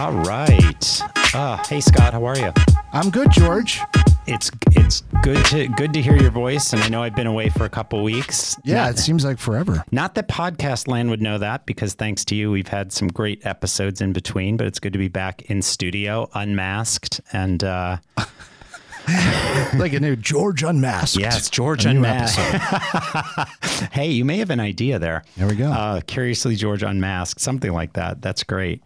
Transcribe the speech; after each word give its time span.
All 0.00 0.12
right. 0.12 1.02
Uh, 1.34 1.62
hey 1.68 1.78
Scott, 1.78 2.14
how 2.14 2.24
are 2.24 2.38
you? 2.38 2.50
I'm 2.94 3.10
good, 3.10 3.30
George. 3.30 3.80
It's 4.26 4.50
it's 4.70 5.02
good 5.22 5.44
to 5.46 5.68
good 5.68 5.92
to 5.92 6.00
hear 6.00 6.16
your 6.16 6.30
voice, 6.30 6.72
and 6.72 6.80
I 6.82 6.88
know 6.88 7.02
I've 7.02 7.14
been 7.14 7.26
away 7.26 7.50
for 7.50 7.66
a 7.66 7.68
couple 7.68 8.02
weeks. 8.02 8.56
Yeah, 8.64 8.84
Not, 8.86 8.90
it 8.92 8.98
seems 8.98 9.26
like 9.26 9.36
forever. 9.36 9.84
not 9.92 10.14
that 10.14 10.26
podcast 10.26 10.88
land 10.88 11.10
would 11.10 11.20
know 11.20 11.36
that 11.36 11.66
because 11.66 11.92
thanks 11.92 12.24
to 12.26 12.34
you, 12.34 12.50
we've 12.50 12.68
had 12.68 12.94
some 12.94 13.08
great 13.08 13.44
episodes 13.44 14.00
in 14.00 14.14
between. 14.14 14.56
But 14.56 14.68
it's 14.68 14.78
good 14.78 14.94
to 14.94 14.98
be 14.98 15.08
back 15.08 15.42
in 15.50 15.60
studio, 15.60 16.30
unmasked, 16.32 17.20
and 17.34 17.62
uh, 17.62 17.98
like 19.74 19.92
a 19.92 20.00
new 20.00 20.16
George 20.16 20.62
Unmasked. 20.62 21.18
Yes, 21.18 21.38
it's 21.38 21.50
George 21.50 21.86
A 21.86 21.90
Unmasked. 21.90 22.38
episode. 22.40 23.88
hey, 23.92 24.10
you 24.10 24.24
may 24.24 24.38
have 24.38 24.50
an 24.50 24.60
idea 24.60 24.98
there. 24.98 25.24
There 25.36 25.48
we 25.48 25.56
go. 25.56 25.70
Uh, 25.70 26.00
Curiously 26.02 26.56
George 26.56 26.82
Unmasked, 26.82 27.40
something 27.40 27.72
like 27.72 27.92
that. 27.94 28.22
That's 28.22 28.44
great. 28.44 28.82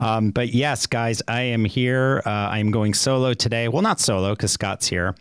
Um, 0.00 0.30
but 0.30 0.50
yes, 0.50 0.86
guys, 0.86 1.22
I 1.28 1.42
am 1.42 1.64
here. 1.64 2.22
Uh, 2.24 2.30
I'm 2.30 2.70
going 2.70 2.94
solo 2.94 3.34
today. 3.34 3.68
Well, 3.68 3.82
not 3.82 4.00
solo 4.00 4.34
because 4.34 4.52
Scott's 4.52 4.86
here. 4.88 5.14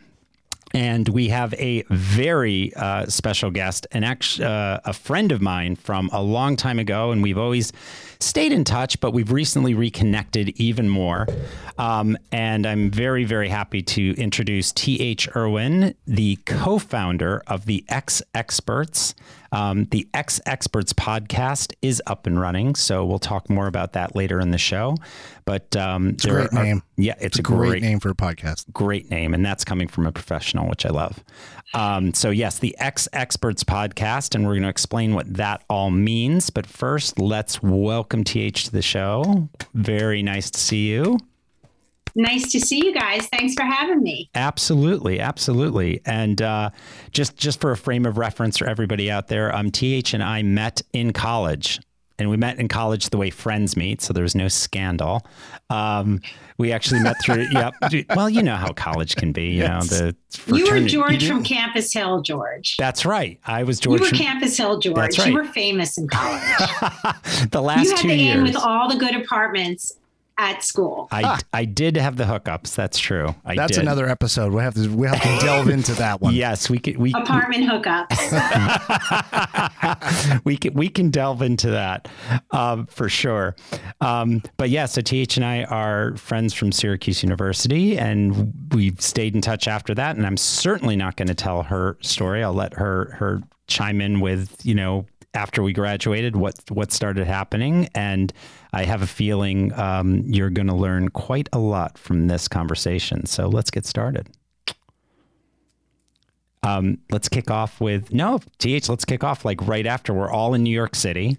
And 0.74 1.08
we 1.08 1.30
have 1.30 1.54
a 1.54 1.84
very 1.90 2.74
uh, 2.76 3.06
special 3.06 3.50
guest, 3.50 3.88
an 3.94 4.04
act- 4.04 4.42
uh, 4.42 4.82
a 4.84 4.92
friend 4.92 5.32
of 5.32 5.42
mine 5.42 5.78
from 5.78 6.10
a 6.12 6.22
long 6.22 6.58
time 6.58 6.80
ago, 6.80 7.12
and 7.12 7.24
we've 7.24 7.38
always 7.38 7.72
stayed 8.20 8.52
in 8.52 8.64
touch, 8.64 9.00
but 9.00 9.12
we've 9.12 9.32
recently 9.32 9.74
reconnected 9.74 10.50
even 10.60 10.90
more. 10.90 11.28
Um, 11.78 12.18
and 12.32 12.66
I'm 12.66 12.90
very, 12.92 13.26
very 13.26 13.50
happy 13.50 13.82
to 13.82 14.14
introduce 14.18 14.72
T.H. 14.72 15.30
Irwin, 15.36 15.96
the 16.08 16.38
co 16.46 16.80
founder 16.80 17.44
of 17.48 17.66
the 17.66 17.84
X 17.90 18.22
Experts. 18.34 19.16
Um, 19.52 19.86
the 19.86 20.08
X 20.14 20.40
Experts 20.46 20.94
podcast 20.94 21.74
is 21.82 22.02
up 22.08 22.28
and 22.28 22.40
running, 22.40 22.76
so 22.76 23.06
we'll 23.06 23.20
talk 23.20 23.50
more 23.50 23.68
about 23.68 23.94
that 23.94 24.16
later 24.16 24.40
in 24.40 24.52
the 24.52 24.58
show. 24.58 24.96
But 25.46 25.76
um, 25.76 26.10
It's 26.10 26.26
a 26.26 26.30
great 26.30 26.54
name. 26.54 26.84
Yeah, 26.98 27.14
it's, 27.14 27.26
It's 27.26 27.40
a 27.40 27.42
great, 27.44 27.82
name 27.82 28.00
for 28.00 28.10
a 28.10 28.16
podcast. 28.16 28.72
great 28.74 29.10
name, 29.10 29.34
and 29.34 29.46
that's 29.46 29.64
coming 29.64 29.88
from 29.88 30.08
a 30.08 30.12
professional, 30.12 30.68
which 30.70 30.86
I 30.86 30.90
love. 30.90 31.24
Um, 31.74 32.14
so, 32.14 32.30
yes, 32.30 32.60
the 32.60 32.76
X 32.80 33.08
Experts 33.14 33.64
podcast, 33.64 34.34
and 34.36 34.46
we're 34.46 34.54
going 34.54 34.64
to 34.64 34.70
explain 34.70 35.14
what 35.14 35.32
that 35.36 35.64
all 35.70 35.92
means. 35.92 36.50
But 36.50 36.66
first, 36.66 37.20
let's 37.20 37.62
welcome 37.62 38.24
TH 38.24 38.66
to 38.66 38.72
the 38.72 38.82
show. 38.82 39.50
Very 39.74 40.24
nice 40.24 40.50
to 40.52 40.60
see 40.60 40.88
you. 40.90 41.18
Nice 42.16 42.52
to 42.54 42.60
see 42.62 42.78
you 42.78 42.94
guys. 42.94 43.28
Thanks 43.28 43.54
for 43.56 43.64
having 43.64 44.02
me. 44.02 44.30
Absolutely, 44.36 45.20
absolutely. 45.20 46.02
And 46.06 46.42
uh, 46.42 46.70
just 47.12 47.36
just 47.38 47.60
for 47.60 47.72
a 47.72 47.78
frame 47.78 48.06
of 48.06 48.18
reference 48.18 48.58
for 48.58 48.68
everybody 48.68 49.12
out 49.12 49.28
there, 49.28 49.54
um, 49.56 49.72
TH 49.72 50.14
and 50.14 50.24
I 50.24 50.42
met 50.44 50.82
in 50.94 51.12
college. 51.14 51.80
And 52.18 52.30
we 52.30 52.38
met 52.38 52.60
in 52.60 52.70
college 52.70 53.10
the 53.10 53.18
way 53.18 53.30
friends 53.30 53.76
meet, 53.76 54.02
so 54.02 54.14
there 54.14 54.24
was 54.24 54.36
no 54.36 54.48
scandal. 54.48 55.28
Um, 55.70 56.22
we 56.58 56.72
actually 56.72 57.02
met 57.02 57.18
through, 57.22 57.48
yep. 57.52 57.74
Well, 58.16 58.30
you 58.30 58.42
know 58.42 58.56
how 58.56 58.72
college 58.72 59.18
can 59.18 59.34
be, 59.34 59.48
you 59.48 59.64
Yes. 59.64 59.92
know, 59.92 60.12
the 60.12 60.16
You 60.56 60.72
were 60.72 60.80
George 60.88 61.24
you 61.24 61.28
from 61.28 61.44
Campus 61.44 61.92
Hill, 61.92 62.22
George. 62.22 62.78
That's 62.78 63.06
right. 63.06 63.38
I 63.46 63.64
was 63.64 63.82
George. 63.82 64.00
you 64.00 64.06
were 64.06 64.10
from- 64.12 64.18
Campus 64.18 64.56
Hill, 64.56 64.80
George. 64.80 64.96
That's 64.96 65.20
right. 65.20 65.28
You 65.28 65.34
were 65.34 65.44
famous 65.44 65.98
in 65.98 66.08
college. 66.08 66.42
the 67.52 67.62
last 67.62 67.84
you 67.84 67.90
had 67.92 68.00
two 68.00 68.08
the 68.08 68.16
years. 68.16 68.38
in 68.38 68.44
with 68.46 68.56
all 68.56 68.88
the 68.88 68.96
good 68.96 69.14
apartments 69.18 69.92
at 70.38 70.64
school. 70.64 71.08
I, 71.12 71.40
I 71.54 71.66
did 71.66 71.96
have 71.98 72.18
the 72.18 72.26
hookups. 72.26 72.76
That's 72.76 73.00
true. 73.00 73.34
I 73.46 73.56
That's 73.56 73.74
did. 73.74 73.84
another 73.84 74.08
episode. 74.08 74.52
We 74.54 74.62
have 74.62 74.74
to 74.76 74.90
we 74.90 75.08
have 75.08 75.22
to 75.22 75.46
delve 75.46 75.70
into 75.70 75.94
that 75.94 76.20
one. 76.22 76.36
Yes, 76.36 76.70
we 76.70 76.80
could. 76.80 76.98
We 76.98 77.14
Apartment 77.14 77.64
hookups. 77.64 78.16
we 80.46 80.58
can 80.58 80.74
we 80.74 80.90
can 80.90 81.10
delve 81.10 81.42
into 81.42 81.70
that 81.72 82.10
um, 82.52 82.86
for 82.88 83.08
sure. 83.08 83.56
Um, 84.02 84.44
but 84.58 84.70
yeah, 84.70 84.86
so 84.86 85.02
Th 85.02 85.38
and 85.38 85.46
I 85.46 85.64
are 85.64 86.18
friends 86.18 86.54
from 86.54 86.72
Syracuse 86.72 87.24
University, 87.24 87.98
and 87.98 88.54
we've 88.74 89.00
stayed 89.00 89.36
in 89.36 89.42
touch 89.42 89.68
after 89.68 89.96
that. 89.96 90.18
And 90.18 90.26
I'm 90.26 90.38
certainly 90.38 90.96
not 90.98 91.16
going 91.16 91.30
to 91.30 91.36
tell 91.36 91.64
her 91.64 91.98
story. 92.02 92.44
I'll 92.44 92.54
let 92.54 92.74
her 92.74 93.12
her 93.18 93.42
chime 93.68 94.00
in 94.02 94.20
with 94.20 94.64
you 94.64 94.76
know 94.76 95.06
after 95.36 95.62
we 95.62 95.74
graduated 95.74 96.36
what 96.36 96.56
what 96.70 96.92
started 96.92 97.28
happening. 97.28 97.90
And 97.94 98.34
I 98.76 98.84
have 98.84 99.02
a 99.02 99.08
feeling 99.08 99.72
um, 99.80 100.24
you're 100.28 100.50
going 100.50 100.68
to 100.68 100.76
learn 100.76 101.08
quite 101.08 101.48
a 101.54 101.60
lot 101.60 101.98
from 101.98 102.28
this 102.28 102.50
conversation. 102.50 103.26
So 103.26 103.48
let's 103.48 103.72
get 103.72 103.86
started. 103.86 104.28
Um, 106.62 106.98
let's 107.10 107.30
kick 107.30 107.50
off 107.50 107.80
with 107.80 108.12
no 108.12 108.42
th. 108.60 108.90
Let's 108.90 109.06
kick 109.06 109.24
off 109.24 109.46
like 109.46 109.66
right 109.66 109.86
after 109.86 110.14
we're 110.14 110.30
all 110.30 110.54
in 110.54 110.64
New 110.64 110.74
York 110.74 110.94
City, 110.94 111.38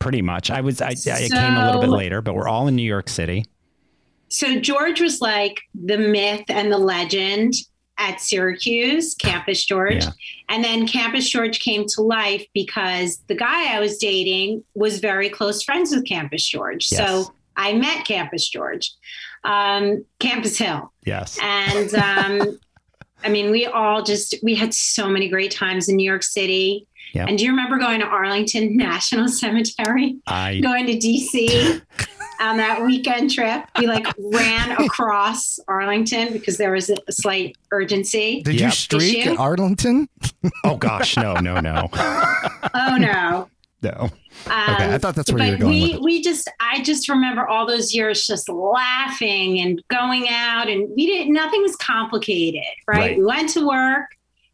pretty 0.00 0.20
much. 0.20 0.50
I 0.50 0.60
was 0.60 0.82
I, 0.82 0.90
I 0.90 1.28
came 1.28 1.56
a 1.56 1.64
little 1.64 1.80
bit 1.80 1.88
later, 1.88 2.20
but 2.20 2.34
we're 2.34 2.48
all 2.48 2.68
in 2.68 2.76
New 2.76 2.82
York 2.82 3.08
City. 3.08 3.46
so 4.28 4.60
George 4.60 5.00
was 5.00 5.22
like 5.22 5.62
the 5.74 5.96
myth 5.96 6.44
and 6.48 6.70
the 6.70 6.78
legend 6.78 7.54
at 7.98 8.20
Syracuse, 8.20 9.14
Campus 9.14 9.64
George. 9.64 10.04
Yeah. 10.04 10.10
And 10.48 10.62
then 10.62 10.86
Campus 10.86 11.28
George 11.28 11.60
came 11.60 11.86
to 11.88 12.02
life 12.02 12.46
because 12.52 13.18
the 13.26 13.34
guy 13.34 13.74
I 13.74 13.80
was 13.80 13.98
dating 13.98 14.64
was 14.74 15.00
very 15.00 15.28
close 15.28 15.62
friends 15.62 15.94
with 15.94 16.06
Campus 16.06 16.46
George. 16.46 16.90
Yes. 16.90 17.00
So 17.00 17.32
I 17.56 17.72
met 17.72 18.04
Campus 18.04 18.48
George, 18.48 18.92
um, 19.44 20.04
Campus 20.18 20.58
Hill. 20.58 20.92
Yes, 21.04 21.38
And 21.42 21.94
um, 21.94 22.58
I 23.24 23.28
mean, 23.28 23.50
we 23.50 23.66
all 23.66 24.02
just, 24.02 24.34
we 24.42 24.54
had 24.54 24.74
so 24.74 25.08
many 25.08 25.28
great 25.28 25.50
times 25.50 25.88
in 25.88 25.96
New 25.96 26.08
York 26.08 26.22
City. 26.22 26.86
Yeah. 27.14 27.24
And 27.26 27.38
do 27.38 27.44
you 27.44 27.50
remember 27.50 27.78
going 27.78 28.00
to 28.00 28.06
Arlington 28.06 28.76
National 28.76 29.28
Cemetery, 29.28 30.18
I 30.26 30.60
going 30.60 30.86
to 30.86 30.96
DC 30.98 31.80
on 32.40 32.56
that 32.58 32.82
weekend 32.84 33.30
trip? 33.32 33.64
We 33.78 33.86
like 33.86 34.06
ran 34.18 34.72
across 34.82 35.58
Arlington 35.68 36.32
because 36.32 36.56
there 36.56 36.72
was 36.72 36.90
a 36.90 36.96
slight 37.10 37.56
urgency. 37.72 38.42
Did 38.42 38.54
Yep. 38.54 38.62
you 38.64 38.70
streak 38.70 39.18
Issue? 39.18 39.30
at 39.32 39.38
Arlington? 39.38 40.08
oh 40.64 40.76
gosh, 40.76 41.16
no, 41.16 41.34
no, 41.34 41.60
no, 41.60 41.88
Oh 42.74 42.96
no. 42.98 43.48
no. 43.82 44.10
Um, 44.48 44.74
Okay, 44.74 44.92
I 44.94 44.98
thought 44.98 45.14
that's 45.14 45.32
where 45.32 45.44
you 45.44 45.52
were 45.52 45.58
going 45.58 45.72
we 45.72 45.80
with 45.82 45.90
it. 45.94 46.02
we 46.02 46.22
just 46.22 46.50
I 46.60 46.82
just 46.82 47.08
remember 47.08 47.46
all 47.48 47.66
those 47.66 47.94
years 47.94 48.26
just 48.26 48.48
laughing 48.48 49.60
and 49.60 49.82
going 49.88 50.28
out 50.28 50.68
and 50.68 50.88
we 50.94 51.06
didn't 51.06 51.32
nothing 51.32 51.62
was 51.62 51.74
complicated, 51.76 52.62
right? 52.86 52.98
Right. 52.98 53.18
We 53.18 53.24
went 53.24 53.48
to 53.50 53.66
work 53.66 54.04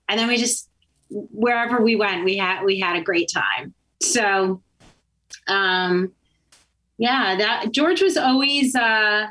and 0.09 0.19
then 0.19 0.29
we 0.29 0.37
just 0.37 0.69
wherever 1.11 1.83
we 1.83 1.97
went 1.97 2.25
we 2.25 2.37
had 2.37 2.63
we 2.65 2.79
had 2.79 2.97
a 2.97 3.03
great 3.03 3.29
time. 3.33 3.75
So 4.01 4.63
um 5.49 6.13
yeah, 7.03 7.35
that 7.37 7.73
George 7.73 8.01
was 8.01 8.17
always 8.17 8.75
uh 8.77 9.27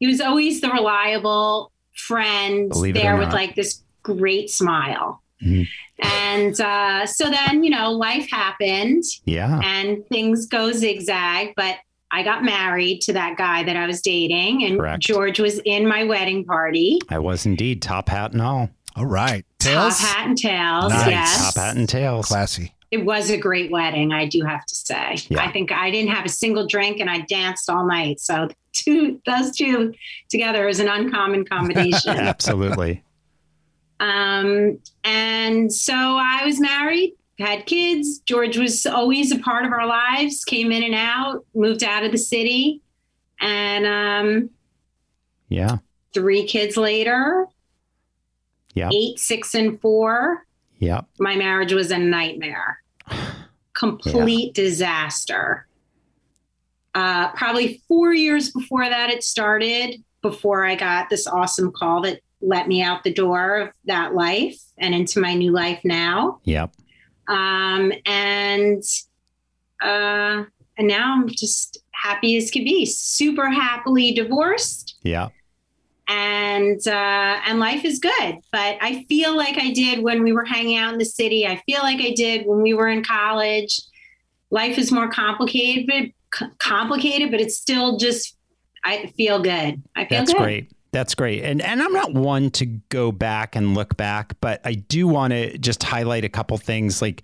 he 0.00 0.06
was 0.06 0.20
always 0.20 0.60
the 0.60 0.68
reliable 0.68 1.72
friend 1.94 2.68
Believe 2.68 2.94
there 2.94 3.16
with 3.16 3.32
like 3.32 3.54
this 3.54 3.82
great 4.02 4.50
smile. 4.50 5.22
Mhm. 5.42 5.66
And 6.00 6.60
uh, 6.60 7.06
so 7.06 7.28
then, 7.30 7.64
you 7.64 7.70
know, 7.70 7.90
life 7.90 8.30
happened 8.30 9.02
Yeah, 9.24 9.60
and 9.64 10.06
things 10.08 10.46
go 10.46 10.70
zigzag, 10.72 11.54
but 11.56 11.76
I 12.10 12.22
got 12.22 12.44
married 12.44 13.00
to 13.02 13.12
that 13.14 13.36
guy 13.36 13.64
that 13.64 13.76
I 13.76 13.86
was 13.86 14.00
dating, 14.00 14.64
and 14.64 14.78
Correct. 14.78 15.02
George 15.02 15.40
was 15.40 15.58
in 15.64 15.86
my 15.88 16.04
wedding 16.04 16.44
party. 16.44 17.00
I 17.08 17.18
was 17.18 17.46
indeed 17.46 17.82
top 17.82 18.08
hat 18.08 18.32
and 18.32 18.42
all. 18.42 18.70
All 18.96 19.06
right. 19.06 19.44
Tails? 19.58 19.98
Top 19.98 20.08
hat 20.08 20.26
and 20.28 20.38
tails. 20.38 20.92
Nice. 20.92 21.10
Yes. 21.10 21.54
Top 21.54 21.62
hat 21.62 21.76
and 21.76 21.88
tails. 21.88 22.26
Classy. 22.26 22.72
It 22.90 23.04
was 23.04 23.28
a 23.30 23.36
great 23.36 23.70
wedding, 23.70 24.12
I 24.12 24.26
do 24.26 24.42
have 24.44 24.64
to 24.64 24.74
say. 24.74 25.16
Yeah. 25.28 25.42
I 25.44 25.52
think 25.52 25.70
I 25.72 25.90
didn't 25.90 26.10
have 26.12 26.24
a 26.24 26.30
single 26.30 26.66
drink 26.66 27.00
and 27.00 27.10
I 27.10 27.20
danced 27.22 27.68
all 27.68 27.86
night. 27.86 28.18
So 28.20 28.48
two 28.72 29.20
those 29.26 29.54
two 29.56 29.92
together 30.30 30.66
is 30.68 30.80
an 30.80 30.88
uncommon 30.88 31.44
combination. 31.44 32.10
Absolutely. 32.16 33.02
Um, 34.00 34.78
and 35.04 35.72
so 35.72 35.92
I 35.94 36.42
was 36.46 36.60
married, 36.60 37.14
had 37.38 37.66
kids. 37.66 38.20
George 38.20 38.56
was 38.56 38.86
always 38.86 39.32
a 39.32 39.38
part 39.38 39.66
of 39.66 39.72
our 39.72 39.86
lives, 39.86 40.44
came 40.44 40.70
in 40.72 40.82
and 40.82 40.94
out, 40.94 41.44
moved 41.54 41.82
out 41.84 42.04
of 42.04 42.12
the 42.12 42.18
city. 42.18 42.80
And 43.40 43.86
um, 43.86 44.50
Yeah, 45.48 45.78
three 46.14 46.46
kids 46.46 46.76
later, 46.76 47.46
Yeah. 48.74 48.90
eight, 48.92 49.18
six, 49.18 49.54
and 49.54 49.80
four, 49.80 50.46
yeah. 50.78 51.02
my 51.18 51.36
marriage 51.36 51.72
was 51.72 51.90
a 51.90 51.98
nightmare. 51.98 52.82
Complete 53.74 54.54
disaster. 54.54 55.66
Uh, 56.94 57.30
probably 57.32 57.80
four 57.86 58.12
years 58.12 58.50
before 58.50 58.88
that, 58.88 59.10
it 59.10 59.22
started, 59.22 60.02
before 60.20 60.64
I 60.64 60.74
got 60.74 61.08
this 61.08 61.26
awesome 61.26 61.70
call 61.70 62.02
that 62.02 62.20
let 62.40 62.66
me 62.66 62.82
out 62.82 63.04
the 63.04 63.12
door 63.12 63.56
of 63.60 63.68
that 63.84 64.14
life 64.14 64.58
and 64.78 64.94
into 64.94 65.20
my 65.20 65.34
new 65.34 65.52
life 65.52 65.80
now. 65.84 66.40
Yep. 66.44 66.72
Um, 67.28 67.92
and 68.06 68.82
uh, 69.80 70.44
and 70.76 70.88
now 70.88 71.14
I'm 71.14 71.28
just 71.28 71.78
happy 71.92 72.36
as 72.36 72.50
could 72.50 72.64
be, 72.64 72.86
super 72.86 73.50
happily 73.50 74.12
divorced, 74.12 74.96
Yeah. 75.02 75.28
And 76.08 76.80
uh, 76.86 77.40
and 77.46 77.58
life 77.58 77.84
is 77.84 77.98
good. 77.98 78.38
But 78.50 78.78
I 78.80 79.04
feel 79.08 79.36
like 79.36 79.58
I 79.58 79.72
did 79.72 80.02
when 80.02 80.22
we 80.22 80.32
were 80.32 80.44
hanging 80.44 80.78
out 80.78 80.92
in 80.92 80.98
the 80.98 81.04
city. 81.04 81.46
I 81.46 81.62
feel 81.66 81.80
like 81.82 82.00
I 82.00 82.12
did 82.12 82.46
when 82.46 82.62
we 82.62 82.74
were 82.74 82.88
in 82.88 83.04
college. 83.04 83.80
Life 84.50 84.78
is 84.78 84.90
more 84.90 85.08
complicated, 85.10 85.86
but 85.86 86.48
complicated, 86.58 87.30
but 87.30 87.40
it 87.40 87.52
still 87.52 87.98
just 87.98 88.34
I 88.84 89.12
feel 89.16 89.40
good. 89.40 89.82
I 89.94 90.06
feel 90.06 90.18
That's 90.18 90.32
good. 90.32 90.42
great. 90.42 90.70
That's 90.90 91.14
great. 91.14 91.44
And 91.44 91.60
and 91.60 91.82
I'm 91.82 91.92
not 91.92 92.14
one 92.14 92.50
to 92.52 92.64
go 92.64 93.12
back 93.12 93.54
and 93.54 93.74
look 93.74 93.96
back, 93.98 94.34
but 94.40 94.62
I 94.64 94.74
do 94.74 95.06
want 95.06 95.32
to 95.32 95.58
just 95.58 95.82
highlight 95.82 96.24
a 96.24 96.30
couple 96.30 96.56
things 96.56 97.02
like 97.02 97.22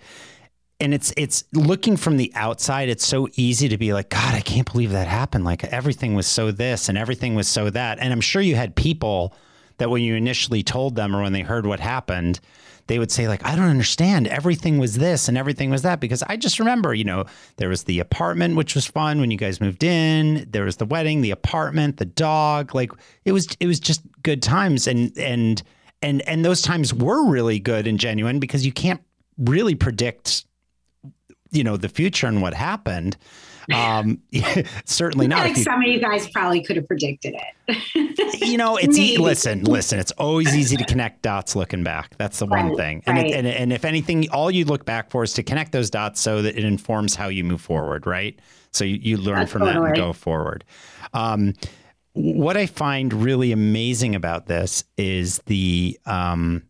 and 0.80 0.92
it's 0.92 1.12
it's 1.16 1.44
looking 1.52 1.96
from 1.96 2.16
the 2.16 2.32
outside 2.34 2.88
it's 2.88 3.06
so 3.06 3.28
easy 3.34 3.68
to 3.68 3.78
be 3.78 3.92
like 3.92 4.08
god 4.08 4.34
i 4.34 4.40
can't 4.40 4.70
believe 4.70 4.90
that 4.90 5.06
happened. 5.06 5.44
Like 5.44 5.64
everything 5.64 6.14
was 6.14 6.26
so 6.26 6.50
this 6.50 6.88
and 6.88 6.98
everything 6.98 7.34
was 7.34 7.48
so 7.48 7.70
that. 7.70 7.98
And 7.98 8.12
i'm 8.12 8.20
sure 8.20 8.42
you 8.42 8.56
had 8.56 8.74
people 8.74 9.34
that 9.78 9.90
when 9.90 10.02
you 10.02 10.14
initially 10.14 10.62
told 10.62 10.94
them 10.94 11.14
or 11.14 11.22
when 11.22 11.32
they 11.32 11.42
heard 11.42 11.66
what 11.66 11.80
happened 11.80 12.40
they 12.86 12.98
would 12.98 13.10
say 13.10 13.28
like 13.28 13.44
i 13.46 13.56
don't 13.56 13.68
understand. 13.68 14.26
Everything 14.26 14.78
was 14.78 14.98
this 14.98 15.28
and 15.28 15.38
everything 15.38 15.70
was 15.70 15.82
that. 15.82 16.00
Because 16.00 16.22
i 16.24 16.36
just 16.36 16.58
remember 16.58 16.94
you 16.94 17.04
know 17.04 17.24
there 17.56 17.68
was 17.68 17.84
the 17.84 18.00
apartment 18.00 18.56
which 18.56 18.74
was 18.74 18.86
fun 18.86 19.20
when 19.20 19.30
you 19.30 19.38
guys 19.38 19.60
moved 19.60 19.84
in. 19.84 20.46
There 20.50 20.64
was 20.64 20.76
the 20.76 20.86
wedding 20.86 21.20
the 21.20 21.30
apartment 21.30 21.98
the 21.98 22.04
dog. 22.04 22.74
Like 22.74 22.90
it 23.24 23.32
was 23.32 23.48
it 23.60 23.66
was 23.66 23.80
just 23.80 24.02
good 24.22 24.42
times. 24.42 24.86
And 24.86 25.16
and 25.18 25.62
and 26.02 26.20
and 26.22 26.44
those 26.44 26.60
times 26.60 26.92
were 26.92 27.26
really 27.26 27.58
good 27.58 27.86
and 27.86 27.98
genuine 27.98 28.38
because 28.38 28.66
you 28.66 28.72
can't 28.72 29.00
really 29.38 29.74
predict 29.74 30.44
you 31.54 31.64
know 31.64 31.76
the 31.76 31.88
future 31.88 32.26
and 32.26 32.42
what 32.42 32.54
happened 32.54 33.16
um 33.72 34.20
certainly 34.84 35.26
not 35.26 35.38
like 35.40 35.56
you 35.56 35.62
some 35.62 35.80
of 35.80 35.88
you 35.88 36.00
guys 36.00 36.28
probably 36.30 36.62
could 36.62 36.76
have 36.76 36.86
predicted 36.86 37.34
it. 37.34 37.44
you 38.42 38.58
know, 38.58 38.76
it's 38.76 38.98
e- 38.98 39.16
listen, 39.16 39.64
listen. 39.64 39.98
It's 39.98 40.12
always 40.12 40.54
easy 40.54 40.76
to 40.76 40.84
connect 40.84 41.22
dots 41.22 41.56
looking 41.56 41.82
back. 41.82 42.16
That's 42.18 42.38
the 42.38 42.46
one 42.46 42.76
thing. 42.76 43.02
And, 43.06 43.16
right. 43.16 43.26
it, 43.26 43.34
and 43.34 43.46
and 43.46 43.72
if 43.72 43.84
anything, 43.84 44.28
all 44.30 44.50
you 44.50 44.64
look 44.64 44.84
back 44.84 45.10
for 45.10 45.22
is 45.22 45.32
to 45.34 45.42
connect 45.42 45.72
those 45.72 45.90
dots 45.90 46.20
so 46.20 46.42
that 46.42 46.58
it 46.58 46.64
informs 46.64 47.14
how 47.14 47.28
you 47.28 47.44
move 47.44 47.60
forward, 47.60 48.06
right? 48.06 48.38
So 48.72 48.84
you, 48.84 48.98
you 49.00 49.16
learn 49.16 49.40
Yeah, 49.40 49.44
from 49.46 49.62
that 49.62 49.76
and 49.76 49.96
go 49.96 50.12
forward. 50.12 50.64
Um, 51.12 51.54
what 52.12 52.56
I 52.56 52.66
find 52.66 53.12
really 53.12 53.52
amazing 53.52 54.14
about 54.14 54.46
this 54.46 54.84
is 54.96 55.38
the 55.46 55.98
um, 56.06 56.64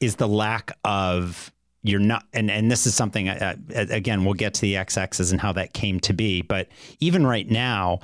is 0.00 0.16
the 0.16 0.28
lack 0.28 0.72
of 0.84 1.52
you're 1.84 2.00
not 2.00 2.24
and 2.32 2.50
and 2.50 2.70
this 2.70 2.86
is 2.86 2.94
something 2.96 3.28
uh, 3.28 3.54
uh, 3.76 3.86
again 3.90 4.24
we'll 4.24 4.34
get 4.34 4.54
to 4.54 4.62
the 4.62 4.74
xx's 4.74 5.30
and 5.30 5.40
how 5.40 5.52
that 5.52 5.72
came 5.72 6.00
to 6.00 6.12
be 6.12 6.42
but 6.42 6.66
even 6.98 7.24
right 7.24 7.48
now 7.48 8.00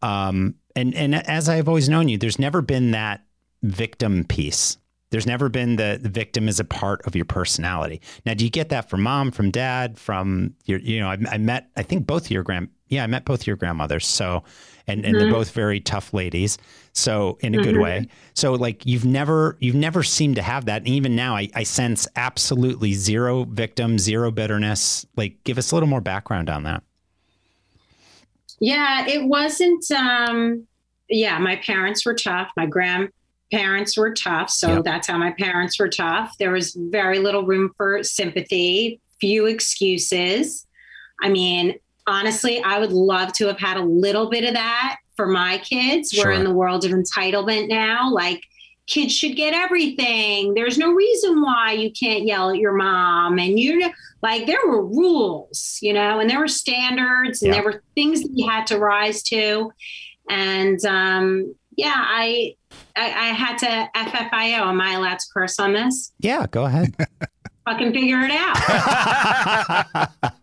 um 0.00 0.54
and 0.74 0.94
and 0.94 1.14
as 1.28 1.48
i've 1.48 1.68
always 1.68 1.88
known 1.88 2.08
you 2.08 2.16
there's 2.16 2.38
never 2.38 2.62
been 2.62 2.92
that 2.92 3.24
victim 3.64 4.24
piece. 4.24 4.76
There's 5.10 5.26
never 5.26 5.48
been 5.48 5.76
the, 5.76 5.98
the 6.00 6.08
victim 6.08 6.48
is 6.48 6.58
a 6.58 6.64
part 6.64 7.06
of 7.06 7.14
your 7.14 7.24
personality. 7.24 8.00
Now 8.26 8.34
do 8.34 8.44
you 8.44 8.50
get 8.50 8.68
that 8.70 8.90
from 8.90 9.02
mom 9.02 9.30
from 9.30 9.50
dad 9.50 9.98
from 9.98 10.54
your 10.64 10.80
you 10.80 11.00
know 11.00 11.08
i, 11.08 11.16
I 11.30 11.38
met 11.38 11.70
i 11.76 11.82
think 11.82 12.06
both 12.06 12.30
your 12.30 12.42
grand 12.42 12.68
yeah 12.88 13.04
i 13.04 13.06
met 13.06 13.24
both 13.24 13.46
your 13.46 13.56
grandmothers 13.56 14.06
so 14.06 14.42
and 14.88 15.04
and 15.04 15.14
they're 15.14 15.30
both 15.30 15.52
very 15.52 15.78
tough 15.78 16.12
ladies 16.12 16.58
so 16.96 17.36
in 17.40 17.54
a 17.54 17.62
good 17.62 17.74
Mhm. 17.74 17.82
way 17.82 18.08
so 18.34 18.52
like 18.54 18.86
you've 18.86 19.04
never 19.04 19.56
you've 19.60 19.74
never 19.74 20.02
seemed 20.02 20.36
to 20.36 20.42
have 20.42 20.64
that 20.66 20.78
and 20.82 20.88
even 20.88 21.16
now 21.16 21.34
I, 21.36 21.48
I 21.54 21.64
sense 21.64 22.06
absolutely 22.16 22.92
zero 22.94 23.44
victim 23.44 23.98
zero 23.98 24.30
bitterness 24.30 25.04
like 25.16 25.42
give 25.44 25.58
us 25.58 25.72
a 25.72 25.74
little 25.74 25.88
more 25.88 26.00
background 26.00 26.48
on 26.48 26.62
that 26.62 26.82
Yeah, 28.60 29.06
it 29.06 29.24
wasn't. 29.24 29.84
Um, 29.90 30.66
yeah, 31.08 31.38
my 31.38 31.56
parents 31.56 32.06
were 32.06 32.14
tough. 32.14 32.48
My 32.56 32.66
grandparents 32.66 33.96
were 33.98 34.14
tough. 34.14 34.48
So 34.48 34.76
Yep. 34.76 34.84
that's 34.84 35.08
how 35.08 35.18
my 35.18 35.32
parents 35.32 35.78
were 35.78 35.88
tough. 35.88 36.34
There 36.38 36.52
was 36.52 36.74
very 36.78 37.18
little 37.18 37.42
room 37.44 37.72
for 37.76 38.02
sympathy, 38.04 39.00
few 39.20 39.46
excuses. 39.46 40.66
I 41.20 41.28
mean, 41.28 41.74
honestly, 42.06 42.62
I 42.62 42.78
would 42.78 42.92
love 42.92 43.32
to 43.34 43.46
have 43.48 43.58
had 43.58 43.76
a 43.76 43.82
little 43.82 44.30
bit 44.30 44.44
of 44.44 44.54
that 44.54 44.96
for 45.16 45.26
my 45.26 45.58
kids. 45.58 46.14
We're 46.16 46.32
in 46.32 46.44
the 46.44 46.52
world 46.52 46.84
of 46.84 46.90
entitlement 46.92 47.68
now. 47.68 48.10
Like, 48.12 48.42
kids 48.86 49.14
should 49.14 49.34
get 49.34 49.54
everything. 49.54 50.52
There's 50.54 50.76
no 50.76 50.92
reason 50.92 51.40
why 51.40 51.72
you 51.72 51.90
can't 51.90 52.24
yell 52.26 52.50
at 52.50 52.56
your 52.58 52.74
mom. 52.74 53.38
And 53.38 53.58
you 53.58 53.78
know, 53.78 53.90
like 54.22 54.46
there 54.46 54.58
were 54.66 54.84
rules, 54.84 55.78
you 55.80 55.94
know, 55.94 56.20
and 56.20 56.28
there 56.28 56.38
were 56.38 56.48
standards 56.48 57.40
and 57.42 57.48
Yeah. 57.54 57.60
there 57.62 57.70
were 57.72 57.82
things 57.94 58.20
that 58.22 58.30
you 58.34 58.46
had 58.46 58.66
to 58.66 58.78
rise 58.78 59.22
to. 59.24 59.72
And 60.28 60.84
um, 60.84 61.54
yeah, 61.76 61.94
I, 61.96 62.56
I 62.94 63.04
I 63.06 63.28
had 63.28 63.56
to 63.58 63.90
FFIO. 63.96 64.66
Am 64.66 64.80
I 64.82 64.92
allowed 64.96 65.18
to 65.18 65.26
curse 65.32 65.58
on 65.58 65.72
this? 65.72 66.12
yeah 66.20 66.46
go 66.50 66.64
ahead 66.66 66.94
Fucking 67.66 67.94
figure 67.94 68.20
it 68.20 68.30
out. 68.34 70.08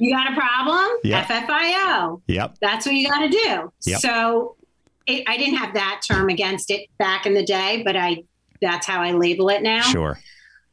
You 0.00 0.12
got 0.12 0.32
a 0.32 0.34
problem? 0.34 0.98
Yeah. 1.04 1.24
FFIO. 1.24 2.22
yep 2.26 2.56
That's 2.60 2.86
what 2.86 2.94
you 2.94 3.08
got 3.08 3.20
to 3.20 3.28
do. 3.28 3.72
Yep. 3.84 4.00
So 4.00 4.56
it, 5.06 5.24
I 5.28 5.36
didn't 5.36 5.56
have 5.56 5.74
that 5.74 6.02
term 6.10 6.28
against 6.28 6.70
it 6.70 6.88
back 6.98 7.26
in 7.26 7.34
the 7.34 7.44
day, 7.44 7.82
but 7.84 7.96
I 7.96 8.24
that's 8.62 8.86
how 8.86 9.02
I 9.02 9.12
label 9.12 9.48
it 9.50 9.62
now. 9.62 9.82
sure 9.82 10.18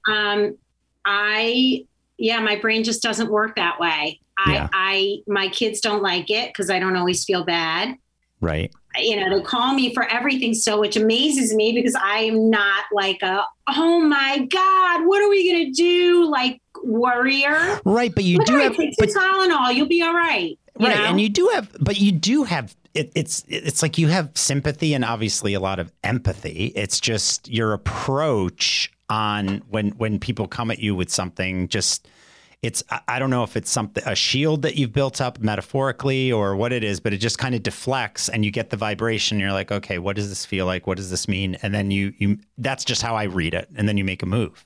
Um, 0.10 0.58
I 1.06 1.86
yeah, 2.18 2.40
my 2.40 2.56
brain 2.56 2.84
just 2.84 3.04
doesn't 3.04 3.30
work 3.30 3.56
that 3.58 3.80
way. 3.80 4.20
I 4.38 4.54
Yeah. 4.54 4.70
I 4.74 5.18
my 5.28 5.50
kids 5.50 5.82
don't 5.82 6.02
like 6.02 6.30
it 6.30 6.50
because 6.50 6.70
I 6.70 6.80
don't 6.80 6.96
always 6.96 7.26
feel 7.26 7.44
bad. 7.44 7.96
right 8.40 8.72
You 9.00 9.20
know, 9.20 9.38
they 9.38 9.44
call 9.44 9.74
me 9.74 9.94
for 9.94 10.04
everything, 10.04 10.54
so 10.54 10.80
which 10.80 10.96
amazes 10.96 11.54
me 11.54 11.74
because 11.74 11.96
I 11.96 12.20
am 12.20 12.50
not 12.50 12.86
like 12.92 13.22
a 13.22 13.46
oh 13.68 14.00
my 14.00 14.48
god, 14.50 15.06
what 15.06 15.22
are 15.22 15.30
we 15.30 15.52
gonna 15.52 15.72
do? 15.72 16.30
Like 16.30 16.62
warrior. 16.84 17.80
right 17.86 18.14
but 18.14 18.24
you 18.24 18.38
Look, 18.38 18.48
do 18.48 18.56
right, 18.56 18.64
have 18.64 18.76
take 18.76 18.96
but 18.98 19.12
some 19.12 19.24
Tylenol, 19.24 19.74
you'll 19.76 19.88
be 19.88 20.02
all 20.02 20.14
right. 20.14 20.58
right 20.80 20.96
know? 20.96 21.04
and 21.06 21.22
you 21.22 21.30
do 21.30 21.48
have 21.54 21.76
but 21.80 22.00
you 22.00 22.12
do 22.12 22.44
have 22.44 22.76
it, 22.94 23.12
it's 23.16 23.44
it's 23.48 23.82
like 23.84 23.98
you 23.98 24.08
have 24.08 24.32
sympathy 24.36 24.94
and 24.94 25.06
obviously 25.06 25.54
a 25.54 25.60
lot 25.60 25.80
of 25.80 25.92
empathy 26.04 26.68
it's 26.76 27.00
just 27.00 27.48
your 27.50 27.74
approach 27.74 28.92
on 29.10 29.62
when 29.70 29.90
when 29.92 30.20
people 30.20 30.48
come 30.48 30.72
at 30.72 30.80
you 30.80 30.96
with 30.96 31.10
something 31.12 31.68
just 31.68 32.08
it's 32.64 32.84
I- 32.90 33.02
i 33.08 33.20
don't 33.20 33.30
know 33.30 33.44
if 33.44 33.56
it's 33.56 33.70
something 33.70 34.04
a 34.08 34.16
shield 34.16 34.64
that 34.64 34.76
you've 34.78 34.92
built 34.94 35.22
up 35.22 35.40
metaphorically 35.40 36.32
or 36.32 36.56
what 36.56 36.74
it 36.74 36.84
is 36.84 37.00
but 37.00 37.14
it 37.14 37.18
just 37.18 37.38
kind 37.38 37.54
of 37.54 37.62
deflects 37.62 38.30
and 38.30 38.44
you 38.44 38.50
get 38.50 38.72
the 38.72 38.78
vibration 38.78 39.40
you're 39.40 39.52
like 39.54 39.72
okay 39.72 40.00
what 40.00 40.16
does 40.16 40.28
this 40.30 40.44
feel 40.46 40.66
like 40.66 40.88
what 40.88 40.98
does 40.98 41.12
this 41.12 41.28
mean 41.28 41.56
and 41.62 41.74
then 41.76 41.92
you 41.92 42.14
you 42.18 42.38
that's 42.58 42.84
just 42.84 43.02
how 43.04 43.16
i 43.16 43.24
read 43.26 43.54
it 43.54 43.70
and 43.76 43.88
then 43.88 43.96
you 43.98 44.04
make 44.04 44.24
a 44.24 44.26
move 44.26 44.66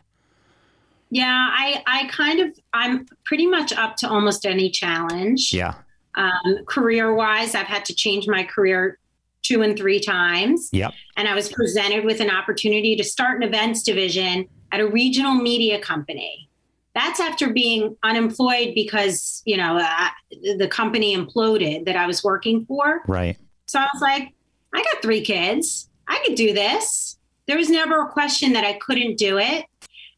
Yeah, 1.12 1.50
I 1.52 1.84
I 1.86 2.08
kind 2.08 2.40
of 2.40 2.58
I'm 2.74 3.06
pretty 3.25 3.46
much 3.46 3.74
up 3.74 3.98
to 3.98 4.10
almost 4.10 4.46
any 4.46 4.70
challenge. 4.72 5.53
yeah 5.53 5.75
Um, 6.15 6.65
career 6.65 7.13
wise, 7.13 7.53
I've 7.53 7.68
had 7.68 7.86
to 7.86 7.94
change 7.94 8.27
my 8.27 8.44
career 8.44 8.98
two 9.44 9.62
and 9.62 9.77
three 9.77 10.00
times. 10.00 10.70
Yep. 10.72 10.94
And 11.18 11.27
I 11.27 11.36
was 11.36 11.50
presented 11.50 12.06
with 12.06 12.22
an 12.22 12.30
opportunity 12.30 12.96
to 12.96 13.03
start 13.03 13.38
an 13.38 13.44
events 13.44 13.84
division 13.84 14.48
at 14.72 14.80
a 14.80 14.88
regional 14.88 15.36
media 15.36 15.80
company. 15.80 16.48
That's 16.94 17.20
after 17.20 17.51
being 17.51 17.96
unemployed 18.03 18.74
because 18.74 19.41
you 19.46 19.58
know 19.58 19.77
uh, 19.77 20.10
the 20.58 20.68
company 20.68 21.15
imploded 21.15 21.86
that 21.86 21.98
I 21.98 22.08
was 22.08 22.24
working 22.24 22.65
for. 22.65 23.01
right 23.08 23.38
So 23.65 23.80
I 23.80 23.88
was 23.94 24.01
like, 24.01 24.34
I 24.74 24.77
got 24.77 25.01
three 25.01 25.22
kids. 25.22 25.89
I 26.08 26.22
could 26.25 26.36
do 26.36 26.53
this. 26.53 27.18
There 27.48 27.58
was 27.58 27.70
never 27.70 28.01
a 28.01 28.08
question 28.10 28.53
that 28.53 28.63
I 28.63 28.74
couldn't 28.74 29.18
do 29.18 29.38
it. 29.38 29.65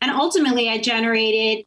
And 0.03 0.11
ultimately, 0.11 0.69
I 0.69 0.79
generated 0.79 1.65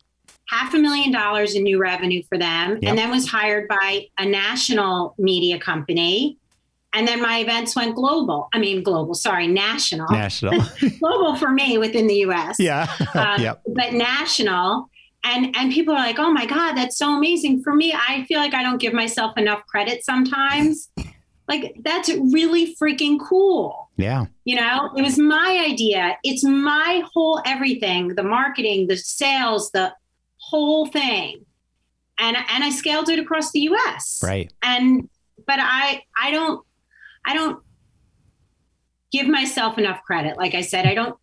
half 0.50 0.75
a 0.75 0.78
million 0.78 1.11
dollars 1.11 1.55
in 1.55 1.62
new 1.62 1.78
revenue 1.81 2.23
for 2.28 2.37
them 2.38 2.73
Yep. 2.73 2.83
and 2.85 2.99
then 2.99 3.11
was 3.11 3.26
hired 3.26 3.66
by 3.66 4.09
a 4.19 4.26
national 4.26 5.14
media 5.19 5.59
company. 5.59 6.37
And 6.93 7.09
then 7.09 7.21
my 7.23 7.38
events 7.38 7.75
went 7.75 7.95
global. 7.97 8.49
I 8.52 8.59
mean, 8.59 8.83
global, 8.83 9.14
sorry, 9.14 9.47
national. 9.49 10.07
national 10.12 10.62
global 11.00 11.35
for 11.37 11.50
me 11.50 11.78
within 11.78 12.07
the 12.07 12.16
US 12.26 12.57
yeah 12.61 12.87
um, 13.14 13.40
yep 13.43 13.62
but 13.75 13.95
national 13.95 14.88
and 15.25 15.57
and 15.57 15.73
people 15.73 15.95
are 15.95 15.99
like 15.99 16.19
oh 16.19 16.31
my 16.31 16.45
god 16.47 16.75
that's 16.75 16.97
so 16.99 17.16
amazing 17.16 17.62
for 17.62 17.75
me 17.75 17.93
i 18.09 18.25
feel 18.28 18.38
like 18.38 18.55
i 18.55 18.62
don't 18.62 18.78
give 18.78 18.93
myself 18.93 19.37
enough 19.37 19.64
credit 19.66 20.05
sometimes 20.05 20.88
like 21.48 21.76
that's 21.82 22.08
really 22.08 22.74
freaking 22.74 23.18
cool. 23.20 23.90
Yeah. 23.96 24.26
You 24.44 24.56
know 24.56 24.90
it 24.96 25.02
was 25.02 25.18
my 25.18 25.64
idea. 25.68 26.16
It's 26.22 26.44
my 26.44 27.02
whole 27.12 27.40
everything 27.44 28.08
the 28.08 28.22
marketing 28.22 28.88
the 28.88 28.96
sales 28.96 29.70
the 29.70 29.94
whole 30.38 30.86
thing. 30.86 31.44
And 32.18 32.36
and 32.36 32.64
i 32.64 32.70
scaled 32.70 33.08
it 33.08 33.18
across 33.18 33.52
the 33.52 33.60
us 33.60 34.20
right. 34.22 34.52
And 34.62 35.08
but 35.46 35.58
i 35.60 36.02
i 36.20 36.30
don't 36.30 36.64
i 37.26 37.34
don't 37.34 37.62
give 39.12 39.28
myself 39.28 39.78
enough 39.78 40.00
credit. 40.04 40.36
Like 40.36 40.54
i 40.54 40.62
said 40.62 40.86
i 40.86 40.94
don't 40.94 41.16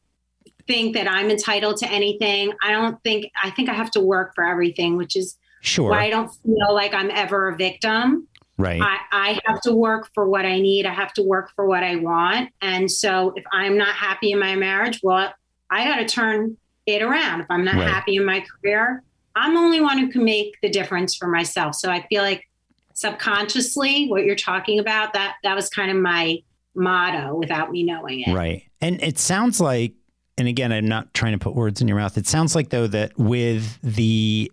think 0.68 0.94
that 0.96 1.08
i'm 1.10 1.30
entitled 1.30 1.78
to 1.78 1.92
anything. 1.92 2.54
I 2.64 2.72
don't 2.72 3.02
think 3.04 3.26
i 3.42 3.50
think 3.50 3.70
i 3.70 3.74
have 3.74 3.92
to 3.92 4.00
work 4.00 4.34
for 4.36 4.46
everything 4.46 4.96
which 4.96 5.16
is 5.16 5.38
sure. 5.62 5.90
why 5.90 6.06
i 6.06 6.10
don't 6.10 6.30
feel 6.44 6.74
like 6.74 6.94
i'm 6.94 7.10
ever 7.12 7.50
a 7.50 7.58
victim 7.58 8.28
right 8.58 8.82
I, 8.82 8.98
I 9.12 9.40
have 9.46 9.62
to 9.62 9.74
work 9.74 10.10
for 10.14 10.28
what 10.30 10.46
i 10.46 10.60
need 10.60 10.86
i 10.86 10.94
have 10.94 11.14
to 11.14 11.24
work 11.24 11.52
for 11.56 11.66
what 11.68 11.84
i 11.84 11.96
want 11.96 12.50
and 12.62 12.90
so 12.92 13.34
if 13.36 13.44
i'm 13.52 13.78
not 13.78 13.96
happy 13.96 14.32
in 14.32 14.40
my 14.40 14.56
marriage 14.56 15.00
well 15.04 15.34
i 15.70 15.86
got 15.86 15.96
to 15.98 16.06
turn 16.06 16.56
it 16.86 17.02
around 17.02 17.42
if 17.42 17.48
i'm 17.50 17.64
not 17.66 17.76
Right. 17.76 17.88
happy 17.88 18.16
in 18.18 18.26
my 18.26 18.44
career 18.62 19.02
i'm 19.36 19.54
the 19.56 19.60
only 19.60 19.82
one 19.82 19.98
who 19.98 20.10
can 20.10 20.24
make 20.24 20.56
the 20.62 20.70
difference 20.70 21.16
for 21.16 21.28
myself 21.28 21.74
so 21.76 21.90
i 21.90 22.06
feel 22.08 22.22
like 22.22 22.48
subconsciously 22.96 24.08
what 24.08 24.24
you're 24.24 24.36
talking 24.36 24.80
about 24.80 25.14
that 25.14 25.36
that 25.44 25.56
was 25.56 25.70
kind 25.70 25.90
of 25.92 25.98
my 25.98 26.38
motto 26.76 27.36
without 27.36 27.72
me 27.72 27.84
knowing 27.84 28.22
it. 28.22 28.34
Right. 28.34 28.64
And 28.82 29.02
it 29.04 29.20
sounds 29.20 29.60
like 29.62 29.94
and 30.38 30.48
again 30.48 30.72
I'm 30.72 30.88
not 30.88 31.14
trying 31.14 31.34
to 31.34 31.38
put 31.40 31.56
words 31.56 31.82
in 31.82 31.88
your 31.88 31.98
mouth. 31.98 32.18
It 32.18 32.28
sounds 32.28 32.56
like 32.56 32.70
though 32.70 32.88
that 32.88 33.18
with 33.18 33.80
the 33.82 34.52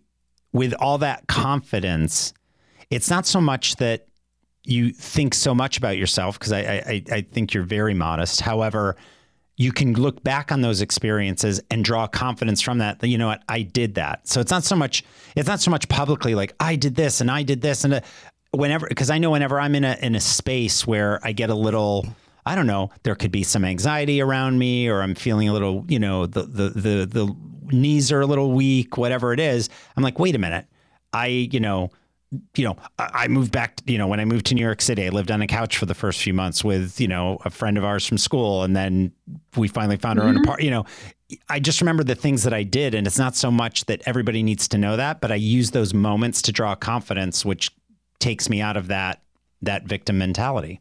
with 0.53 0.75
all 0.75 0.99
that 0.99 1.27
confidence, 1.29 2.33
it's 2.91 3.09
not 3.09 3.27
so 3.27 3.41
much 3.41 3.77
that 3.77 4.07
you 4.65 4.91
think 4.91 5.35
so 5.35 5.55
much 5.55 5.79
about 5.79 5.97
yourself 5.97 6.39
because 6.39 6.53
I, 6.53 6.61
I 6.61 7.03
I 7.11 7.21
think 7.23 7.55
you're 7.55 7.65
very 7.65 7.95
modest. 7.95 8.41
However, 8.41 8.97
you 9.57 9.73
can 9.73 9.95
look 9.95 10.23
back 10.23 10.53
on 10.53 10.61
those 10.61 10.81
experiences 10.81 11.61
and 11.71 11.85
draw 11.85 12.07
confidence 12.07 12.61
from 12.61 12.79
that. 12.79 13.01
That 13.01 13.09
you 13.09 13.19
know 13.19 13.29
what? 13.29 13.43
I 13.49 13.63
did 13.63 13.95
that. 13.95 14.29
So 14.29 14.41
it's 14.41 14.51
not 14.51 14.65
so 14.65 14.77
much. 14.77 15.05
It's 15.37 15.49
not 15.49 15.61
so 15.61 15.71
much 15.71 15.89
publicly 15.89 16.35
like 16.35 16.55
I 16.61 16.77
did 16.77 16.95
this 16.95 17.21
and 17.21 17.31
I 17.31 17.43
did 17.43 17.63
this 17.63 17.85
and 17.85 17.95
uh, 17.95 18.01
whenever 18.53 18.87
because 18.87 19.11
I 19.11 19.19
know 19.19 19.31
whenever 19.31 19.59
I'm 19.61 19.75
in 19.75 19.85
a 19.85 19.97
in 20.03 20.15
a 20.15 20.21
space 20.21 20.87
where 20.87 21.21
I 21.23 21.33
get 21.33 21.51
a 21.51 21.55
little. 21.55 22.07
I 22.47 22.55
don't 22.55 22.67
know. 22.67 22.91
There 23.03 23.15
could 23.15 23.31
be 23.31 23.43
some 23.43 23.67
anxiety 23.67 24.23
around 24.23 24.59
me, 24.59 24.89
or 24.89 25.03
I'm 25.03 25.15
feeling 25.15 25.51
a 25.51 25.53
little, 25.53 25.85
you 25.89 25.99
know, 25.99 26.25
the 26.25 26.43
the 26.43 26.69
the 26.71 27.07
the 27.07 27.37
knees 27.71 28.11
are 28.11 28.23
a 28.23 28.27
little 28.27 28.53
weak, 28.53 28.97
whatever 28.97 29.35
it 29.35 29.41
is. 29.41 29.69
I'm 29.95 30.03
like, 30.03 30.19
wait 30.19 30.35
a 30.35 30.39
minute. 30.39 30.67
I, 31.13 31.27
you 31.27 31.61
know, 31.61 31.91
you 32.57 32.65
know, 32.65 32.77
I 32.99 33.27
moved 33.27 33.51
back, 33.51 33.81
you 33.87 33.99
know, 33.99 34.07
when 34.07 34.21
I 34.21 34.25
moved 34.25 34.47
to 34.47 34.55
New 34.55 34.63
York 34.63 34.81
City, 34.81 35.07
I 35.07 35.09
lived 35.09 35.31
on 35.31 35.43
a 35.43 35.47
couch 35.47 35.77
for 35.77 35.87
the 35.87 35.95
first 35.95 36.23
few 36.23 36.33
months 36.33 36.63
with, 36.63 37.01
you 37.01 37.09
know, 37.09 37.39
a 37.45 37.51
friend 37.51 37.77
of 37.77 37.85
ours 37.85 38.07
from 38.07 38.19
school. 38.19 38.63
And 38.63 38.77
then 38.77 39.13
we 39.57 39.67
finally 39.67 39.97
found 39.97 40.21
our 40.21 40.27
mm-hmm. 40.27 40.37
own 40.37 40.45
apartment, 40.45 40.65
you 40.65 40.71
know, 40.71 40.85
I 41.49 41.59
just 41.59 41.81
remember 41.81 42.05
the 42.05 42.15
things 42.15 42.45
that 42.45 42.55
I 42.55 42.63
did. 42.63 42.95
And 42.95 43.07
it's 43.07 43.19
not 43.19 43.35
so 43.35 43.51
much 43.51 43.87
that 43.87 44.03
everybody 44.07 44.43
needs 44.43 44.69
to 44.69 44.79
know 44.79 44.97
that, 44.97 45.21
but 45.21 45.33
I 45.33 45.37
use 45.37 45.73
those 45.73 45.93
moments 45.93 46.43
to 46.43 46.53
draw 46.53 46.75
confidence, 46.75 47.45
which 47.45 47.71
takes 48.21 48.49
me 48.49 48.61
out 48.61 48.77
of 48.77 48.89
that, 48.89 49.23
that 49.63 49.85
victim 49.85 50.19
mentality. 50.19 50.81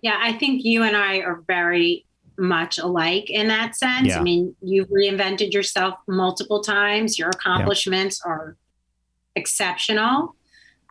Yeah. 0.00 0.18
I 0.20 0.32
think 0.32 0.64
you 0.64 0.82
and 0.82 0.96
I 0.96 1.18
are 1.18 1.42
very 1.46 2.06
much 2.38 2.78
alike 2.78 3.30
in 3.30 3.48
that 3.48 3.76
sense. 3.76 4.08
Yeah. 4.08 4.18
I 4.18 4.22
mean, 4.22 4.54
you've 4.62 4.88
reinvented 4.88 5.52
yourself 5.52 5.94
multiple 6.06 6.62
times. 6.62 7.18
Your 7.18 7.28
accomplishments 7.28 8.20
yeah. 8.24 8.32
are 8.32 8.56
exceptional 9.36 10.34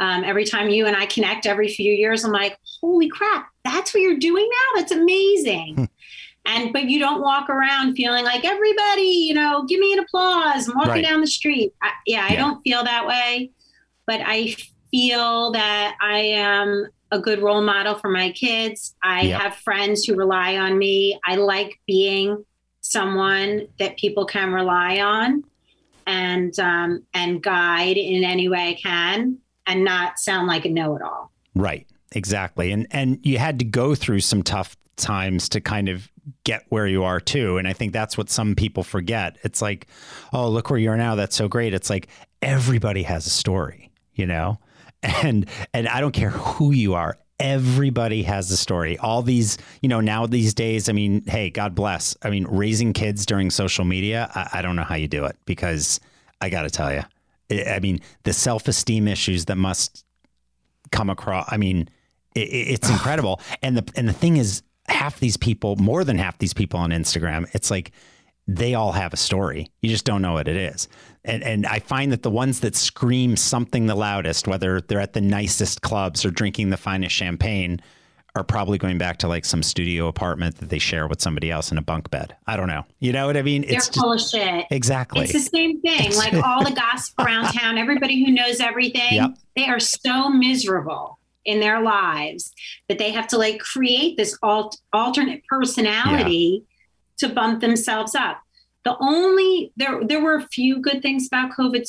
um, 0.03 0.25
every 0.25 0.43
time 0.43 0.69
you 0.69 0.85
and 0.85 0.97
I 0.97 1.05
connect 1.05 1.45
every 1.45 1.69
few 1.69 1.93
years, 1.93 2.25
I'm 2.25 2.33
like, 2.33 2.57
holy 2.81 3.07
crap, 3.07 3.47
that's 3.63 3.93
what 3.93 4.01
you're 4.01 4.17
doing 4.17 4.49
now? 4.49 4.81
That's 4.81 4.91
amazing. 4.91 5.75
Hmm. 5.75 5.83
and 6.45 6.73
but 6.73 6.89
you 6.89 6.99
don't 6.99 7.21
walk 7.21 7.49
around 7.49 7.95
feeling 7.95 8.25
like 8.25 8.43
everybody, 8.43 9.01
you 9.01 9.33
know, 9.33 9.63
give 9.63 9.79
me 9.79 9.93
an 9.93 9.99
applause. 9.99 10.67
I'm 10.67 10.75
walking 10.75 10.91
right. 10.91 11.05
down 11.05 11.21
the 11.21 11.27
street. 11.27 11.73
I, 11.81 11.91
yeah, 12.05 12.27
yeah, 12.27 12.33
I 12.33 12.35
don't 12.35 12.61
feel 12.63 12.83
that 12.83 13.07
way, 13.07 13.51
but 14.05 14.19
I 14.25 14.57
feel 14.91 15.51
that 15.53 15.95
I 16.01 16.17
am 16.17 16.89
a 17.11 17.19
good 17.19 17.41
role 17.41 17.61
model 17.61 17.95
for 17.95 18.09
my 18.09 18.31
kids. 18.31 18.95
I 19.01 19.21
yep. 19.21 19.41
have 19.41 19.55
friends 19.55 20.03
who 20.03 20.15
rely 20.15 20.57
on 20.57 20.77
me. 20.77 21.17
I 21.25 21.35
like 21.35 21.79
being 21.87 22.43
someone 22.81 23.69
that 23.79 23.95
people 23.97 24.25
can 24.25 24.51
rely 24.51 24.99
on 24.99 25.45
and 26.05 26.59
um, 26.59 27.05
and 27.13 27.41
guide 27.41 27.95
in 27.95 28.25
any 28.25 28.49
way 28.49 28.71
I 28.71 28.73
can 28.73 29.37
and 29.67 29.83
not 29.83 30.19
sound 30.19 30.47
like 30.47 30.65
a 30.65 30.69
know-it-all. 30.69 31.31
Right. 31.55 31.87
Exactly. 32.15 32.71
And 32.71 32.87
and 32.91 33.19
you 33.23 33.37
had 33.37 33.59
to 33.59 33.65
go 33.65 33.95
through 33.95 34.19
some 34.21 34.43
tough 34.43 34.75
times 34.95 35.49
to 35.49 35.61
kind 35.61 35.89
of 35.89 36.09
get 36.43 36.63
where 36.69 36.87
you 36.87 37.03
are 37.03 37.19
too. 37.19 37.57
And 37.57 37.67
I 37.67 37.73
think 37.73 37.91
that's 37.91 38.17
what 38.17 38.29
some 38.29 38.55
people 38.55 38.83
forget. 38.83 39.37
It's 39.43 39.61
like, 39.61 39.87
oh, 40.31 40.47
look 40.49 40.69
where 40.69 40.79
you 40.79 40.91
are 40.91 40.97
now. 40.97 41.15
That's 41.15 41.35
so 41.35 41.47
great. 41.47 41.73
It's 41.73 41.89
like 41.89 42.07
everybody 42.41 43.03
has 43.03 43.25
a 43.25 43.31
story, 43.31 43.91
you 44.13 44.25
know? 44.25 44.59
And 45.21 45.49
and 45.73 45.89
I 45.89 45.99
don't 45.99 46.13
care 46.13 46.29
who 46.29 46.71
you 46.71 46.93
are. 46.93 47.17
Everybody 47.37 48.23
has 48.23 48.49
a 48.51 48.55
story. 48.55 48.97
All 48.99 49.21
these, 49.21 49.57
you 49.81 49.89
know, 49.89 49.99
now 49.99 50.25
these 50.27 50.53
days, 50.53 50.87
I 50.87 50.93
mean, 50.93 51.25
hey, 51.25 51.49
God 51.49 51.75
bless. 51.75 52.15
I 52.21 52.29
mean, 52.29 52.45
raising 52.45 52.93
kids 52.93 53.25
during 53.25 53.49
social 53.49 53.83
media, 53.83 54.31
I, 54.33 54.59
I 54.59 54.61
don't 54.61 54.77
know 54.77 54.85
how 54.85 54.95
you 54.95 55.09
do 55.09 55.25
it 55.25 55.35
because 55.45 55.99
I 56.39 56.49
got 56.49 56.61
to 56.61 56.69
tell 56.69 56.93
you, 56.93 57.03
I 57.61 57.79
mean, 57.79 57.99
the 58.23 58.33
self 58.33 58.67
esteem 58.67 59.07
issues 59.07 59.45
that 59.45 59.57
must 59.57 60.05
come 60.91 61.09
across. 61.09 61.47
I 61.51 61.57
mean, 61.57 61.89
it, 62.35 62.39
it's 62.39 62.89
incredible. 62.95 63.41
and 63.61 63.77
the 63.77 63.91
and 63.95 64.07
the 64.07 64.13
thing 64.13 64.37
is, 64.37 64.63
half 64.87 65.19
these 65.19 65.37
people, 65.37 65.75
more 65.77 66.03
than 66.03 66.17
half 66.17 66.37
these 66.37 66.53
people 66.53 66.79
on 66.79 66.91
Instagram, 66.91 67.49
it's 67.53 67.71
like 67.71 67.91
they 68.47 68.73
all 68.73 68.91
have 68.91 69.13
a 69.13 69.17
story. 69.17 69.67
You 69.81 69.89
just 69.89 70.05
don't 70.05 70.21
know 70.21 70.33
what 70.33 70.47
it 70.47 70.55
is. 70.55 70.87
And 71.23 71.43
and 71.43 71.65
I 71.65 71.79
find 71.79 72.11
that 72.11 72.23
the 72.23 72.31
ones 72.31 72.59
that 72.61 72.75
scream 72.75 73.35
something 73.37 73.85
the 73.85 73.95
loudest, 73.95 74.47
whether 74.47 74.81
they're 74.81 74.99
at 74.99 75.13
the 75.13 75.21
nicest 75.21 75.81
clubs 75.81 76.25
or 76.25 76.31
drinking 76.31 76.69
the 76.69 76.77
finest 76.77 77.15
champagne, 77.15 77.79
are 78.35 78.43
probably 78.43 78.77
going 78.79 78.97
back 78.97 79.17
to 79.17 79.27
like 79.27 79.45
some 79.45 79.61
studio 79.61 80.07
apartment 80.07 80.57
that 80.57 80.69
they 80.69 80.79
share 80.79 81.07
with 81.07 81.21
somebody 81.21 81.51
else 81.51 81.71
in 81.71 81.77
a 81.77 81.81
bunk 81.81 82.09
bed. 82.09 82.35
I 82.47 82.57
don't 82.57 82.67
know. 82.67 82.83
You 82.99 83.11
know 83.11 83.27
what 83.27 83.37
I 83.37 83.43
mean? 83.43 83.61
They're 83.61 83.77
it's 83.77 83.89
full 83.89 84.15
just, 84.17 84.33
of 84.33 84.41
shit. 84.41 84.65
Exactly. 84.71 85.23
It's 85.23 85.33
the 85.33 85.39
same 85.39 85.81
thing. 85.81 86.15
Like 86.15 86.33
all 86.33 86.63
the 86.63 86.71
gossip 86.75 87.13
around 87.19 87.53
town, 87.53 87.77
everybody 87.77 88.25
who 88.25 88.31
knows 88.31 88.59
everything, 88.59 89.13
yep. 89.13 89.37
they 89.55 89.67
are 89.67 89.79
so 89.79 90.29
miserable 90.29 91.19
in 91.45 91.59
their 91.59 91.81
lives 91.81 92.51
that 92.87 92.97
they 92.97 93.11
have 93.11 93.27
to 93.27 93.37
like 93.37 93.59
create 93.59 94.17
this 94.17 94.37
alt- 94.41 94.79
alternate 94.93 95.43
personality 95.47 96.65
yeah. 97.19 97.27
to 97.27 97.33
bump 97.33 97.61
themselves 97.61 98.15
up. 98.15 98.41
The 98.83 98.97
only 98.99 99.71
there 99.77 100.03
there 100.03 100.21
were 100.21 100.35
a 100.35 100.47
few 100.47 100.81
good 100.81 101.01
things 101.01 101.27
about 101.27 101.51
COVID. 101.51 101.87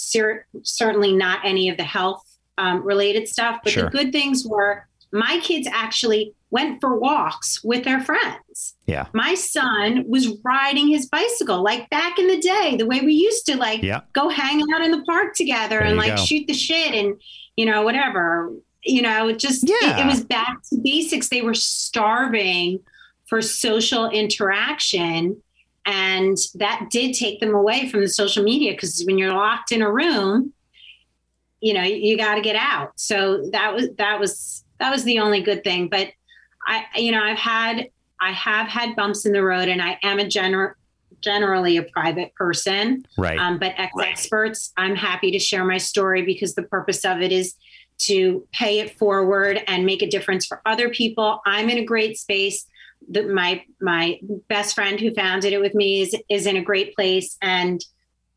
certainly 0.63 1.17
not 1.17 1.41
any 1.45 1.69
of 1.69 1.77
the 1.77 1.85
health 1.85 2.23
um, 2.59 2.85
related 2.85 3.29
stuff, 3.29 3.61
but 3.65 3.73
sure. 3.73 3.85
the 3.85 3.91
good 3.91 4.13
things 4.13 4.45
were 4.47 4.87
my 5.15 5.39
kids 5.45 5.69
actually 5.71 6.35
went 6.51 6.81
for 6.81 6.99
walks 6.99 7.63
with 7.63 7.85
their 7.85 8.01
friends. 8.01 8.75
Yeah. 8.87 9.07
My 9.13 9.35
son 9.35 10.05
was 10.09 10.37
riding 10.45 10.89
his 10.89 11.07
bicycle 11.07 11.63
like 11.63 11.89
back 11.89 12.19
in 12.19 12.27
the 12.27 12.41
day, 12.41 12.75
the 12.77 12.87
way 12.87 13.01
we 13.01 13.13
used 13.13 13.47
to 13.47 13.57
like 13.57 13.81
yeah. 13.83 14.01
go 14.13 14.29
hang 14.29 14.61
out 14.75 14.83
in 14.83 14.91
the 14.91 15.05
park 15.05 15.35
together 15.35 15.79
there 15.79 15.85
and 15.85 15.97
like 15.97 16.17
go. 16.17 16.25
shoot 16.25 16.49
the 16.49 16.53
shit 16.53 16.95
and 16.95 17.21
you 17.57 17.65
know 17.65 17.83
whatever. 17.83 18.53
You 18.83 19.03
know, 19.03 19.29
it 19.29 19.39
just 19.39 19.69
yeah. 19.69 20.01
it, 20.01 20.05
it 20.05 20.07
was 20.07 20.25
back 20.25 20.63
to 20.71 20.77
basics. 20.83 21.29
They 21.29 21.43
were 21.43 21.55
starving 21.55 22.81
for 23.27 23.41
social 23.41 24.11
interaction 24.11 25.41
and 25.87 26.37
that 26.57 26.89
did 26.91 27.15
take 27.15 27.39
them 27.39 27.55
away 27.55 27.89
from 27.89 28.01
the 28.01 28.09
social 28.09 28.43
media 28.43 28.73
because 28.73 29.05
when 29.07 29.19
you're 29.19 29.33
locked 29.33 29.71
in 29.71 29.81
a 29.81 29.91
room 29.91 30.53
you 31.61 31.73
know 31.73 31.83
you 31.83 32.17
got 32.17 32.35
to 32.35 32.41
get 32.41 32.57
out 32.57 32.93
so 32.97 33.49
that 33.53 33.75
was 33.75 33.89
that 33.97 34.21
was 34.21 34.64
that 34.81 34.91
was 34.91 35.05
the 35.05 35.19
only 35.19 35.41
good 35.41 35.65
thing. 35.65 35.89
But 35.89 36.09
I, 36.67 36.85
you 36.97 37.13
know, 37.13 37.23
I've 37.23 37.39
had, 37.39 37.89
I 38.21 38.33
have 38.33 38.69
had 38.69 38.97
bumps 38.97 39.27
in 39.27 39.33
the 39.33 39.43
road, 39.43 39.69
and 39.69 39.83
I 39.83 39.99
am 40.03 40.19
a 40.19 40.27
general, 40.27 40.75
generally 41.21 41.77
a 41.77 41.83
private 41.83 42.35
person. 42.35 43.05
Right. 43.19 43.39
Um, 43.39 43.59
but 43.59 43.75
X 43.79 43.93
Experts, 44.01 44.73
I'm 44.77 44.95
happy 44.95 45.31
to 45.31 45.39
share 45.39 45.65
my 45.65 45.79
story 45.79 46.23
because 46.23 46.55
the 46.55 46.63
purpose 46.63 47.05
of 47.05 47.21
it 47.21 47.33
is 47.33 47.55
to 47.97 48.47
pay 48.53 48.81
it 48.81 48.99
forward 48.99 49.63
and 49.67 49.87
make 49.87 50.03
a 50.03 50.09
difference 50.09 50.47
for 50.47 50.61
other 50.67 50.89
people. 50.89 51.41
I'm 51.47 51.71
in 51.71 51.79
a 51.79 51.85
great 51.85 52.19
space. 52.19 52.67
The, 53.11 53.25
my 53.25 53.63
my 53.81 54.19
best 54.49 54.75
friend 54.75 54.99
who 54.99 55.13
founded 55.13 55.53
it 55.53 55.61
with 55.61 55.75
me 55.75 56.01
is 56.01 56.17
is 56.29 56.47
in 56.47 56.57
a 56.57 56.63
great 56.63 56.95
place, 56.95 57.37
and 57.43 57.85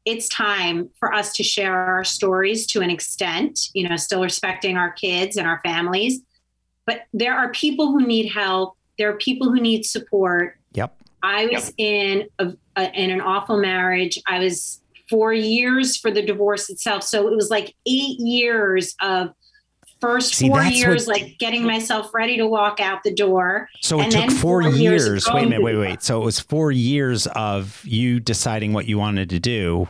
it's 0.06 0.30
time 0.30 0.90
for 1.00 1.14
us 1.14 1.34
to 1.34 1.44
share 1.44 1.74
our 1.74 2.04
stories 2.04 2.68
to 2.68 2.82
an 2.82 2.90
extent. 2.90 3.70
You 3.74 3.88
know, 3.88 3.96
still 3.96 4.22
respecting 4.22 4.78
our 4.78 4.92
kids 4.92 5.38
and 5.38 5.48
our 5.48 5.62
families, 5.64 6.20
but 6.88 7.02
there 7.14 7.36
are 7.36 7.52
people 7.52 7.92
who 7.92 8.08
need 8.08 8.30
help. 8.30 8.76
There 8.98 9.12
are 9.12 9.18
people 9.18 9.52
who 9.52 9.60
need 9.62 9.86
support. 9.86 10.58
Yep. 10.74 10.96
I 11.22 11.46
was 11.48 11.74
yep. 11.78 11.88
in 11.92 12.30
a, 12.40 12.54
a, 12.76 13.00
in 13.00 13.12
an 13.12 13.22
awful 13.22 13.60
marriage. 13.60 14.20
I 14.26 14.40
was 14.40 14.82
four 15.10 15.34
years 15.34 15.98
for 15.98 16.10
the 16.10 16.24
divorce 16.24 16.70
itself. 16.70 17.04
So 17.04 17.28
it 17.28 17.36
was 17.36 17.50
like 17.50 17.76
eight 17.86 18.20
years 18.20 18.96
of 19.02 19.30
first 20.00 20.36
See, 20.36 20.48
four 20.48 20.64
years, 20.64 21.08
what, 21.08 21.22
like 21.22 21.38
getting 21.40 21.64
myself 21.64 22.14
ready 22.14 22.38
to 22.38 22.48
walk 22.48 22.80
out 22.80 23.04
the 23.04 23.14
door. 23.14 23.70
So 23.82 24.00
it 24.00 24.12
took 24.12 24.32
four, 24.32 24.64
four 24.64 24.72
years. 24.72 25.06
years 25.06 25.28
wait 25.28 25.44
a 25.44 25.50
minute, 25.50 25.64
wait, 25.64 25.78
wait. 25.78 26.04
So 26.04 26.22
it 26.22 26.26
was 26.26 26.40
four 26.40 26.72
years 26.72 27.28
of 27.28 27.82
you 27.86 28.20
deciding 28.20 28.74
what 28.74 28.86
you 28.86 28.98
wanted 28.98 29.30
to 29.32 29.40
do 29.40 29.88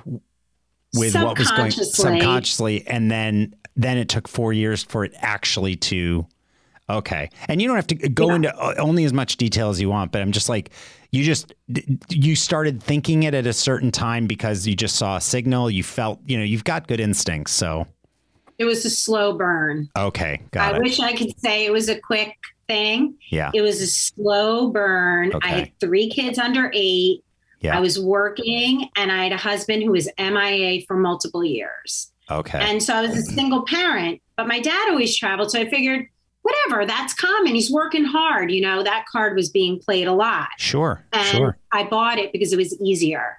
with 0.94 1.16
what 1.16 1.38
was 1.38 1.52
going 1.52 1.72
subconsciously, 1.72 2.88
and 2.88 3.12
then 3.12 3.54
then 3.76 3.98
it 3.98 4.10
took 4.10 4.28
four 4.28 4.54
years 4.54 4.84
for 4.84 5.06
it 5.06 5.14
actually 5.18 5.76
to 5.76 6.26
Okay. 6.90 7.30
And 7.48 7.62
you 7.62 7.68
don't 7.68 7.76
have 7.76 7.88
to 7.88 7.96
go 7.96 8.30
yeah. 8.30 8.36
into 8.36 8.58
uh, 8.58 8.76
only 8.78 9.04
as 9.04 9.14
much 9.14 9.38
detail 9.38 9.70
as 9.70 9.82
you 9.82 9.90
want, 9.90 10.12
but 10.12 10.22
I'm 10.22 10.32
just 10.32 10.48
like, 10.48 10.72
you 11.12 11.24
just, 11.24 11.54
you 12.10 12.36
started 12.36 12.82
thinking 12.82 13.24
it 13.24 13.34
at 13.34 13.46
a 13.46 13.54
certain 13.54 13.92
time 13.92 14.28
because 14.28 14.66
you 14.66 14.76
just 14.76 14.96
saw 14.96 15.18
a 15.18 15.22
signal. 15.22 15.70
You 15.70 15.84
felt, 15.84 16.20
you 16.26 16.38
know, 16.38 16.44
you've 16.44 16.64
got 16.64 16.88
good 16.88 17.00
instincts. 17.00 17.52
So 17.52 17.88
it 18.58 18.66
was 18.66 18.86
a 18.86 18.90
slow 18.90 19.38
burn. 19.38 19.90
Okay. 19.98 20.42
Got 20.52 20.74
I 20.74 20.78
it. 20.78 20.84
wish 20.84 21.00
I 21.00 21.14
could 21.14 21.38
say 21.40 21.66
it 21.66 21.72
was 21.72 21.90
a 21.90 22.00
quick 22.00 22.36
thing. 22.68 23.16
Yeah. 23.30 23.52
It 23.54 23.62
was 23.62 23.82
a 23.82 23.88
slow 23.88 24.70
burn. 24.70 25.34
Okay. 25.34 25.48
I 25.48 25.52
had 25.52 25.80
three 25.80 26.10
kids 26.10 26.40
under 26.40 26.72
eight. 26.74 27.24
Yeah. 27.60 27.78
I 27.78 27.80
was 27.82 28.00
working 28.00 28.88
and 28.96 29.12
I 29.12 29.24
had 29.24 29.32
a 29.34 29.38
husband 29.38 29.84
who 29.84 29.92
was 29.92 30.08
MIA 30.20 30.86
for 30.88 30.96
multiple 30.96 31.44
years. 31.44 32.12
Okay. 32.30 32.60
And 32.60 32.82
so 32.82 32.94
I 32.94 33.02
was 33.02 33.18
a 33.18 33.24
single 33.24 33.64
parent 33.66 34.22
but 34.38 34.48
my 34.48 34.60
dad 34.60 34.90
always 34.90 35.18
traveled. 35.18 35.52
So 35.52 35.60
I 35.60 35.70
figured, 35.70 36.08
whatever, 36.48 36.86
that's 36.86 37.14
common. 37.14 37.54
He's 37.54 37.72
working 37.72 38.06
hard. 38.06 38.52
You 38.52 38.62
know, 38.62 38.84
that 38.84 39.06
card 39.12 39.36
was 39.36 39.50
being 39.50 39.80
played 39.80 40.08
a 40.08 40.14
lot. 40.14 40.50
Sure. 40.58 41.04
And 41.12 41.28
sure. 41.28 41.58
I 41.72 41.84
bought 41.84 42.20
it 42.20 42.32
because 42.32 42.54
it 42.54 42.58
was 42.58 42.80
easier. 42.82 43.38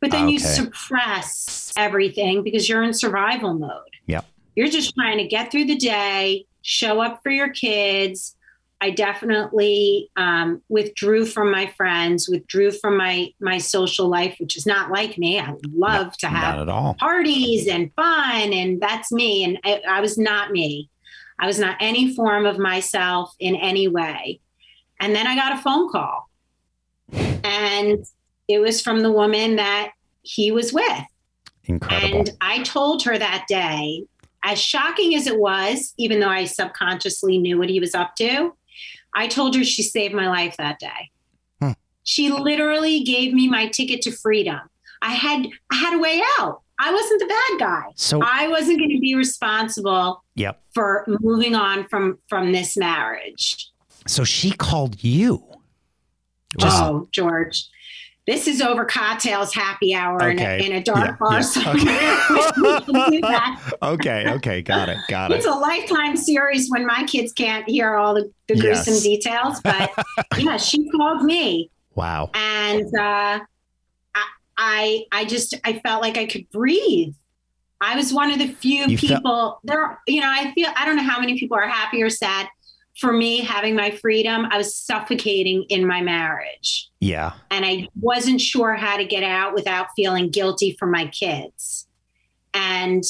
But 0.00 0.10
then 0.10 0.28
you 0.28 0.38
suppress 0.38 1.72
everything 1.78 2.42
because 2.42 2.68
you're 2.68 2.82
in 2.82 2.92
survival 2.92 3.54
mode. 3.54 3.80
Yep. 4.06 4.26
You're 4.54 4.68
just 4.68 4.94
trying 4.94 5.16
to 5.16 5.26
get 5.26 5.50
through 5.50 5.64
the 5.64 5.76
day, 5.76 6.44
show 6.60 7.00
up 7.00 7.20
for 7.22 7.30
your 7.30 7.48
kids. 7.48 8.36
I 8.82 8.90
definitely 8.90 10.10
um, 10.18 10.60
withdrew 10.68 11.24
from 11.24 11.50
my 11.50 11.72
friends, 11.74 12.28
withdrew 12.28 12.72
from 12.72 12.98
my 12.98 13.32
my 13.40 13.56
social 13.56 14.08
life, 14.08 14.36
which 14.38 14.58
is 14.58 14.66
not 14.66 14.90
like 14.90 15.16
me. 15.16 15.40
I 15.40 15.54
love 15.72 16.14
to 16.18 16.26
have 16.26 16.58
at 16.58 16.68
all. 16.68 16.94
parties 17.00 17.66
and 17.66 17.90
fun 17.94 18.52
and 18.52 18.82
that's 18.82 19.10
me 19.10 19.42
and 19.44 19.58
I, 19.64 19.80
I 19.88 20.00
was 20.02 20.18
not 20.18 20.50
me 20.50 20.90
i 21.38 21.46
was 21.46 21.58
not 21.58 21.76
any 21.80 22.14
form 22.14 22.46
of 22.46 22.58
myself 22.58 23.34
in 23.38 23.54
any 23.56 23.88
way. 23.88 24.40
And 25.00 25.14
then 25.14 25.26
i 25.26 25.34
got 25.34 25.58
a 25.58 25.62
phone 25.62 25.90
call. 25.90 26.28
And 27.12 28.04
it 28.48 28.58
was 28.58 28.80
from 28.80 29.00
the 29.00 29.12
woman 29.12 29.56
that 29.56 29.92
he 30.22 30.50
was 30.52 30.72
with. 30.72 31.04
Incredible. 31.66 32.18
and 32.18 32.30
i 32.42 32.62
told 32.62 33.02
her 33.04 33.16
that 33.16 33.46
day 33.48 34.04
as 34.42 34.60
shocking 34.60 35.14
as 35.14 35.26
it 35.26 35.38
was 35.38 35.94
even 35.96 36.20
though 36.20 36.28
i 36.28 36.44
subconsciously 36.44 37.38
knew 37.38 37.56
what 37.58 37.70
he 37.70 37.80
was 37.80 37.94
up 37.94 38.14
to 38.16 38.54
i 39.14 39.26
told 39.26 39.54
her 39.54 39.64
she 39.64 39.82
saved 39.82 40.12
my 40.14 40.28
life 40.28 40.56
that 40.58 40.78
day. 40.78 41.10
Hmm. 41.60 41.72
she 42.02 42.30
literally 42.30 43.00
gave 43.00 43.32
me 43.32 43.48
my 43.48 43.68
ticket 43.68 44.02
to 44.02 44.10
freedom. 44.12 44.60
I 45.00 45.12
had 45.14 45.46
i 45.70 45.76
had 45.76 45.94
a 45.94 45.98
way 45.98 46.22
out 46.38 46.60
i 46.80 46.92
wasn't 46.92 47.20
the 47.20 47.26
bad 47.26 47.58
guy 47.60 47.82
so 47.94 48.20
I 48.22 48.48
wasn't 48.48 48.78
going 48.78 48.90
to 48.90 48.98
be 49.00 49.14
responsible 49.14 50.22
yep. 50.34 50.60
for 50.74 51.04
moving 51.20 51.54
on 51.54 51.86
from 51.88 52.18
from 52.28 52.52
this 52.52 52.76
marriage. 52.76 53.68
So 54.06 54.24
she 54.24 54.50
called 54.50 55.02
you. 55.04 55.42
Just- 56.58 56.82
oh, 56.82 57.08
George, 57.12 57.66
this 58.26 58.46
is 58.48 58.60
over 58.60 58.84
cocktails 58.84 59.54
happy 59.54 59.94
hour 59.94 60.22
Okay. 60.22 60.64
in, 60.64 60.64
a, 60.64 60.66
in 60.66 60.72
a 60.72 60.82
dark 60.82 60.98
Yeah, 61.06 61.16
bar 61.18 61.32
yeah, 61.34 61.40
somewhere. 61.40 61.76
okay. 62.30 62.80
We 62.86 62.92
can 62.92 63.10
do 63.12 63.20
that. 63.22 63.72
okay. 63.82 64.30
Okay. 64.32 64.62
Got 64.62 64.88
it. 64.88 64.98
Got 65.08 65.30
It's 65.32 65.44
it. 65.44 65.48
It's 65.48 65.56
a 65.56 65.58
lifetime 65.58 66.16
series 66.16 66.70
when 66.70 66.86
my 66.86 67.04
kids 67.06 67.32
can't 67.32 67.68
hear 67.68 67.94
all 67.96 68.14
the, 68.14 68.30
the 68.48 68.56
Yes. 68.56 68.84
gruesome 68.84 69.02
details. 69.02 69.60
But 69.62 69.90
yeah, 70.38 70.56
she 70.56 70.88
called 70.90 71.22
me, 71.24 71.70
Wow. 71.94 72.30
and 72.34 72.92
uh, 72.96 73.40
I, 74.56 75.04
I 75.12 75.24
just 75.24 75.54
I 75.64 75.80
felt 75.80 76.02
like 76.02 76.16
I 76.16 76.26
could 76.26 76.48
breathe. 76.50 77.14
I 77.80 77.96
was 77.96 78.12
one 78.12 78.30
of 78.30 78.38
the 78.38 78.48
few 78.48 78.86
You 78.86 78.96
felt- 78.98 79.22
people 79.22 79.60
there. 79.64 80.00
You 80.06 80.20
know, 80.20 80.30
I 80.30 80.52
feel 80.54 80.68
I 80.76 80.84
don't 80.84 80.96
know 80.96 81.02
how 81.02 81.20
many 81.20 81.38
people 81.38 81.56
are 81.56 81.66
happy 81.68 82.02
or 82.02 82.10
sad. 82.10 82.48
For 83.00 83.12
me, 83.12 83.38
having 83.40 83.74
my 83.74 83.90
freedom, 83.90 84.46
I 84.52 84.56
was 84.56 84.76
suffocating 84.76 85.64
in 85.68 85.84
my 85.84 86.00
marriage, 86.00 86.88
Yeah. 87.00 87.32
and 87.50 87.64
I 87.66 87.88
wasn't 88.00 88.40
sure 88.40 88.74
how 88.74 88.96
to 88.96 89.04
get 89.04 89.24
out 89.24 89.52
without 89.52 89.88
feeling 89.96 90.30
guilty 90.30 90.76
for 90.78 90.86
my 90.86 91.06
kids. 91.08 91.88
And 92.54 93.02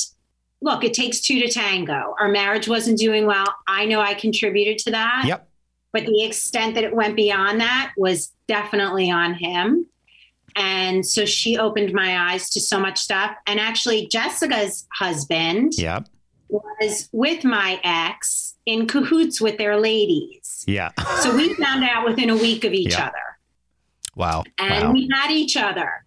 look, 0.63 0.85
it 0.85 0.95
takes 0.95 1.21
two 1.21 1.39
to 1.41 1.49
tango. 1.51 2.15
Our 2.19 2.29
marriage 2.29 2.67
wasn't 2.67 2.99
doing 2.99 3.27
well. 3.27 3.55
I 3.69 3.85
know 3.85 4.01
I 4.01 4.15
contributed 4.15 4.79
to 4.85 4.91
that 4.93 5.25
Yep. 5.27 5.49
but 5.93 6.07
the 6.07 6.25
extent 6.25 6.75
that 6.77 6.85
it 6.85 6.97
went 6.97 7.15
beyond 7.15 7.61
that 7.61 7.93
was 7.99 8.33
definitely 8.49 9.11
on 9.11 9.35
him. 9.35 9.87
And 10.57 11.05
so 11.05 11.25
she 11.25 11.59
opened 11.59 11.93
my 11.93 12.33
eyes 12.33 12.49
to 12.51 12.61
so 12.61 12.79
much 12.79 12.99
stuff. 12.99 13.33
And 13.47 13.59
actually, 13.59 14.07
Jessica's 14.09 14.87
husband 14.93 15.73
Yep. 15.77 16.09
was 16.49 17.09
with 17.13 17.45
my 17.45 17.81
ex 17.83 18.55
in 18.67 18.87
cahoots 18.87 19.41
with 19.41 19.59
their 19.59 19.79
ladies. 19.81 20.65
Yeah. 20.67 20.91
So 21.23 21.35
we 21.35 21.55
found 21.55 21.85
out 21.85 22.07
within 22.07 22.31
a 22.31 22.37
week 22.37 22.65
of 22.65 22.73
each 22.73 22.93
Yeah. 22.93 23.07
other 23.07 23.39
Wow. 24.17 24.45
and 24.59 24.89
Wow. 24.89 24.93
we 24.93 25.09
had 25.13 25.31
each 25.31 25.57
other. 25.57 26.05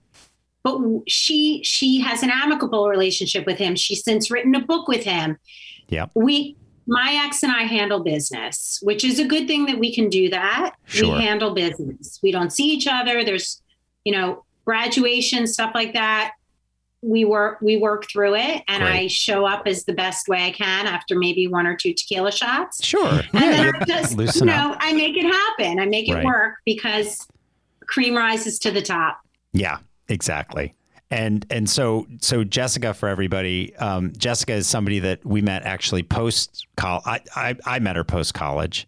But 0.63 0.79
she 1.07 1.61
she 1.63 1.99
has 2.01 2.23
an 2.23 2.29
amicable 2.29 2.87
relationship 2.89 3.45
with 3.45 3.57
him. 3.57 3.75
She's 3.75 4.03
since 4.03 4.29
written 4.29 4.53
a 4.55 4.59
book 4.61 4.87
with 4.87 5.03
him. 5.03 5.37
Yeah. 5.89 6.07
We 6.15 6.55
my 6.89 7.21
ex 7.25 7.43
and 7.43 7.51
I 7.51 7.63
handle 7.63 7.99
business, 8.01 8.79
which 8.81 9.03
is 9.03 9.19
a 9.19 9.25
good 9.25 9.45
thing 9.47 9.65
that 9.65 9.77
we 9.77 9.93
can 9.93 10.09
do 10.09 10.29
that. 10.29 10.75
Sure. 10.85 11.17
We 11.17 11.23
handle 11.23 11.53
business. 11.53 12.19
We 12.23 12.31
don't 12.31 12.51
see 12.51 12.65
each 12.65 12.87
other. 12.87 13.25
There's, 13.25 13.61
you 14.05 14.13
know, 14.13 14.43
graduation 14.65 15.47
stuff 15.47 15.71
like 15.73 15.93
that. 15.93 16.33
We 17.03 17.25
work 17.25 17.59
we 17.61 17.77
work 17.77 18.09
through 18.11 18.35
it 18.35 18.63
and 18.67 18.83
I 18.83 19.05
show 19.07 19.45
up 19.45 19.67
as 19.67 19.85
the 19.85 19.93
best 19.93 20.27
way 20.27 20.45
I 20.47 20.51
can 20.51 20.87
after 20.87 21.15
maybe 21.17 21.47
one 21.47 21.67
or 21.67 21.75
two 21.75 21.93
tequila 21.93 22.31
shots. 22.31 22.83
Sure. 22.83 23.07
And 23.07 23.23
Yeah. 23.33 23.71
then 23.71 23.75
I 23.75 23.85
just, 23.85 24.39
you 24.39 24.45
know, 24.45 24.71
up. 24.73 24.77
I 24.81 24.93
make 24.93 25.15
it 25.15 25.25
happen. 25.25 25.79
I 25.79 25.85
make 25.85 26.09
it 26.09 26.15
Right. 26.15 26.25
work 26.25 26.55
because 26.65 27.27
cream 27.85 28.15
rises 28.15 28.57
to 28.59 28.71
the 28.71 28.81
top. 28.81 29.19
Yeah. 29.53 29.77
Exactly. 30.09 30.73
And 31.11 31.45
and 31.51 31.69
so 31.69 32.07
so 32.19 32.43
Jessica 32.43 32.93
for 32.95 33.07
everybody, 33.07 33.75
um, 33.77 34.11
Jessica 34.17 34.53
is 34.53 34.67
somebody 34.67 34.99
that 34.99 35.23
we 35.23 35.41
met 35.41 35.63
actually 35.63 36.01
post 36.03 36.65
college. 36.77 37.03
I, 37.05 37.21
I 37.35 37.55
I 37.65 37.79
met 37.79 37.95
her 37.95 38.03
post 38.03 38.33
college, 38.33 38.87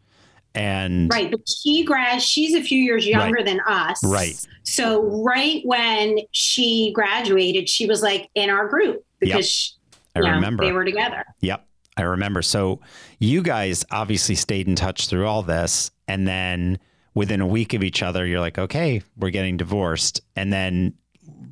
and 0.56 1.12
Right. 1.12 1.32
But 1.32 1.42
she 1.48 1.84
grad 1.84 2.22
she's 2.22 2.56
a 2.56 2.62
few 2.62 2.80
years 2.80 3.06
younger 3.06 3.44
than 3.44 3.60
us. 3.68 4.04
Right. 4.04 4.40
So 4.64 5.04
right 5.24 5.62
when 5.66 6.20
she 6.32 6.92
graduated, 6.94 7.70
she 7.70 7.86
was 7.86 8.02
like 8.02 8.30
in 8.36 8.50
our 8.50 8.68
group 8.68 9.04
because 9.20 9.78
I 10.16 10.20
you 10.20 10.26
know, 10.26 10.32
remember. 10.34 10.66
they 10.66 10.72
were 10.72 10.86
together. 10.86 11.26
Yep. 11.42 11.66
I 11.98 12.02
remember. 12.04 12.42
So 12.42 12.80
you 13.20 13.42
guys 13.42 13.86
obviously 13.92 14.36
stayed 14.36 14.68
in 14.68 14.76
touch 14.76 15.08
through 15.08 15.28
all 15.28 15.44
this. 15.44 15.92
And 16.08 16.28
then 16.28 16.80
within 17.14 17.42
a 17.42 17.48
week 17.48 17.74
of 17.74 17.84
each 17.84 18.02
other, 18.02 18.26
you're 18.26 18.40
like, 18.40 18.58
okay, 18.58 19.02
we're 19.18 19.32
getting 19.32 19.58
divorced. 19.58 20.22
And 20.36 20.52
then 20.52 20.94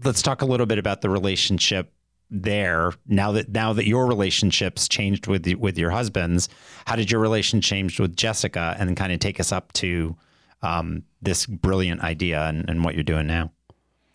let's 0.04 0.22
talk 0.22 0.42
a 0.42 0.46
little 0.46 0.66
bit 0.66 0.78
about 0.78 1.02
the 1.02 1.10
relationship 1.10 1.92
there. 2.30 2.94
Now 3.08 3.32
that 3.34 3.50
now 3.50 3.74
that 3.74 3.88
your 3.88 4.06
relationships 4.06 4.88
changed 4.88 5.28
with 5.28 5.48
with 5.56 5.78
your 5.78 5.92
husbands, 5.92 6.50
how 6.86 6.96
did 6.96 7.12
your 7.12 7.22
relation 7.22 7.62
change 7.62 8.00
with 8.00 8.16
Jessica? 8.16 8.76
And 8.80 8.96
kind 8.98 9.14
of 9.14 9.20
take 9.20 9.40
us 9.40 9.52
up 9.52 9.74
to 9.74 10.16
um, 10.62 11.04
this 11.22 11.46
brilliant 11.46 12.02
idea 12.02 12.44
and, 12.44 12.70
and 12.70 12.84
what 12.84 12.96
you're 12.96 13.04
doing 13.04 13.28
now. 13.28 13.52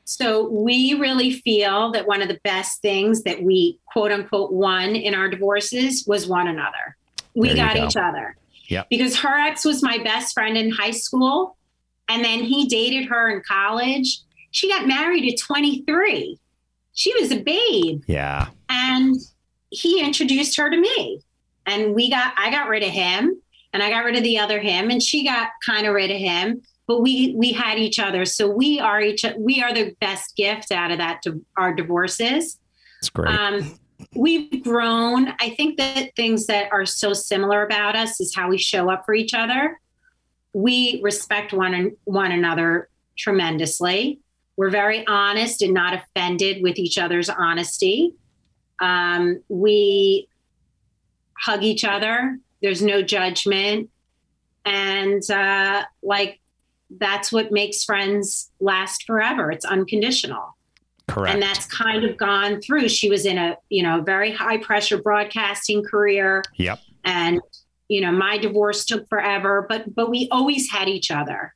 So 0.04 0.48
we 0.48 0.94
really 0.94 1.32
feel 1.32 1.92
that 1.92 2.06
one 2.06 2.22
of 2.22 2.28
the 2.28 2.40
best 2.44 2.82
things 2.82 3.22
that 3.22 3.42
we 3.42 3.78
quote 3.86 4.12
unquote 4.12 4.52
won 4.52 4.96
in 4.96 5.14
our 5.14 5.28
divorces 5.28 6.04
was 6.06 6.26
one 6.26 6.48
another. 6.48 6.96
We 7.34 7.54
got 7.54 7.76
go. 7.76 7.86
each 7.86 7.96
other. 7.96 8.36
Yep. 8.68 8.88
Because 8.90 9.16
her 9.20 9.38
ex 9.38 9.64
was 9.64 9.82
my 9.82 9.98
best 9.98 10.34
friend 10.34 10.56
in 10.56 10.70
high 10.70 10.90
school. 10.90 11.56
And 12.08 12.24
then 12.24 12.40
he 12.40 12.66
dated 12.66 13.08
her 13.08 13.30
in 13.30 13.42
college. 13.46 14.20
She 14.50 14.68
got 14.68 14.86
married 14.86 15.32
at 15.32 15.38
23. 15.38 16.38
She 16.94 17.14
was 17.20 17.32
a 17.32 17.40
babe. 17.40 18.02
Yeah. 18.06 18.48
And 18.68 19.16
he 19.70 20.02
introduced 20.02 20.56
her 20.56 20.70
to 20.70 20.76
me. 20.76 21.20
And 21.66 21.94
we 21.94 22.10
got 22.10 22.34
I 22.36 22.50
got 22.50 22.68
rid 22.68 22.82
of 22.82 22.90
him 22.90 23.40
and 23.72 23.82
I 23.82 23.90
got 23.90 24.04
rid 24.04 24.16
of 24.16 24.22
the 24.22 24.38
other 24.38 24.60
him 24.60 24.90
and 24.90 25.02
she 25.02 25.24
got 25.24 25.48
kind 25.64 25.86
of 25.86 25.94
rid 25.94 26.10
of 26.10 26.18
him. 26.18 26.62
But 26.86 27.00
we 27.00 27.34
we 27.36 27.52
had 27.52 27.78
each 27.78 27.98
other. 27.98 28.24
So 28.24 28.48
we 28.48 28.80
are 28.80 29.00
each 29.00 29.24
we 29.38 29.62
are 29.62 29.72
the 29.72 29.94
best 30.00 30.36
gift 30.36 30.72
out 30.72 30.90
of 30.90 30.98
that 30.98 31.22
to 31.22 31.44
our 31.56 31.72
divorces. 31.72 32.58
It's 32.98 33.08
great. 33.08 33.34
Um, 33.34 33.78
we've 34.14 34.62
grown. 34.62 35.28
I 35.40 35.50
think 35.50 35.78
that 35.78 36.14
things 36.16 36.46
that 36.46 36.70
are 36.72 36.84
so 36.84 37.12
similar 37.12 37.64
about 37.64 37.96
us 37.96 38.20
is 38.20 38.34
how 38.34 38.48
we 38.48 38.58
show 38.58 38.90
up 38.90 39.04
for 39.06 39.14
each 39.14 39.34
other. 39.34 39.80
We 40.52 41.00
respect 41.02 41.52
one 41.52 41.92
one 42.04 42.32
another 42.32 42.88
tremendously. 43.16 44.21
We're 44.56 44.70
very 44.70 45.06
honest 45.06 45.62
and 45.62 45.72
not 45.72 45.94
offended 45.94 46.62
with 46.62 46.78
each 46.78 46.98
other's 46.98 47.28
honesty. 47.28 48.14
Um, 48.80 49.42
we 49.48 50.28
hug 51.38 51.62
each 51.62 51.84
other. 51.84 52.38
There's 52.60 52.82
no 52.82 53.02
judgment, 53.02 53.90
and 54.64 55.28
uh, 55.30 55.84
like 56.02 56.40
that's 56.98 57.32
what 57.32 57.50
makes 57.50 57.84
friends 57.84 58.50
last 58.60 59.04
forever. 59.04 59.50
It's 59.50 59.64
unconditional 59.64 60.56
Correct. 61.08 61.34
and 61.34 61.42
that's 61.42 61.66
kind 61.66 62.04
of 62.04 62.16
gone 62.16 62.60
through 62.60 62.88
she 62.88 63.10
was 63.10 63.26
in 63.26 63.36
a 63.36 63.56
you 63.68 63.82
know 63.82 64.02
very 64.02 64.30
high 64.32 64.58
pressure 64.58 65.00
broadcasting 65.02 65.82
career 65.82 66.42
yep. 66.56 66.78
and 67.04 67.40
you 67.88 68.00
know 68.00 68.12
my 68.12 68.38
divorce 68.38 68.84
took 68.84 69.08
forever 69.08 69.66
but 69.68 69.94
but 69.94 70.10
we 70.10 70.28
always 70.30 70.70
had 70.70 70.88
each 70.88 71.10
other 71.10 71.54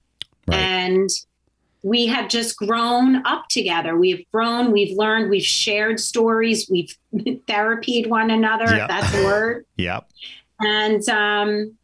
Right. 0.49 0.59
and 0.59 1.11
we 1.87 2.05
have 2.07 2.29
just 2.29 2.57
grown 2.57 3.25
up 3.27 3.45
together 3.49 3.97
we've 3.97 4.25
grown 4.33 4.73
we've 4.73 4.97
learned 4.99 5.31
we've 5.31 5.45
shared 5.45 6.01
stories 6.01 6.69
we've 6.69 6.93
therapied 7.47 8.09
one 8.09 8.31
another 8.31 8.65
Yeah. 8.65 8.83
if 8.83 8.89
that's 8.89 9.15
a 9.15 9.25
word 9.25 9.65
Yep. 9.77 10.09
and 10.61 11.09
um 11.09 11.77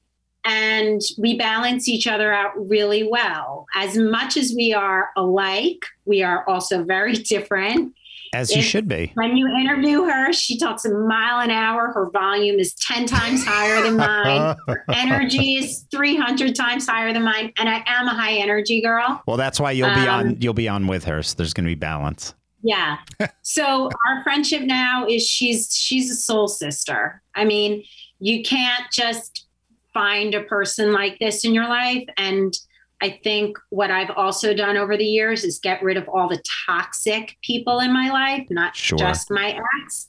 and 0.45 1.01
we 1.19 1.39
balance 1.39 1.89
each 1.89 2.09
other 2.09 2.33
out 2.33 2.51
really 2.69 3.05
well 3.09 3.67
as 3.77 3.97
much 3.97 4.37
as 4.37 4.53
we 4.57 4.75
are 4.75 5.11
alike 5.17 5.85
we 6.05 6.23
are 6.25 6.45
also 6.49 6.83
very 6.83 7.13
different 7.35 7.95
As 8.35 8.55
you 8.55 8.63
should 8.63 8.89
be. 8.89 9.13
When 9.15 9.37
you 9.37 9.47
interview 9.47 10.05
her, 10.05 10.33
she 10.33 10.59
talks 10.59 10.87
a 10.87 10.91
mile 10.91 11.41
an 11.41 11.51
hour. 11.51 11.93
Her 11.93 12.09
volume 12.11 12.59
is 12.59 12.73
10 12.75 13.05
times 13.05 13.45
higher 13.45 13.83
than 13.83 13.97
mine. 13.97 14.57
Her 14.67 14.85
energy 14.95 15.57
is 15.57 15.85
300 15.91 16.55
times 16.55 16.87
higher 16.87 17.13
than 17.13 17.25
mine. 17.25 17.53
And 17.59 17.69
I 17.69 17.85
am 17.87 18.07
a 18.07 18.15
high 18.15 18.37
energy 18.37 18.81
girl. 18.81 19.23
Well, 19.27 19.37
that's 19.37 19.61
why 19.61 19.73
you'll 19.73 19.95
be 19.95 20.09
on 20.09 20.29
Um, 20.29 20.37
you'll 20.41 20.55
be 20.55 20.67
on 20.67 20.87
with 20.87 21.05
her. 21.05 21.23
So 21.23 21.37
there's 21.37 21.53
going 21.53 21.65
to 21.65 21.71
be 21.71 21.75
balance. 21.75 22.35
Yeah. 22.63 22.99
So 23.43 23.91
our 24.09 24.23
friendship 24.23 24.63
now 24.63 25.07
is 25.07 25.27
she's 25.27 25.77
she's 25.77 26.11
a 26.11 26.15
soul 26.15 26.49
sister. 26.49 27.21
I 27.35 27.45
mean, 27.45 27.85
you 28.19 28.43
can't 28.43 28.85
just 28.91 29.47
find 29.93 30.35
a 30.35 30.43
person 30.45 30.93
like 30.93 31.19
this 31.19 31.45
in 31.45 31.53
your 31.53 31.69
life 31.69 32.05
and 32.17 32.55
I 33.03 33.19
think 33.25 33.59
what 33.71 33.91
I've 33.91 34.11
also 34.17 34.55
done 34.55 34.77
over 34.77 34.97
the 34.97 35.05
years 35.05 35.43
is 35.45 35.59
get 35.59 35.83
rid 35.83 35.97
of 35.97 36.09
all 36.09 36.29
the 36.29 36.41
toxic 36.67 37.37
people 37.43 37.81
in 37.81 37.93
my 37.93 38.11
life, 38.11 38.47
not 38.49 38.77
Sure. 38.77 38.97
just 38.97 39.31
my 39.31 39.59
ex, 39.83 40.09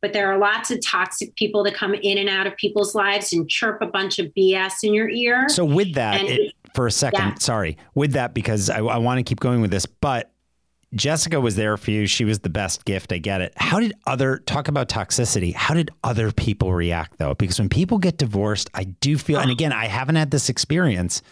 but 0.00 0.14
there 0.14 0.32
are 0.32 0.38
lots 0.38 0.70
of 0.70 0.78
toxic 0.84 1.36
people 1.36 1.62
that 1.64 1.74
come 1.74 1.92
in 1.94 2.16
and 2.16 2.28
out 2.30 2.46
of 2.46 2.56
people's 2.56 2.94
lives 2.94 3.32
and 3.34 3.48
chirp 3.48 3.82
a 3.82 3.86
bunch 3.86 4.18
of 4.18 4.26
BS 4.34 4.82
in 4.82 4.94
your 4.94 5.10
ear. 5.10 5.48
So 5.50 5.64
with 5.66 5.92
that, 5.94 6.22
it, 6.24 6.54
for 6.74 6.86
a 6.86 6.90
second, 6.90 7.20
Yeah. 7.20 7.34
sorry, 7.38 7.76
with 7.94 8.12
that 8.14 8.32
because 8.32 8.70
I, 8.70 8.78
I 8.78 8.96
want 8.96 9.18
to 9.18 9.22
keep 9.22 9.40
going 9.40 9.60
with 9.60 9.70
this, 9.70 9.84
but 9.84 10.32
Jessica 10.94 11.40
was 11.40 11.54
there 11.54 11.76
for 11.76 11.90
you. 11.92 12.06
She 12.06 12.24
was 12.24 12.40
the 12.40 12.48
best 12.48 12.84
gift. 12.84 13.12
I 13.12 13.18
get 13.18 13.40
it. 13.40 13.52
How 13.56 13.78
did 13.78 13.92
other 14.06 14.38
talk 14.38 14.66
about 14.66 14.88
toxicity? 14.88 15.54
How 15.54 15.72
did 15.74 15.90
other 16.02 16.32
people 16.32 16.72
react 16.72 17.18
though? 17.18 17.34
Because 17.34 17.60
when 17.60 17.68
people 17.68 17.98
get 17.98 18.16
divorced, 18.18 18.70
I 18.74 18.84
do 18.84 19.16
feel, 19.16 19.38
and 19.38 19.50
again, 19.52 19.72
I 19.72 19.86
haven't 19.86 20.16
had 20.16 20.30
this 20.32 20.48
experience. 20.48 21.22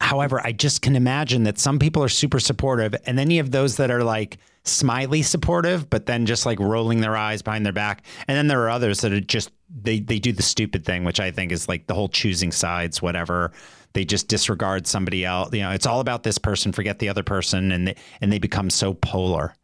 However, 0.00 0.40
I 0.44 0.52
just 0.52 0.82
can 0.82 0.94
imagine 0.94 1.44
that 1.44 1.58
some 1.58 1.78
people 1.78 2.02
are 2.02 2.08
super 2.08 2.38
supportive, 2.38 2.94
and 3.06 3.18
then 3.18 3.30
you 3.30 3.38
have 3.38 3.50
those 3.50 3.76
that 3.76 3.90
are 3.90 4.04
like 4.04 4.38
smiley 4.62 5.22
supportive, 5.22 5.88
but 5.88 6.06
then 6.06 6.26
just 6.26 6.44
like 6.44 6.60
rolling 6.60 7.00
their 7.00 7.16
eyes 7.16 7.40
behind 7.40 7.64
their 7.64 7.72
back. 7.72 8.04
And 8.28 8.36
then 8.36 8.46
there 8.46 8.62
are 8.62 8.70
others 8.70 9.00
that 9.00 9.12
are 9.12 9.20
just 9.20 9.50
they 9.82 10.00
they 10.00 10.18
do 10.18 10.32
the 10.32 10.42
stupid 10.42 10.84
thing, 10.84 11.04
which 11.04 11.20
I 11.20 11.30
think 11.30 11.50
is 11.50 11.68
like 11.68 11.86
the 11.86 11.94
whole 11.94 12.08
choosing 12.08 12.52
sides, 12.52 13.00
whatever. 13.00 13.52
They 13.94 14.04
just 14.04 14.28
disregard 14.28 14.86
somebody 14.86 15.24
else. 15.24 15.52
You 15.54 15.60
know, 15.60 15.70
it's 15.70 15.86
all 15.86 16.00
about 16.00 16.22
this 16.22 16.36
person, 16.36 16.72
forget 16.72 16.98
the 16.98 17.08
other 17.08 17.22
person, 17.22 17.72
and 17.72 17.88
they 17.88 17.96
and 18.20 18.30
they 18.30 18.38
become 18.38 18.68
so 18.68 18.92
polar. 18.94 19.54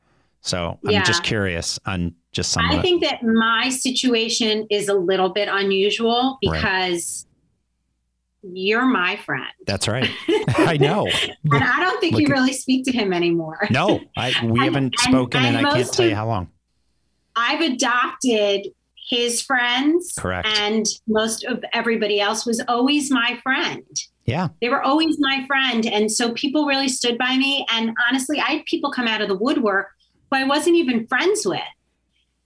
So 0.40 0.78
I'm 0.86 1.04
just 1.04 1.22
curious 1.22 1.78
on 1.86 2.14
just 2.32 2.52
some 2.52 2.64
I 2.64 2.82
think 2.82 3.04
that 3.04 3.22
my 3.22 3.68
situation 3.68 4.66
is 4.70 4.88
a 4.88 4.94
little 4.94 5.28
bit 5.28 5.48
unusual 5.48 6.38
Right. 6.44 6.60
You're 8.42 8.84
my 8.84 9.16
friend. 9.24 9.46
That's 9.66 9.86
right. 9.88 10.08
I 10.48 10.76
know. 10.78 11.06
And 11.52 11.62
I 11.64 11.80
don't 11.80 12.00
think 12.00 12.14
Look 12.14 12.22
you 12.22 12.28
at- 12.28 12.32
really 12.32 12.52
speak 12.52 12.84
to 12.86 12.92
him 12.92 13.12
anymore. 13.12 13.68
No, 13.70 14.00
I 14.16 14.32
we 14.44 14.50
And- 14.60 14.60
haven't 14.64 14.98
spoken, 14.98 15.44
and, 15.44 15.56
and 15.56 15.66
I 15.66 15.72
can't 15.74 15.92
tell 15.92 16.06
you 16.08 16.14
how 16.14 16.26
long. 16.26 16.48
I've 17.36 17.60
adopted 17.60 18.68
his 19.08 19.40
friends. 19.42 20.12
Correct. 20.18 20.46
And 20.60 20.86
most 21.06 21.44
of 21.44 21.64
everybody 21.72 22.20
else 22.20 22.44
was 22.46 22.62
always 22.68 23.10
my 23.10 23.38
friend. 23.42 23.84
Yeah. 24.26 24.48
They 24.60 24.68
were 24.68 24.82
always 24.82 25.16
my 25.18 25.44
friend. 25.46 25.84
And 25.86 26.10
so 26.10 26.32
people 26.34 26.66
really 26.66 26.88
stood 26.88 27.18
by 27.18 27.36
me. 27.36 27.66
And 27.72 27.92
honestly, 28.08 28.38
I 28.40 28.52
had 28.52 28.64
people 28.66 28.90
come 28.92 29.08
out 29.08 29.20
of 29.20 29.28
the 29.28 29.34
woodwork 29.36 29.88
who 30.30 30.36
I 30.38 30.44
wasn't 30.44 30.76
even 30.76 31.06
friends 31.08 31.44
with. 31.46 31.60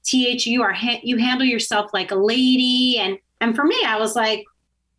TH, 0.05 0.47
you 0.47 0.63
are 0.63 0.75
you 1.03 1.17
handle 1.19 1.47
yourself 1.47 1.91
like 1.93 2.11
a 2.13 2.17
lady. 2.17 2.99
And 2.99 3.19
and 3.41 3.55
for 3.55 3.65
me, 3.65 3.77
I 3.85 3.99
was 3.99 4.15
like, 4.17 4.45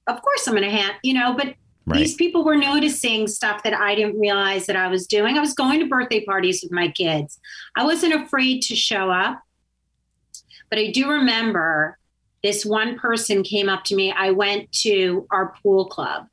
of 0.07 0.21
course 0.21 0.47
I'm 0.47 0.53
gonna 0.53 0.69
have, 0.69 0.95
you 1.03 1.13
know, 1.13 1.33
but 1.33 1.55
Right. 1.85 1.99
these 1.99 2.15
people 2.15 2.43
were 2.43 2.57
noticing 2.57 3.27
stuff 3.27 3.63
that 3.63 3.73
I 3.73 3.95
didn't 3.95 4.19
realize 4.19 4.65
that 4.65 4.75
I 4.75 4.89
was 4.89 5.07
doing. 5.07 5.37
I 5.37 5.39
was 5.39 5.53
going 5.53 5.79
to 5.79 5.85
birthday 5.85 6.19
parties 6.25 6.61
with 6.61 6.69
my 6.69 6.89
kids. 6.89 7.39
I 7.77 7.85
wasn't 7.85 8.13
afraid 8.13 8.61
to 8.63 8.75
show 8.75 9.09
up. 9.09 9.41
But 10.69 10.79
I 10.79 10.91
do 10.91 11.09
remember 11.09 11.97
this 12.43 12.65
one 12.65 12.99
person 12.99 13.41
came 13.41 13.69
up 13.69 13.85
to 13.85 13.95
me. 13.95 14.11
I 14.11 14.31
went 14.31 14.69
to 14.83 15.27
our 15.31 15.53
pool 15.63 15.85
club 15.85 16.27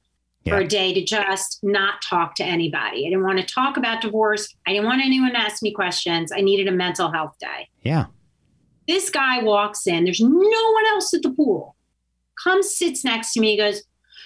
for 0.45 0.57
a 0.59 0.67
day 0.67 0.93
to 0.93 1.05
just 1.05 1.61
not 1.63 2.03
talk 2.03 2.35
to 2.35 2.45
anybody. 2.45 3.07
I 3.07 3.11
didn't 3.11 3.23
want 3.23 3.39
to 3.39 3.47
talk 3.47 3.77
about 3.77 4.03
divorce. 4.03 4.53
I 4.67 4.73
didn't 4.73 4.87
want 4.87 5.03
anyone 5.05 5.31
to 5.35 5.39
ask 5.39 5.63
me 5.63 5.73
questions. 5.73 6.33
I 6.33 6.41
needed 6.41 6.67
a 6.67 6.73
mental 6.73 7.13
health 7.13 7.37
day. 7.39 7.69
Yeah. 7.85 8.07
This 8.89 9.09
guy 9.09 9.41
walks 9.43 9.87
in, 9.87 10.03
there's 10.05 10.21
no 10.21 10.29
one 10.73 10.87
else 10.89 11.15
at 11.15 11.23
the 11.23 11.31
pool. 11.31 11.77
Comes, 12.43 12.77
sits 12.77 13.05
next 13.05 13.33
to 13.35 13.41
me, 13.41 13.53
he 13.53 13.57
goes, 13.57 13.83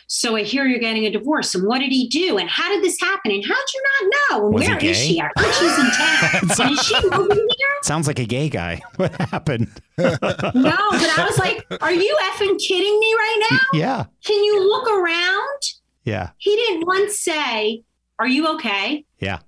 So 0.06 0.36
I 0.36 0.42
hear 0.42 0.66
you're 0.66 0.78
getting 0.78 1.04
a 1.04 1.10
divorce. 1.10 1.54
And 1.54 1.66
what 1.66 1.80
did 1.80 1.92
he 1.92 2.08
do? 2.08 2.38
And 2.38 2.48
how 2.48 2.68
did 2.70 2.82
this 2.82 2.98
happen? 3.00 3.30
And 3.30 3.44
how'd 3.44 3.56
you 3.74 3.82
not 3.82 4.12
know? 4.40 4.46
And 4.46 4.54
Was 4.54 4.62
he 4.66 4.68
where 4.72 4.84
is 4.84 4.96
she? 4.96 5.20
I 5.20 5.30
heard 5.36 5.54
she's 5.54 5.78
in 5.78 5.90
town. 5.90 6.72
is 6.72 6.80
she 6.80 7.10
moving 7.10 7.36
here? 7.56 7.68
Sounds 7.82 8.06
like 8.06 8.18
a 8.18 8.24
gay 8.24 8.48
guy. 8.48 8.80
What 8.96 9.14
happened? 9.30 9.80
No, 9.96 10.16
but 10.20 10.54
I 10.54 11.24
was 11.26 11.38
like, 11.38 11.66
Are 11.82 11.92
you 11.92 12.16
effing 12.32 12.58
kidding 12.58 12.98
me 12.98 13.14
right 13.14 13.46
now? 13.50 13.58
Yeah. 13.78 14.04
Can 14.24 14.42
you 14.42 14.66
look 14.68 14.88
around? 14.88 15.62
Yeah. 16.04 16.30
He 16.38 16.54
didn't 16.56 16.86
once 16.86 17.18
say, 17.20 17.82
Are 18.18 18.26
you 18.28 18.48
okay? 18.54 19.04
Yeah. 19.20 19.40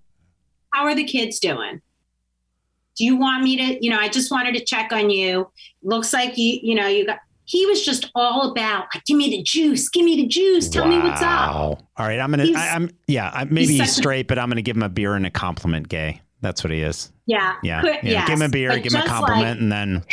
How 0.73 0.85
are 0.85 0.95
the 0.95 1.05
kids 1.05 1.41
doing? 1.41 1.81
Do 2.97 3.05
you 3.05 3.17
want 3.17 3.43
me 3.43 3.57
to, 3.57 3.83
you 3.85 3.91
know, 3.91 3.99
I 3.99 4.09
just 4.09 4.31
wanted 4.31 4.55
to 4.57 4.65
check 4.65 4.93
on 4.93 5.09
you. 5.09 5.51
Looks 5.83 6.13
like 6.13 6.37
you, 6.37 6.59
you 6.63 6.75
know, 6.75 6.87
you 6.87 7.07
got, 7.07 7.21
he 7.51 7.67
was 7.67 7.85
just 7.85 8.13
all 8.15 8.53
about, 8.53 8.85
like, 8.95 9.05
give 9.07 9.17
me 9.17 9.29
the 9.29 9.43
juice, 9.43 9.89
give 9.89 10.05
me 10.05 10.15
the 10.15 10.27
juice, 10.29 10.69
tell 10.69 10.87
me 10.87 11.01
what's 11.01 11.21
up. 11.21 11.53
All 11.53 11.81
right. 11.99 12.21
I'm 12.21 12.31
gonna. 12.31 12.45
He's- 12.45 12.57
I, 12.57 12.69
I'm. 12.77 12.91
Yeah. 13.09 13.29
I, 13.35 13.43
maybe 13.45 13.61
he's 13.63 13.71
he's, 13.71 13.79
such 13.81 13.89
a- 13.89 14.03
straight, 14.03 14.29
but 14.29 14.39
I'm 14.39 14.49
gonna 14.49 14.63
give 14.63 14.77
him 14.77 14.85
a 14.85 14.89
beer 14.89 15.15
and 15.15 15.27
a 15.27 15.31
compliment. 15.31 15.89
Gay. 15.89 16.21
That's 16.43 16.63
what 16.63 16.73
he 16.73 16.81
is. 16.81 17.11
Yeah. 17.27 17.57
Yeah. 17.65 17.81
Could- 17.83 17.99
yeah. 18.05 18.25
Give 18.27 18.37
him 18.37 18.43
a 18.43 18.49
beer. 18.49 18.79
Give 18.79 18.93
him 18.93 19.01
a 19.01 19.03
just 19.03 19.09
compliment, 19.09 19.61
and 19.61 19.73
then. 19.73 20.05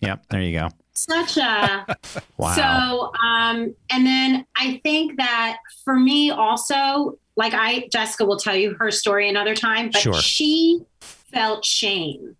Yep. 0.00 0.24
There 0.30 0.40
you 0.40 0.58
go. 0.58 0.68
Such 0.94 1.36
a, 1.36 1.86
Wow. 2.38 2.54
So, 2.54 3.12
um, 3.28 3.74
and 3.90 4.06
then 4.06 4.46
I 4.56 4.80
think 4.82 5.18
that 5.18 5.58
for 5.84 5.94
me 5.98 6.30
also, 6.30 7.18
like 7.36 7.52
I, 7.54 7.88
Jessica 7.92 8.24
will 8.24 8.38
tell 8.38 8.56
you 8.56 8.74
her 8.78 8.90
story 8.90 9.28
another 9.28 9.54
time, 9.54 9.90
but 9.92 10.00
Sure. 10.00 10.14
she 10.14 10.80
felt 11.00 11.64
shame 11.64 12.36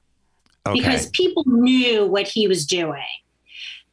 okay. 0.67 0.79
because 0.81 1.11
people 1.11 1.45
knew 1.47 2.07
what 2.07 2.27
he 2.27 2.49
was 2.49 2.65
doing. 2.67 3.05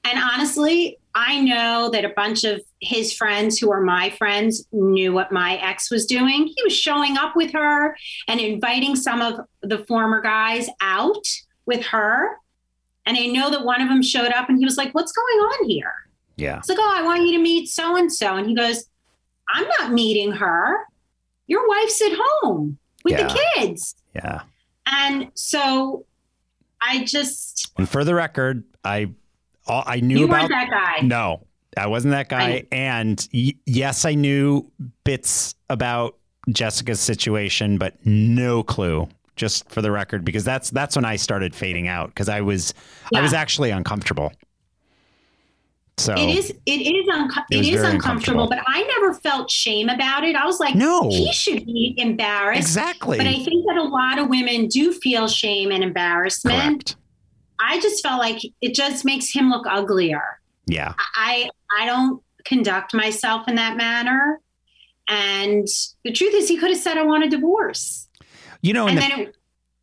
And 0.09 0.19
honestly, 0.33 0.97
I 1.15 1.41
know 1.41 1.89
that 1.91 2.05
a 2.05 2.09
bunch 2.09 2.43
of 2.43 2.61
his 2.79 3.11
friends 3.13 3.57
who 3.57 3.71
are 3.71 3.81
my 3.81 4.09
friends 4.11 4.65
knew 4.71 5.11
what 5.13 5.31
my 5.31 5.55
ex 5.57 5.89
was 5.91 6.05
doing. 6.05 6.47
He 6.47 6.63
was 6.63 6.73
showing 6.77 7.17
up 7.17 7.35
with 7.35 7.51
her 7.53 7.97
and 8.27 8.39
inviting 8.39 8.95
some 8.95 9.21
of 9.21 9.39
the 9.61 9.79
former 9.85 10.21
guys 10.21 10.69
out 10.79 11.25
with 11.65 11.83
her. 11.87 12.37
And 13.05 13.17
I 13.17 13.25
know 13.27 13.49
that 13.49 13.65
one 13.65 13.81
of 13.81 13.89
them 13.89 14.01
showed 14.03 14.31
up 14.31 14.47
and 14.49 14.59
he 14.59 14.65
was 14.65 14.77
like, 14.77 14.93
What's 14.93 15.11
going 15.11 15.39
on 15.39 15.69
here? 15.69 15.93
yeah. 16.35 16.59
It's 16.59 16.69
like, 16.69 16.77
Oh, 16.79 16.93
I 16.95 17.01
want 17.01 17.23
you 17.25 17.33
to 17.37 17.41
meet 17.43 17.67
so 17.67 17.95
and 17.97 18.13
so. 18.13 18.35
And 18.35 18.47
he 18.47 18.55
goes, 18.55 18.85
I'm 19.49 19.67
not 19.79 19.91
meeting 19.93 20.31
her. 20.33 20.77
Your 21.47 21.67
wife's 21.67 22.01
at 22.01 22.11
home 22.15 22.77
with 23.03 23.13
Yeah. 23.17 23.27
the 23.27 23.39
kids. 23.55 23.95
Yeah. 24.13 24.41
And 24.85 25.31
so 25.33 26.05
I 26.79 27.03
just, 27.05 27.71
And 27.77 27.89
for 27.89 28.03
the 28.03 28.13
record, 28.13 28.63
I. 28.85 29.09
All, 29.67 29.83
I 29.85 29.99
knew 29.99 30.19
you 30.19 30.25
about. 30.25 30.49
that 30.49 30.69
guy. 30.69 31.05
No, 31.05 31.45
I 31.75 31.87
wasn't 31.87 32.11
that 32.13 32.29
guy. 32.29 32.65
And 32.71 33.27
y- 33.33 33.53
yes, 33.65 34.05
I 34.05 34.13
knew 34.15 34.69
bits 35.03 35.55
about 35.69 36.17
Jessica's 36.49 36.99
situation, 36.99 37.77
but 37.77 37.95
no 38.05 38.63
clue. 38.63 39.07
Just 39.35 39.69
for 39.69 39.83
the 39.83 39.91
record, 39.91 40.25
because 40.25 40.43
that's 40.43 40.71
that's 40.71 40.95
when 40.95 41.05
I 41.05 41.15
started 41.15 41.53
fading 41.53 41.87
out 41.87 42.07
because 42.09 42.27
I 42.27 42.41
was 42.41 42.73
I 43.13 43.21
was 43.21 43.33
actually 43.33 43.69
uncomfortable. 43.69 44.31
So 45.99 46.13
It 46.15 46.29
is. 46.37 46.51
It 46.65 46.71
is. 46.71 47.07
Unco- 47.11 47.41
It 47.51 47.65
it 47.65 47.73
is 47.73 47.81
uncomfortable, 47.83 48.43
uncomfortable. 48.43 48.47
but 48.49 48.59
I 48.67 48.83
never 48.83 49.13
felt 49.15 49.49
shame 49.49 49.89
about 49.89 50.23
it. 50.23 50.35
I 50.35 50.45
was 50.45 50.59
like, 50.59 50.75
No. 50.75 51.09
he 51.09 51.31
should 51.33 51.65
be 51.65 51.95
embarrassed. 51.97 52.61
exactly 52.61 53.17
But 53.17 53.25
I 53.27 53.33
think 53.33 53.65
that 53.67 53.77
a 53.77 53.83
lot 53.83 54.19
of 54.19 54.27
women 54.29 54.67
do 54.67 54.91
feel 54.93 55.27
shame 55.27 55.71
and 55.71 55.83
embarrassment. 55.83 56.55
correct. 56.55 56.95
I 57.59 57.79
just 57.79 58.03
felt 58.03 58.19
like 58.19 58.39
it 58.61 58.73
just 58.73 59.03
makes 59.05 59.31
him 59.31 59.49
look 59.49 59.65
uglier. 59.67 60.39
Yeah, 60.65 60.93
I 61.15 61.49
I 61.79 61.85
don't 61.85 62.21
conduct 62.45 62.93
myself 62.93 63.47
in 63.47 63.55
that 63.55 63.77
manner. 63.77 64.39
And 65.07 65.67
the 66.03 66.11
truth 66.11 66.33
is, 66.33 66.49
he 66.49 66.57
could 66.57 66.69
have 66.71 66.79
said, 66.79 66.97
"I 66.97 67.03
want 67.03 67.23
a 67.23 67.29
divorce," 67.29 68.09
you 68.61 68.73
know, 68.73 68.87
and 68.87 68.97
the- 68.97 69.01
then 69.01 69.11
it, 69.19 69.35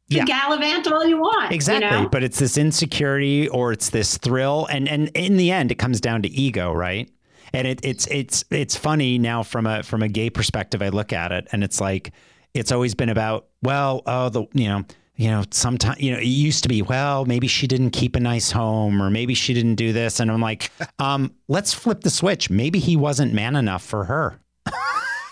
you 0.08 0.18
Yeah. 0.18 0.24
gallivant 0.26 0.86
all 0.86 1.06
you 1.06 1.16
want. 1.18 1.50
you 1.50 1.54
Exactly, 1.54 2.02
know? 2.02 2.08
but 2.08 2.22
it's 2.22 2.38
this 2.38 2.58
insecurity 2.58 3.48
or 3.48 3.72
it's 3.72 3.88
this 3.90 4.18
thrill, 4.18 4.66
and 4.70 4.86
and 4.88 5.08
in 5.14 5.36
the 5.38 5.50
end, 5.50 5.72
it 5.72 5.76
comes 5.76 6.00
down 6.00 6.20
to 6.22 6.28
ego, 6.28 6.72
right? 6.72 7.08
And 7.54 7.66
it, 7.66 7.80
it's 7.82 8.06
it's 8.08 8.44
it's 8.50 8.76
funny 8.76 9.16
now 9.18 9.42
from 9.42 9.66
a 9.66 9.82
from 9.82 10.02
a 10.02 10.08
gay 10.08 10.28
perspective. 10.28 10.82
I 10.82 10.90
look 10.90 11.12
at 11.12 11.32
it, 11.32 11.48
and 11.52 11.64
it's 11.64 11.80
like 11.80 12.12
it's 12.52 12.70
always 12.70 12.94
been 12.94 13.08
about 13.08 13.46
well, 13.62 14.02
oh 14.06 14.28
the 14.28 14.44
you 14.52 14.68
know 14.68 14.84
you 15.16 15.28
know 15.30 15.44
sometimes 15.50 16.00
you 16.00 16.10
know 16.12 16.18
it 16.18 16.24
used 16.26 16.62
to 16.64 16.68
be 16.68 16.82
well 16.82 17.24
maybe 17.24 17.46
she 17.46 17.66
didn't 17.68 17.90
keep 17.90 18.16
a 18.16 18.20
nice 18.20 18.50
home 18.50 19.00
or 19.00 19.10
maybe 19.10 19.34
she 19.34 19.54
didn't 19.54 19.76
do 19.76 19.92
this, 19.92 20.20
and 20.20 20.30
I'm 20.30 20.40
like, 20.40 20.70
um, 20.98 21.34
let's 21.48 21.72
flip 21.72 22.00
the 22.00 22.10
switch. 22.10 22.50
Maybe 22.50 22.78
he 22.78 22.96
wasn't 22.96 23.32
man 23.32 23.56
enough 23.56 23.84
for 23.84 24.04
her. 24.04 24.40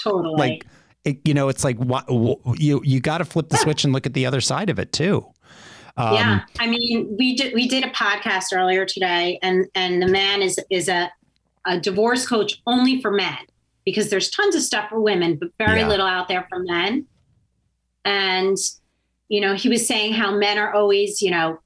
totally. 0.03 0.35
Like 0.37 0.67
it, 1.05 1.19
you 1.25 1.35
know, 1.35 1.49
it's 1.49 1.65
like 1.65 1.79
what 1.79 2.05
you 2.61 2.81
you 2.85 3.01
got 3.01 3.19
to 3.19 3.25
flip 3.25 3.49
the 3.49 3.57
switch 3.57 3.85
and 3.85 3.93
look 3.93 4.07
at 4.07 4.15
the 4.15 4.25
other 4.27 4.41
side 4.41 4.71
of 4.71 4.79
it 4.79 4.93
too. 4.93 5.27
Um, 5.97 6.15
yeah, 6.15 6.41
I 6.59 6.69
mean, 6.69 7.17
we 7.19 7.37
did 7.37 7.53
we 7.55 7.69
did 7.69 7.85
a 7.85 7.91
podcast 7.91 8.47
earlier 8.55 8.87
today, 8.87 9.39
and 9.43 9.67
and 9.75 10.01
the 10.01 10.07
man 10.09 10.41
is 10.43 10.59
is 10.71 10.89
a 10.89 11.11
a 11.67 11.79
divorce 11.79 12.27
coach 12.27 12.63
only 12.67 13.01
for 13.03 13.11
men 13.11 13.37
because 13.85 14.11
there's 14.11 14.31
tons 14.31 14.55
of 14.55 14.63
stuff 14.63 14.89
for 14.89 15.01
women, 15.01 15.37
but 15.37 15.49
very 15.59 15.81
Yeah. 15.81 15.89
little 15.89 16.07
out 16.07 16.29
there 16.29 16.47
for 16.49 16.61
men. 16.61 17.07
And 18.05 18.57
you 19.33 19.41
know, 19.41 19.55
he 19.55 19.71
was 19.71 19.87
saying 19.87 20.13
how 20.13 20.31
men 20.37 20.59
are 20.59 20.75
always, 20.75 21.23
you 21.23 21.31
know, 21.31 21.59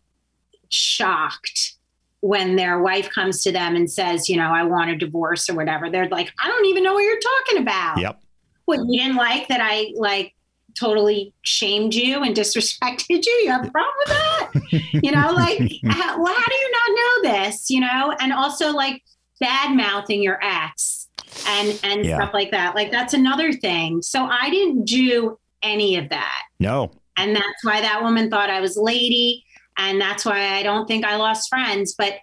shocked 0.68 1.74
when 2.20 2.54
their 2.54 2.78
wife 2.80 3.10
comes 3.10 3.42
to 3.42 3.50
them 3.50 3.74
and 3.74 3.90
says, 3.90 4.28
you 4.28 4.36
know, 4.36 4.50
I 4.52 4.62
want 4.62 4.90
a 4.90 4.96
divorce 4.96 5.50
or 5.50 5.54
whatever. 5.56 5.90
They're 5.90 6.08
like, 6.08 6.32
I 6.40 6.46
don't 6.46 6.64
even 6.66 6.84
know 6.84 6.94
what 6.94 7.00
you're 7.02 7.18
talking 7.18 7.62
about. 7.62 7.98
Yep. 7.98 8.20
What 8.66 8.78
you 8.88 9.00
didn't 9.00 9.16
like 9.16 9.48
that 9.48 9.58
I 9.60 9.92
like 9.96 10.32
totally 10.78 11.34
shamed 11.42 11.92
you 11.92 12.22
and 12.22 12.36
disrespected 12.36 13.26
you? 13.26 13.32
You 13.44 13.50
have 13.50 13.66
a 13.66 13.70
problem 13.72 13.94
with 13.98 14.08
that? 14.08 14.50
you 15.02 15.10
know, 15.10 15.32
like, 15.32 15.58
how, 15.88 16.22
well, 16.22 16.34
how 16.34 16.44
do 16.48 16.54
you 16.54 16.72
not 16.72 16.90
know 17.24 17.32
this? 17.32 17.68
You 17.68 17.80
know, 17.80 18.14
and 18.20 18.32
also 18.32 18.70
like 18.70 19.02
bad 19.40 19.76
mouthing 19.76 20.22
your 20.22 20.38
ex 20.40 21.08
and 21.48 21.80
and 21.82 22.06
Yeah. 22.06 22.16
stuff 22.18 22.32
like 22.32 22.52
that. 22.52 22.76
Like 22.76 22.92
that's 22.92 23.12
another 23.12 23.52
thing. 23.52 24.02
So 24.02 24.24
I 24.24 24.50
didn't 24.50 24.84
do 24.84 25.36
any 25.64 25.96
of 25.96 26.10
that. 26.10 26.42
No. 26.60 26.92
And 27.16 27.34
that's 27.34 27.64
why 27.64 27.80
that 27.80 28.02
woman 28.02 28.30
thought 28.30 28.50
I 28.50 28.60
was 28.60 28.76
lady. 28.76 29.44
And 29.78 30.00
that's 30.00 30.24
why 30.24 30.54
I 30.54 30.62
don't 30.62 30.86
think 30.86 31.04
I 31.04 31.16
lost 31.16 31.48
friends. 31.48 31.94
But 31.96 32.14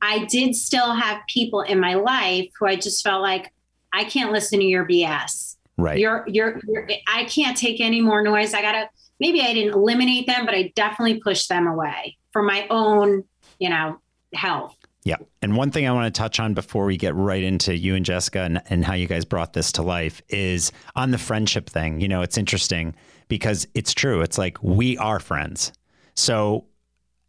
I 0.00 0.24
did 0.26 0.54
still 0.54 0.92
have 0.92 1.20
people 1.28 1.62
in 1.62 1.80
my 1.80 1.94
life 1.94 2.48
who 2.58 2.66
I 2.66 2.76
just 2.76 3.02
felt 3.02 3.22
like 3.22 3.52
I 3.92 4.04
can't 4.04 4.32
listen 4.32 4.60
to 4.60 4.64
your 4.64 4.86
BS. 4.86 5.56
Right. 5.76 5.98
You're, 5.98 6.24
you're, 6.26 6.60
you're, 6.66 6.88
I 7.06 7.24
can't 7.24 7.56
take 7.56 7.80
any 7.80 8.00
more 8.00 8.22
noise. 8.22 8.52
I 8.52 8.62
gotta, 8.62 8.88
maybe 9.20 9.40
I 9.40 9.54
didn't 9.54 9.74
eliminate 9.74 10.26
them, 10.26 10.44
but 10.44 10.54
I 10.54 10.72
definitely 10.74 11.20
pushed 11.20 11.48
them 11.48 11.66
away 11.66 12.16
for 12.32 12.42
my 12.42 12.66
own, 12.68 13.24
you 13.58 13.70
know, 13.70 13.98
health. 14.34 14.76
Yeah. 15.04 15.16
And 15.40 15.56
one 15.56 15.70
thing 15.70 15.86
I 15.86 15.92
want 15.92 16.12
to 16.12 16.18
touch 16.18 16.38
on 16.38 16.52
before 16.54 16.84
we 16.84 16.96
get 16.96 17.14
right 17.14 17.42
into 17.42 17.76
you 17.76 17.94
and 17.94 18.04
Jessica 18.04 18.40
and, 18.40 18.60
and 18.68 18.84
how 18.84 18.94
you 18.94 19.06
guys 19.06 19.24
brought 19.24 19.52
this 19.52 19.72
to 19.72 19.82
life 19.82 20.20
is 20.28 20.70
on 20.96 21.12
the 21.12 21.18
friendship 21.18 21.70
thing. 21.70 22.00
You 22.00 22.08
know, 22.08 22.22
it's 22.22 22.36
interesting 22.36 22.94
because 23.28 23.66
it's 23.74 23.94
true. 23.94 24.20
It's 24.22 24.38
like 24.38 24.62
we 24.62 24.96
are 24.98 25.20
friends. 25.20 25.72
So, 26.14 26.66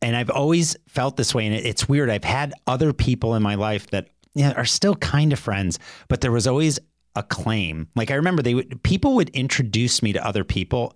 and 0.01 0.15
I've 0.15 0.29
always 0.29 0.75
felt 0.87 1.17
this 1.17 1.35
way. 1.35 1.45
And 1.45 1.55
it's 1.55 1.87
weird. 1.87 2.09
I've 2.09 2.23
had 2.23 2.53
other 2.67 2.93
people 2.93 3.35
in 3.35 3.43
my 3.43 3.55
life 3.55 3.87
that 3.91 4.09
yeah, 4.33 4.53
are 4.53 4.65
still 4.65 4.95
kind 4.95 5.33
of 5.33 5.39
friends, 5.39 5.79
but 6.07 6.21
there 6.21 6.31
was 6.31 6.47
always 6.47 6.79
a 7.15 7.23
claim. 7.23 7.87
Like 7.95 8.11
I 8.11 8.15
remember 8.15 8.41
they 8.41 8.53
would, 8.53 8.81
people 8.83 9.15
would 9.15 9.29
introduce 9.29 10.01
me 10.01 10.13
to 10.13 10.25
other 10.25 10.43
people 10.43 10.95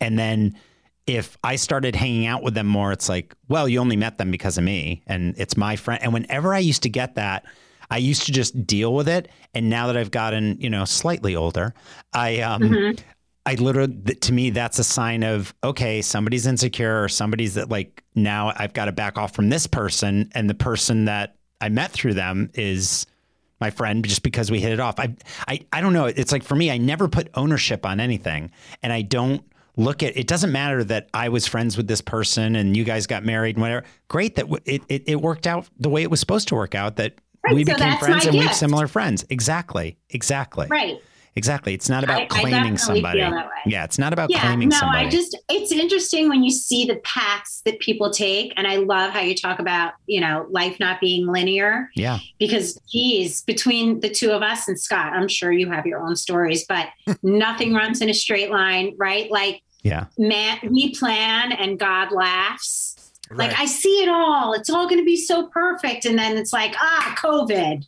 and 0.00 0.18
then 0.18 0.54
if 1.06 1.36
I 1.44 1.56
started 1.56 1.94
hanging 1.94 2.26
out 2.26 2.42
with 2.42 2.54
them 2.54 2.66
more, 2.66 2.92
it's 2.92 3.08
like, 3.08 3.34
well, 3.48 3.68
you 3.68 3.78
only 3.78 3.96
met 3.96 4.16
them 4.18 4.30
because 4.30 4.56
of 4.56 4.64
me 4.64 5.02
and 5.06 5.34
it's 5.36 5.56
my 5.56 5.76
friend. 5.76 6.02
And 6.02 6.12
whenever 6.12 6.54
I 6.54 6.58
used 6.60 6.82
to 6.84 6.88
get 6.88 7.14
that, 7.16 7.44
I 7.90 7.98
used 7.98 8.24
to 8.26 8.32
just 8.32 8.66
deal 8.66 8.94
with 8.94 9.08
it. 9.08 9.28
And 9.52 9.68
now 9.68 9.86
that 9.88 9.96
I've 9.96 10.10
gotten, 10.10 10.58
you 10.60 10.70
know, 10.70 10.84
slightly 10.86 11.36
older, 11.36 11.74
I, 12.12 12.40
um, 12.40 12.62
Mhm. 12.62 12.98
I 13.46 13.54
literally, 13.54 13.94
to 13.94 14.32
me, 14.32 14.50
that's 14.50 14.78
a 14.78 14.84
sign 14.84 15.22
of, 15.22 15.54
okay, 15.62 16.00
somebody's 16.02 16.46
insecure 16.46 17.02
or 17.02 17.08
somebody's 17.08 17.54
that 17.54 17.68
like, 17.68 18.02
now 18.14 18.52
I've 18.56 18.72
got 18.72 18.86
to 18.86 18.92
back 18.92 19.18
off 19.18 19.34
from 19.34 19.50
this 19.50 19.66
person. 19.66 20.30
And 20.34 20.48
the 20.48 20.54
person 20.54 21.04
that 21.06 21.36
I 21.60 21.68
met 21.68 21.90
through 21.90 22.14
them 22.14 22.50
is 22.54 23.06
my 23.60 23.70
friend 23.70 24.04
just 24.04 24.22
because 24.22 24.50
we 24.50 24.60
hit 24.60 24.72
it 24.72 24.80
off. 24.80 24.98
I, 24.98 25.14
I, 25.46 25.60
I 25.72 25.80
don't 25.80 25.92
know. 25.92 26.06
It's 26.06 26.32
like 26.32 26.42
for 26.42 26.54
me, 26.54 26.70
I 26.70 26.78
never 26.78 27.08
put 27.08 27.28
ownership 27.34 27.84
on 27.84 28.00
anything. 28.00 28.50
And 28.82 28.92
I 28.92 29.02
don't, 29.02 29.42
look 29.76 30.04
at 30.04 30.16
it 30.16 30.28
doesn't 30.28 30.52
matter 30.52 30.84
that 30.84 31.08
I 31.12 31.28
was 31.28 31.48
friends 31.48 31.76
with 31.76 31.88
this 31.88 32.00
person 32.00 32.54
and 32.54 32.76
you 32.76 32.84
guys 32.84 33.08
got 33.08 33.24
married 33.24 33.56
and 33.56 33.62
whatever. 33.62 33.84
Great 34.06 34.36
that 34.36 34.42
w- 34.42 34.62
it, 34.64 34.82
it, 34.88 35.02
it 35.08 35.16
worked 35.20 35.48
out 35.48 35.68
the 35.78 35.88
way 35.88 36.02
it 36.02 36.10
was 36.10 36.20
supposed 36.20 36.46
to 36.48 36.54
work 36.54 36.76
out 36.76 36.94
that 36.96 37.14
Right, 37.44 37.56
we 37.56 37.64
so 37.64 37.74
became 37.74 37.98
friends 37.98 38.24
and 38.24 38.38
we 38.38 38.44
have 38.44 38.54
similar 38.54 38.86
friends. 38.86 39.24
Exactly. 39.30 39.98
Exactly. 40.10 40.68
Right. 40.70 41.02
Exactly. 41.36 41.74
It's 41.74 41.88
not 41.88 42.04
about 42.04 42.20
I- 42.20 42.24
I 42.24 42.26
claiming 42.26 42.74
definitely 42.74 42.76
somebody. 42.78 43.20
feel 43.20 43.30
that 43.32 43.46
way. 43.46 43.52
Yeah. 43.66 43.84
It's 43.84 43.98
not 43.98 44.12
about 44.12 44.30
Yeah, 44.30 44.40
claiming 44.42 44.68
no, 44.68 44.78
somebody. 44.78 45.06
I 45.06 45.10
just 45.10 45.36
it's 45.48 45.72
interesting 45.72 46.28
when 46.28 46.44
you 46.44 46.50
see 46.50 46.84
the 46.84 46.96
paths 46.96 47.60
that 47.64 47.80
people 47.80 48.10
take, 48.10 48.52
and 48.56 48.66
I 48.68 48.76
love 48.76 49.10
how 49.12 49.20
you 49.20 49.34
talk 49.34 49.58
about 49.58 49.94
you 50.06 50.20
know 50.20 50.46
life 50.50 50.78
not 50.78 51.00
being 51.00 51.26
linear 51.26 51.90
yeah. 51.96 52.18
because 52.38 52.78
geez, 52.90 53.42
between 53.42 54.00
the 54.00 54.10
two 54.10 54.30
of 54.30 54.42
us 54.42 54.68
and 54.68 54.78
Scott, 54.78 55.12
I'm 55.12 55.28
sure 55.28 55.50
you 55.50 55.68
have 55.70 55.86
your 55.86 56.00
own 56.06 56.14
stories, 56.16 56.64
but 56.68 56.88
nothing 57.24 57.74
runs 57.74 58.00
in 58.00 58.08
a 58.08 58.14
straight 58.14 58.50
line, 58.50 58.94
right? 58.96 59.28
Like 59.30 59.62
Yeah. 59.82 60.06
man, 60.16 60.58
we 60.70 60.94
plan 60.94 61.50
and 61.52 61.78
God 61.78 62.12
laughs. 62.12 62.92
Right. 63.30 63.48
Like 63.48 63.58
I 63.58 63.64
see 63.64 64.02
it 64.02 64.08
all. 64.08 64.52
It's 64.52 64.68
all 64.70 64.86
going 64.86 65.00
to 65.00 65.04
be 65.04 65.16
so 65.16 65.46
perfect, 65.48 66.04
and 66.04 66.16
then 66.18 66.36
it's 66.36 66.52
like 66.52 66.74
ah, 66.78 67.14
COVID. 67.18 67.84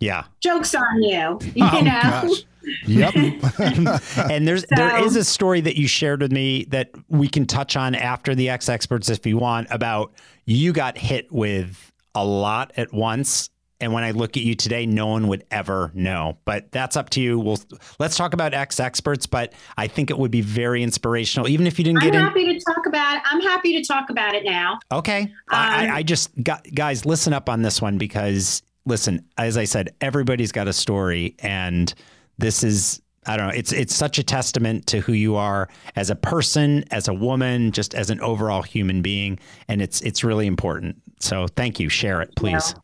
Yeah. 0.00 0.24
Jokes 0.40 0.74
on 0.74 1.02
you, 1.02 1.38
you 1.54 1.64
Oh, 1.72 1.80
know. 1.80 1.84
gosh. 1.84 2.44
Yep. 2.86 3.14
And 4.30 4.46
there's 4.46 4.64
there 4.70 4.98
So- 4.98 5.04
is 5.04 5.16
a 5.16 5.24
story 5.24 5.60
that 5.62 5.76
you 5.76 5.86
shared 5.88 6.20
with 6.22 6.32
me 6.32 6.64
that 6.70 6.90
we 7.08 7.28
can 7.28 7.46
touch 7.46 7.76
on 7.76 7.94
after 7.94 8.34
the 8.34 8.48
X 8.50 8.68
experts 8.68 9.08
if 9.08 9.26
you 9.26 9.38
want 9.38 9.68
about 9.70 10.12
you 10.46 10.72
got 10.72 10.98
hit 10.98 11.30
with 11.32 11.90
a 12.14 12.24
lot 12.24 12.72
at 12.76 12.92
once. 12.92 13.50
And 13.82 13.94
when 13.94 14.04
I 14.04 14.10
look 14.10 14.36
at 14.36 14.42
you 14.42 14.54
today, 14.54 14.84
no 14.84 15.06
one 15.06 15.26
would 15.28 15.42
ever 15.50 15.90
know. 15.94 16.36
But 16.44 16.70
that's 16.70 16.98
up 16.98 17.08
to 17.10 17.20
you. 17.22 17.38
We'll 17.40 17.58
let's 17.98 18.14
talk 18.14 18.34
about 18.34 18.52
X 18.52 18.78
experts. 18.78 19.24
But 19.24 19.54
I 19.78 19.86
think 19.86 20.10
it 20.10 20.18
would 20.18 20.30
be 20.30 20.42
very 20.42 20.82
inspirational, 20.82 21.48
even 21.48 21.66
if 21.66 21.78
you 21.78 21.84
didn't 21.86 22.00
get. 22.00 22.08
I'm 22.08 22.12
get 22.12 22.20
in. 22.20 22.26
happy 22.26 22.58
to 22.58 22.64
talk 22.74 22.84
about 22.86 23.16
it. 23.16 23.22
I'm 23.24 23.40
happy 23.40 23.80
to 23.80 23.84
talk 23.86 24.10
about 24.10 24.34
it 24.34 24.44
now. 24.44 24.80
Okay. 24.92 25.22
Um, 25.22 25.28
I 25.48 25.88
I 25.94 26.02
just 26.02 26.30
got 26.42 26.66
guys, 26.74 27.06
listen 27.06 27.32
up 27.32 27.48
on 27.48 27.62
this 27.62 27.80
one 27.80 27.96
because 27.96 28.62
listen, 28.86 29.24
as 29.38 29.56
I 29.56 29.64
said, 29.64 29.94
everybody's 30.00 30.52
got 30.52 30.68
a 30.68 30.72
story, 30.72 31.34
and 31.40 31.92
this 32.38 32.62
is 32.62 33.00
I 33.26 33.36
don't 33.36 33.48
know. 33.48 33.54
It's 33.54 33.72
it's 33.72 33.94
such 33.94 34.18
a 34.18 34.22
testament 34.22 34.86
to 34.88 35.00
who 35.00 35.12
you 35.12 35.36
are 35.36 35.68
as 35.96 36.10
a 36.10 36.16
person, 36.16 36.84
as 36.90 37.06
a 37.06 37.14
woman, 37.14 37.70
just 37.70 37.94
as 37.94 38.10
an 38.10 38.20
overall 38.20 38.62
human 38.62 39.02
being, 39.02 39.38
and 39.68 39.82
it's 39.82 40.00
it's 40.00 40.24
really 40.24 40.46
important. 40.46 40.96
So 41.20 41.46
thank 41.48 41.78
you. 41.78 41.88
Share 41.88 42.22
it, 42.22 42.34
please. 42.36 42.74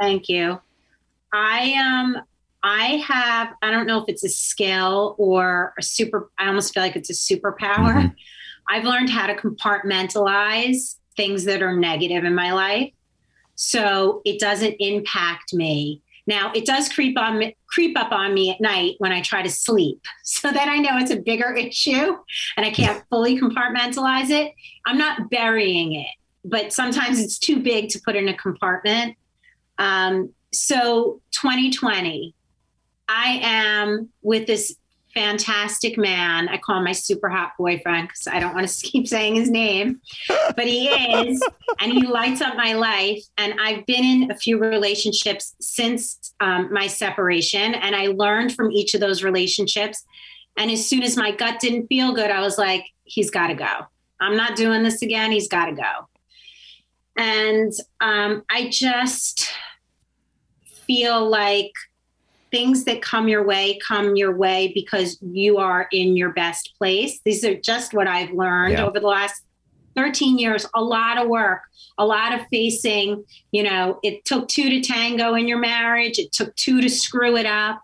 Thank 0.00 0.28
you. 0.28 0.60
I 1.32 1.74
um 1.74 2.22
I 2.62 3.02
have 3.06 3.54
I 3.62 3.70
don't 3.70 3.86
know 3.86 4.00
if 4.00 4.04
it's 4.08 4.24
a 4.24 4.28
skill 4.28 5.16
or 5.18 5.74
a 5.78 5.82
super 5.82 6.30
I 6.38 6.46
almost 6.46 6.72
feel 6.72 6.82
like 6.82 6.96
it's 6.96 7.10
a 7.10 7.12
superpower. 7.34 7.94
Mhm. 7.94 8.14
I've 8.68 8.84
learned 8.84 9.10
how 9.10 9.26
to 9.26 9.34
compartmentalize 9.34 10.96
things 11.16 11.44
that 11.44 11.62
are 11.62 11.76
negative 11.76 12.24
in 12.24 12.34
my 12.34 12.52
life 12.52 12.92
so 13.62 14.22
it 14.24 14.40
doesn't 14.40 14.74
impact 14.78 15.52
me. 15.52 16.00
Now 16.26 16.50
it 16.54 16.64
does 16.64 16.88
creep 16.88 17.18
on 17.18 17.52
creep 17.68 17.98
up 17.98 18.10
on 18.10 18.32
me 18.32 18.50
at 18.50 18.58
night 18.58 18.94
when 19.00 19.12
I 19.12 19.20
try 19.20 19.42
to 19.42 19.50
sleep. 19.50 20.00
So 20.24 20.50
then 20.50 20.70
I 20.70 20.78
know 20.78 20.96
it's 20.96 21.10
a 21.10 21.20
bigger 21.20 21.52
issue 21.68 22.16
and 22.56 22.64
I 22.64 22.70
can't 22.70 23.04
fully 23.10 23.38
compartmentalize 23.38 24.30
it. 24.30 24.54
I'm 24.86 24.96
not 24.96 25.28
burying 25.28 25.92
it, 25.92 26.06
but 26.42 26.72
sometimes 26.72 27.20
it's 27.20 27.38
too 27.38 27.60
big 27.60 27.90
to 27.90 28.00
put 28.00 28.16
in 28.16 28.28
a 28.28 28.34
compartment. 28.34 29.16
Um, 29.76 30.32
so 30.54 31.20
2020, 31.32 32.34
I 33.10 33.40
am 33.42 34.08
with 34.22 34.46
this 34.46 34.74
fantastic 35.14 35.98
man. 35.98 36.48
I 36.48 36.58
call 36.58 36.78
him 36.78 36.84
my 36.84 36.92
super 36.92 37.28
hot 37.28 37.52
boyfriend 37.58 38.08
because 38.08 38.26
I 38.26 38.40
don't 38.40 38.54
want 38.54 38.68
to 38.68 38.86
keep 38.86 39.08
saying 39.08 39.34
his 39.34 39.50
name, 39.50 40.00
but 40.28 40.66
he 40.66 40.88
is, 40.88 41.42
and 41.80 41.92
he 41.92 42.06
lights 42.06 42.40
up 42.40 42.56
my 42.56 42.74
life. 42.74 43.22
And 43.38 43.54
I've 43.60 43.86
been 43.86 44.04
in 44.04 44.30
a 44.30 44.36
few 44.36 44.58
relationships 44.58 45.54
since 45.60 46.34
um, 46.40 46.72
my 46.72 46.86
separation, 46.86 47.74
and 47.74 47.94
I 47.94 48.08
learned 48.08 48.54
from 48.54 48.70
each 48.70 48.94
of 48.94 49.00
those 49.00 49.22
relationships. 49.22 50.04
And 50.56 50.70
as 50.70 50.86
soon 50.86 51.02
as 51.02 51.16
my 51.16 51.30
gut 51.30 51.60
didn't 51.60 51.86
feel 51.86 52.12
good, 52.12 52.30
I 52.30 52.40
was 52.40 52.58
like, 52.58 52.84
he's 53.04 53.30
got 53.30 53.48
to 53.48 53.54
go. 53.54 53.86
I'm 54.20 54.36
not 54.36 54.56
doing 54.56 54.82
this 54.82 55.02
again. 55.02 55.32
He's 55.32 55.48
got 55.48 55.66
to 55.66 55.72
go. 55.72 56.08
And 57.16 57.72
um, 58.00 58.44
I 58.50 58.68
just 58.70 59.50
feel 60.86 61.28
like 61.28 61.72
things 62.50 62.84
that 62.84 63.00
come 63.02 63.28
your 63.28 63.44
way 63.44 63.78
come 63.86 64.16
your 64.16 64.34
way 64.36 64.72
because 64.74 65.18
you 65.20 65.58
are 65.58 65.88
in 65.92 66.16
your 66.16 66.30
best 66.32 66.74
place. 66.78 67.20
These 67.24 67.44
are 67.44 67.54
just 67.54 67.94
what 67.94 68.06
I've 68.06 68.32
learned 68.32 68.72
Yeah. 68.72 68.84
over 68.86 68.98
the 69.00 69.06
last 69.06 69.42
13 69.96 70.38
years. 70.38 70.66
A 70.74 70.82
lot 70.82 71.18
of 71.18 71.28
work, 71.28 71.62
a 71.98 72.06
lot 72.06 72.32
of 72.32 72.40
facing. 72.50 73.24
You 73.52 73.62
know, 73.64 73.98
it 74.02 74.24
took 74.24 74.48
two 74.48 74.68
to 74.70 74.80
tango 74.80 75.34
in 75.34 75.48
your 75.48 75.58
marriage, 75.58 76.18
it 76.18 76.32
took 76.32 76.54
two 76.56 76.80
to 76.80 76.88
screw 76.88 77.36
it 77.36 77.46
up. 77.46 77.80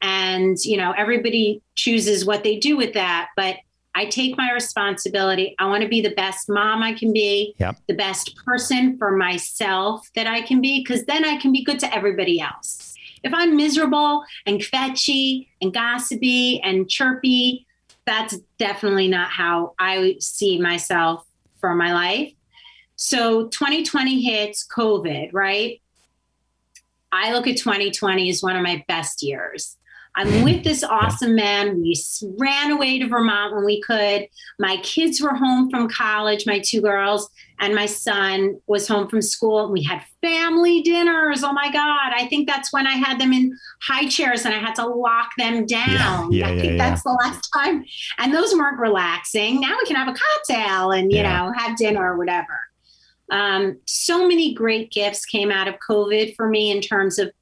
And, 0.00 0.56
you 0.64 0.76
know, 0.76 0.92
everybody 0.92 1.62
chooses 1.76 2.24
what 2.24 2.42
they 2.42 2.58
do 2.58 2.76
with 2.76 2.94
that. 2.94 3.28
But 3.36 3.56
I 3.94 4.06
take 4.06 4.36
my 4.38 4.50
responsibility. 4.52 5.54
I 5.58 5.66
want 5.66 5.82
to 5.82 5.88
be 5.88 6.00
the 6.00 6.14
best 6.14 6.48
mom 6.48 6.82
I 6.82 6.94
can 6.94 7.12
be, 7.12 7.54
Yep. 7.58 7.76
the 7.88 7.94
best 7.94 8.34
person 8.44 8.96
for 8.96 9.14
myself 9.16 10.08
that 10.16 10.26
I 10.26 10.40
can 10.40 10.60
be, 10.62 10.80
because 10.80 11.04
then 11.04 11.24
I 11.24 11.36
can 11.36 11.52
be 11.52 11.62
good 11.62 11.78
to 11.80 11.94
everybody 11.94 12.40
else. 12.40 12.91
If 13.24 13.32
I'm 13.34 13.56
miserable 13.56 14.24
and 14.46 14.64
fetchy 14.64 15.50
and 15.60 15.72
gossipy 15.72 16.60
and 16.62 16.88
chirpy, 16.88 17.66
that's 18.06 18.38
definitely 18.58 19.08
not 19.08 19.30
how 19.30 19.74
I 19.78 20.16
see 20.18 20.60
myself 20.60 21.26
for 21.60 21.74
my 21.74 21.92
life. 21.92 22.32
So 22.96 23.48
2020 23.48 24.22
hits 24.22 24.66
COVID, 24.66 25.30
right? 25.32 25.80
I 27.10 27.32
look 27.32 27.46
at 27.46 27.56
2020 27.56 28.30
as 28.30 28.42
one 28.42 28.56
of 28.56 28.62
my 28.62 28.84
best 28.88 29.22
years. 29.22 29.76
I'm 30.14 30.44
with 30.44 30.64
this 30.64 30.82
awesome 30.88 31.34
man. 31.34 31.80
We 31.80 32.00
ran 32.38 32.70
away 32.70 32.98
to 32.98 33.08
Vermont 33.08 33.54
when 33.54 33.64
we 33.64 33.80
could. 33.80 34.28
My 34.58 34.76
kids 34.82 35.20
were 35.20 35.34
home 35.34 35.70
from 35.70 35.88
college, 35.88 36.46
my 36.46 36.58
two 36.58 36.80
girls, 36.80 37.28
and 37.60 37.74
my 37.74 37.86
son 37.86 38.60
was 38.66 38.88
home 38.88 39.08
from 39.08 39.22
school. 39.22 39.70
We 39.70 39.82
had 39.82 40.02
family 40.20 40.82
dinners. 40.82 41.42
Oh 41.44 41.52
my 41.52 41.70
God. 41.70 42.12
I 42.14 42.26
think 42.28 42.48
that's 42.48 42.72
when 42.72 42.86
I 42.86 42.92
had 42.92 43.20
them 43.20 43.32
in 43.32 43.56
high 43.82 44.08
chairs 44.08 44.44
and 44.44 44.54
I 44.54 44.58
had 44.58 44.74
to 44.76 44.86
lock 44.86 45.30
them 45.38 45.66
down. 45.66 46.32
Yeah, 46.32 46.46
yeah, 46.46 46.48
I 46.48 46.60
think 46.60 46.72
yeah, 46.72 46.78
that's 46.78 47.02
the 47.02 47.18
last 47.22 47.48
time. 47.54 47.84
And 48.18 48.34
those 48.34 48.52
weren't 48.54 48.78
relaxing. 48.78 49.60
Now 49.60 49.76
we 49.78 49.86
can 49.86 49.96
have 49.96 50.08
a 50.08 50.14
cocktail 50.14 50.90
and, 50.90 51.12
you 51.12 51.22
know, 51.22 51.52
have 51.56 51.76
dinner 51.76 52.12
or 52.12 52.18
whatever. 52.18 52.58
Um, 53.30 53.78
so 53.86 54.28
many 54.28 54.52
great 54.52 54.90
gifts 54.90 55.24
came 55.24 55.50
out 55.50 55.68
of 55.68 55.76
COVID 55.88 56.34
for 56.36 56.48
me 56.48 56.70
in 56.70 56.80
terms 56.80 57.18
of 57.18 57.32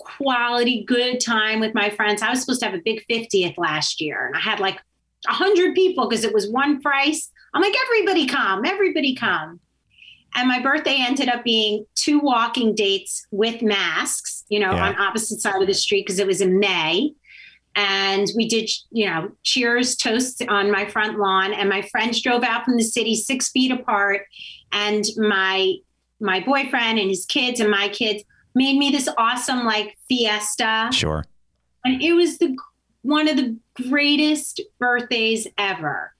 quality, 0.00 0.84
good 0.86 1.20
time 1.20 1.60
with 1.60 1.74
my 1.74 1.90
friends. 1.90 2.22
I 2.22 2.30
was 2.30 2.40
supposed 2.40 2.60
to 2.60 2.66
have 2.66 2.74
a 2.74 2.82
big 2.82 3.04
50th 3.08 3.56
last 3.58 4.00
year, 4.00 4.26
and 4.26 4.34
I 4.36 4.40
had 4.40 4.58
like 4.60 4.78
100 5.26 5.74
people 5.74 6.08
because 6.08 6.24
it 6.24 6.32
was 6.34 6.48
one 6.50 6.80
price. 6.80 7.30
I'm 7.54 7.62
like, 7.62 7.74
everybody 7.86 8.26
come, 8.26 8.64
everybody 8.64 9.14
come. 9.14 9.60
And 10.34 10.48
my 10.48 10.60
birthday 10.60 10.96
ended 10.98 11.28
up 11.28 11.42
being 11.44 11.84
two 11.96 12.20
walking 12.20 12.74
dates 12.74 13.26
with 13.32 13.62
masks, 13.62 14.44
you 14.48 14.60
know, 14.60 14.72
Yeah. 14.72 14.88
on 14.88 14.98
opposite 14.98 15.40
side 15.40 15.60
of 15.60 15.66
the 15.66 15.74
street 15.74 16.06
because 16.06 16.20
it 16.20 16.26
was 16.26 16.40
in 16.40 16.60
May. 16.60 17.12
And 17.76 18.28
we 18.36 18.48
did, 18.48 18.70
you 18.90 19.06
know, 19.06 19.32
cheers, 19.42 19.96
toasts 19.96 20.40
on 20.48 20.70
my 20.70 20.86
front 20.86 21.18
lawn. 21.18 21.52
And 21.52 21.68
my 21.68 21.82
friends 21.82 22.20
drove 22.20 22.42
out 22.44 22.64
from 22.64 22.76
the 22.76 22.82
city 22.84 23.14
six 23.16 23.48
feet 23.50 23.70
apart. 23.72 24.26
And 24.72 25.04
my 25.16 25.74
my 26.22 26.38
boyfriend 26.40 26.98
and 26.98 27.08
his 27.08 27.24
kids 27.26 27.60
and 27.60 27.70
my 27.70 27.88
kids 27.88 28.22
made 28.54 28.76
me 28.78 28.90
this 28.90 29.08
awesome 29.16 29.64
like 29.64 29.96
fiesta 30.08 30.88
Sure. 30.92 31.24
and 31.84 32.02
it 32.02 32.12
was 32.12 32.38
the 32.38 32.56
one 33.02 33.28
of 33.28 33.36
the 33.36 33.56
greatest 33.88 34.60
birthdays 34.78 35.46
ever 35.58 36.12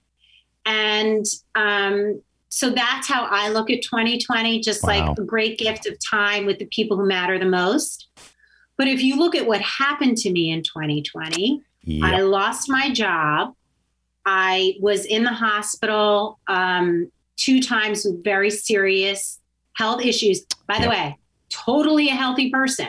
and 0.65 1.25
um 1.55 2.21
so 2.49 2.69
that's 2.69 3.07
how 3.07 3.25
i 3.29 3.49
look 3.49 3.69
at 3.69 3.81
2020 3.81 4.59
just 4.61 4.83
Wow. 4.83 5.09
like 5.09 5.17
a 5.19 5.23
great 5.23 5.57
gift 5.57 5.85
of 5.87 5.95
time 6.09 6.45
with 6.45 6.59
the 6.59 6.65
people 6.65 6.97
who 6.97 7.05
matter 7.07 7.37
the 7.39 7.45
most 7.45 8.07
but 8.77 8.87
if 8.87 9.03
you 9.03 9.15
look 9.17 9.35
at 9.35 9.45
what 9.45 9.61
happened 9.61 10.17
to 10.17 10.31
me 10.31 10.51
in 10.51 10.63
2020 10.63 11.61
I 12.03 12.21
lost 12.21 12.69
my 12.69 12.91
job. 12.93 13.55
I 14.23 14.75
was 14.79 15.03
in 15.05 15.23
the 15.23 15.31
hospital 15.33 16.39
um, 16.47 17.11
two 17.37 17.59
times 17.59 18.05
with 18.05 18.23
very 18.23 18.51
serious 18.51 19.39
health 19.73 20.05
issues. 20.05 20.45
By 20.67 20.77
the 20.79 20.87
way, 20.89 21.17
totally 21.51 22.09
a 22.09 22.13
healthy 22.15 22.49
person. 22.49 22.87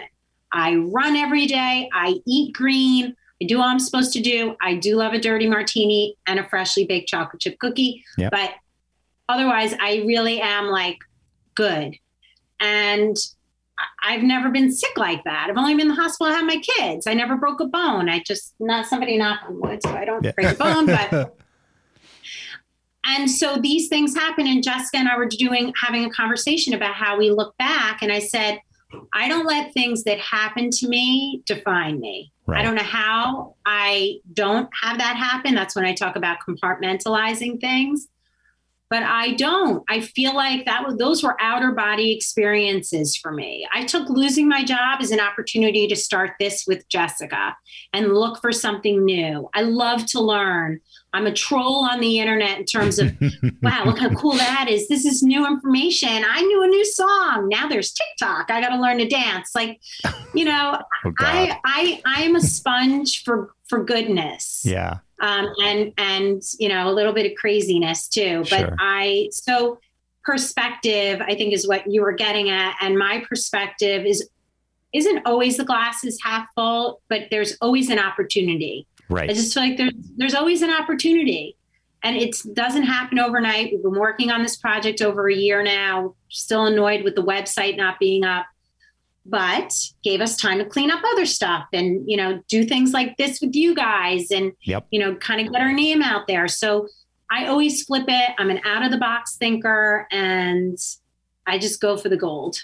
I 0.53 0.75
run 0.77 1.17
every 1.17 1.47
day. 1.47 1.89
I 1.93 2.21
eat 2.27 2.55
green. 2.55 3.17
I 3.43 3.47
do 3.47 3.59
all 3.59 3.65
I'm 3.65 3.79
supposed 3.81 4.13
to 4.13 4.21
do. 4.21 4.55
I 4.61 4.75
do 4.77 4.97
love 4.97 5.13
a 5.15 5.19
dirty 5.19 5.49
martini 5.49 6.17
and 6.27 6.39
a 6.39 6.49
freshly 6.49 6.85
baked 6.87 7.09
chocolate 7.09 7.41
chip 7.41 7.59
cookie. 7.59 8.05
Yep. 8.19 8.31
But 8.31 8.51
otherwise, 9.29 9.75
I 9.81 10.03
really 10.07 10.41
am 10.41 10.67
like 10.67 10.99
good. 11.55 11.97
And 12.61 13.17
I've 14.05 14.23
never 14.23 14.51
been 14.51 14.71
sick 14.71 14.97
like 14.97 15.25
that. 15.25 15.49
I've 15.51 15.57
only 15.57 15.73
been 15.75 15.89
in 15.91 15.97
the 15.97 16.01
hospital. 16.01 16.33
I 16.33 16.37
had 16.37 16.45
my 16.47 16.59
kids. 16.59 17.07
I 17.07 17.15
never 17.15 17.37
broke 17.37 17.61
a 17.61 17.65
bone. 17.67 18.09
I 18.09 18.23
just 18.25 18.55
not 18.61 18.87
somebody 18.87 19.17
knock 19.17 19.41
on 19.49 19.61
wood, 19.61 19.83
so 19.83 19.91
I 19.91 20.05
don't 20.05 20.23
Yeah. 20.25 20.33
break 20.33 20.49
a 20.49 20.55
bone. 20.55 20.87
But 20.87 21.37
and 23.05 23.31
so 23.31 23.57
these 23.57 23.89
things 23.89 24.15
happen. 24.15 24.47
And 24.47 24.63
Jessica 24.63 24.99
and 24.99 25.09
I 25.09 25.17
were 25.17 25.27
doing 25.27 25.73
having 25.81 26.05
a 26.05 26.11
conversation 26.11 26.75
about 26.75 26.95
how 26.95 27.19
we 27.19 27.31
look 27.31 27.57
back. 27.59 28.03
And 28.03 28.13
I 28.13 28.21
said, 28.21 28.61
I 29.15 29.29
don't 29.29 29.47
let 29.47 29.73
things 29.73 30.05
that 30.05 30.19
happen 30.19 30.71
to 30.71 30.89
me 30.89 31.43
define 31.47 32.01
me. 32.01 32.33
Right. 32.47 32.61
I 32.61 32.63
don't 32.63 32.75
know 32.75 32.83
how 32.83 33.55
I 33.65 34.19
don't 34.33 34.69
have 34.83 34.99
that 34.99 35.17
happen. 35.17 35.55
That's 35.55 35.75
when 35.75 35.85
I 35.85 35.95
talk 35.95 36.17
about 36.17 36.39
compartmentalizing 36.47 37.61
things. 37.61 38.09
But 38.91 39.05
I 39.05 39.33
don't. 39.33 39.83
I 39.89 40.01
feel 40.01 40.35
like 40.35 40.67
that 40.67 40.85
was 40.85 40.97
those 40.99 41.23
were 41.23 41.41
outer 41.41 41.73
body 41.73 42.13
experiences 42.15 43.17
for 43.17 43.33
me. 43.33 43.67
I 43.73 43.87
took 43.87 44.11
losing 44.11 44.49
my 44.49 44.65
job 44.65 45.01
as 45.01 45.11
an 45.11 45.21
opportunity 45.21 45.89
to 45.89 45.97
start 45.97 46.33
this 46.39 46.65
with 46.67 46.87
Jessica 46.91 47.57
and 47.95 48.13
look 48.13 48.43
for 48.43 48.53
something 48.53 49.03
new. 49.03 49.49
I 49.55 49.63
love 49.63 50.05
to 50.07 50.21
learn. 50.21 50.81
I'm 51.15 51.27
a 51.27 51.33
troll 51.33 51.87
on 51.91 52.01
the 52.01 52.19
internet 52.19 52.59
in 52.59 52.65
terms 52.65 52.99
of 52.99 53.13
wow, 53.63 53.85
look 53.85 53.99
how 53.99 54.11
cool 54.15 54.33
that 54.33 54.69
is. 54.69 54.89
This 54.89 55.05
is 55.05 55.23
new 55.23 55.47
information. 55.47 56.09
I 56.09 56.41
knew 56.43 56.63
a 56.63 56.67
new 56.67 56.85
song. 56.85 57.49
Now 57.51 57.69
there's 57.69 57.93
TikTok. 57.93 58.51
I 58.51 58.61
got 58.61 58.71
to 58.71 58.81
learn 58.81 58.99
to 58.99 59.09
dance. 59.09 59.51
Like, 59.55 59.81
you 60.35 60.45
know, 60.45 60.81
oh 61.05 61.13
I 61.19 61.59
I 61.65 62.03
I 62.07 62.23
am 62.23 62.37
a 62.37 62.41
sponge 62.41 63.25
for 63.25 63.55
for 63.69 63.85
goodness. 63.85 64.63
yeah. 64.65 64.99
Um, 65.21 65.47
and 65.63 65.93
and 65.99 66.43
you 66.59 66.69
know 66.69 66.91
a 66.91 66.95
little 66.95 67.13
bit 67.13 67.31
of 67.31 67.37
craziness 67.37 68.09
too. 68.09 68.45
But 68.51 68.61
Sure. 68.61 68.77
I 68.81 69.29
so 69.31 69.79
perspective 70.25 71.21
I 71.21 71.35
think 71.35 71.53
is 71.53 71.67
what 71.69 71.91
you 71.91 72.01
were 72.03 72.13
getting 72.13 72.49
at, 72.51 72.75
and 72.81 72.99
my 72.99 73.25
perspective 73.29 74.07
is 74.07 74.29
isn't 74.93 75.23
always 75.27 75.57
the 75.57 75.65
glass 75.65 76.05
is 76.05 76.21
half 76.23 76.47
full, 76.55 77.01
but 77.09 77.23
there's 77.31 77.57
always 77.61 77.89
an 77.89 77.99
opportunity. 77.99 78.87
I 79.31 79.35
just 79.35 79.55
feel 79.55 79.63
like 79.63 79.77
there's 79.77 79.93
there's 80.17 80.35
always 80.35 80.63
an 80.63 80.71
opportunity, 80.71 81.57
and 82.03 82.17
it 82.17 82.37
doesn't 82.55 82.85
happen 82.85 83.19
overnight. 83.19 83.73
We've 83.73 83.83
been 83.83 83.99
working 83.99 84.31
on 84.31 84.43
this 84.43 84.57
project 84.57 85.03
over 85.03 85.29
a 85.29 85.35
year 85.35 85.63
now. 85.63 86.15
Still 86.29 86.67
annoyed 86.67 87.05
with 87.05 87.15
the 87.15 87.23
website 87.23 87.77
not 87.77 87.99
being 87.99 88.25
up, 88.25 88.47
but 89.27 89.73
gave 90.03 90.21
us 90.21 90.37
time 90.37 90.59
to 90.59 90.65
clean 90.65 90.91
up 90.91 91.03
other 91.13 91.27
stuff 91.27 91.67
and 91.73 92.09
you 92.09 92.17
know 92.17 92.43
do 92.49 92.65
things 92.65 92.93
like 92.93 93.17
this 93.19 93.41
with 93.41 93.55
you 93.55 93.75
guys 93.75 94.31
and 94.31 94.53
Yep. 94.63 94.87
you 94.91 95.01
know 95.01 95.15
kind 95.17 95.47
of 95.47 95.53
get 95.53 95.61
our 95.61 95.73
name 95.73 96.03
out 96.03 96.27
there. 96.27 96.49
So 96.49 96.89
I 97.31 97.47
always 97.47 97.85
flip 97.85 98.05
it. 98.09 98.31
I'm 98.39 98.51
an 98.51 98.61
out 98.65 98.85
of 98.85 98.91
the 98.91 98.99
box 98.99 99.37
thinker, 99.37 100.07
and 100.11 100.79
I 101.47 101.59
just 101.59 101.81
go 101.81 101.97
for 101.97 102.09
the 102.09 102.17
gold. 102.17 102.59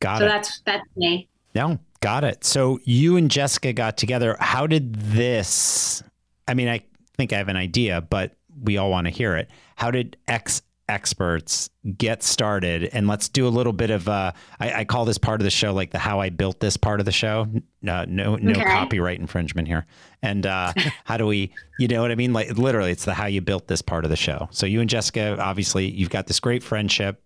Got 0.00 0.18
so 0.18 0.24
it. 0.24 0.28
So 0.28 0.32
that's 0.32 0.60
that's 0.64 0.86
me. 0.96 1.28
No, 1.54 1.78
got 2.00 2.24
it. 2.24 2.44
So 2.44 2.78
you 2.84 3.16
and 3.16 3.30
Jessica 3.30 3.72
got 3.72 3.96
together. 3.96 4.36
How 4.40 4.66
did 4.66 4.94
this? 4.94 6.02
I 6.46 6.54
mean, 6.54 6.68
I 6.68 6.82
think 7.16 7.32
I 7.32 7.38
have 7.38 7.48
an 7.48 7.56
idea, 7.56 8.00
but 8.00 8.36
we 8.62 8.76
all 8.76 8.90
want 8.90 9.06
to 9.06 9.10
hear 9.10 9.36
it. 9.36 9.48
How 9.76 9.90
did 9.90 10.16
X 10.26 10.62
experts 10.88 11.68
get 11.98 12.22
started? 12.22 12.84
And 12.92 13.06
let's 13.06 13.28
do 13.28 13.46
a 13.46 13.50
little 13.50 13.72
bit 13.74 13.90
of 13.90 14.08
uh, 14.08 14.32
I, 14.58 14.72
I 14.80 14.84
call 14.84 15.04
this 15.04 15.18
part 15.18 15.40
of 15.40 15.44
the 15.44 15.50
show 15.50 15.72
like 15.74 15.90
the 15.90 15.98
how 15.98 16.20
I 16.20 16.30
built 16.30 16.60
this 16.60 16.76
part 16.76 17.00
of 17.00 17.06
the 17.06 17.12
show. 17.12 17.46
No, 17.82 18.04
no, 18.06 18.36
no 18.36 18.52
Okay. 18.52 18.64
copyright 18.64 19.20
infringement 19.20 19.68
here. 19.68 19.86
And 20.22 20.46
uh, 20.46 20.72
how 21.04 21.16
do 21.18 21.26
we? 21.26 21.52
You 21.78 21.88
know 21.88 22.00
what 22.02 22.10
I 22.10 22.14
mean? 22.16 22.32
Like 22.32 22.56
literally, 22.56 22.90
it's 22.90 23.04
the 23.04 23.14
how 23.14 23.26
you 23.26 23.40
built 23.40 23.68
this 23.68 23.82
part 23.82 24.04
of 24.04 24.10
the 24.10 24.16
show. 24.16 24.48
So 24.50 24.66
you 24.66 24.80
and 24.80 24.88
Jessica, 24.90 25.36
obviously, 25.38 25.88
you've 25.90 26.10
got 26.10 26.26
this 26.26 26.40
great 26.40 26.62
friendship, 26.62 27.22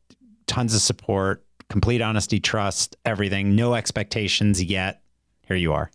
tons 0.46 0.74
of 0.74 0.80
support, 0.82 1.44
complete 1.72 2.00
honesty, 2.02 2.38
trust, 2.38 2.96
everything, 3.04 3.56
no 3.56 3.74
expectations 3.74 4.62
yet. 4.62 5.00
Here 5.48 5.56
you 5.56 5.72
are. 5.72 5.90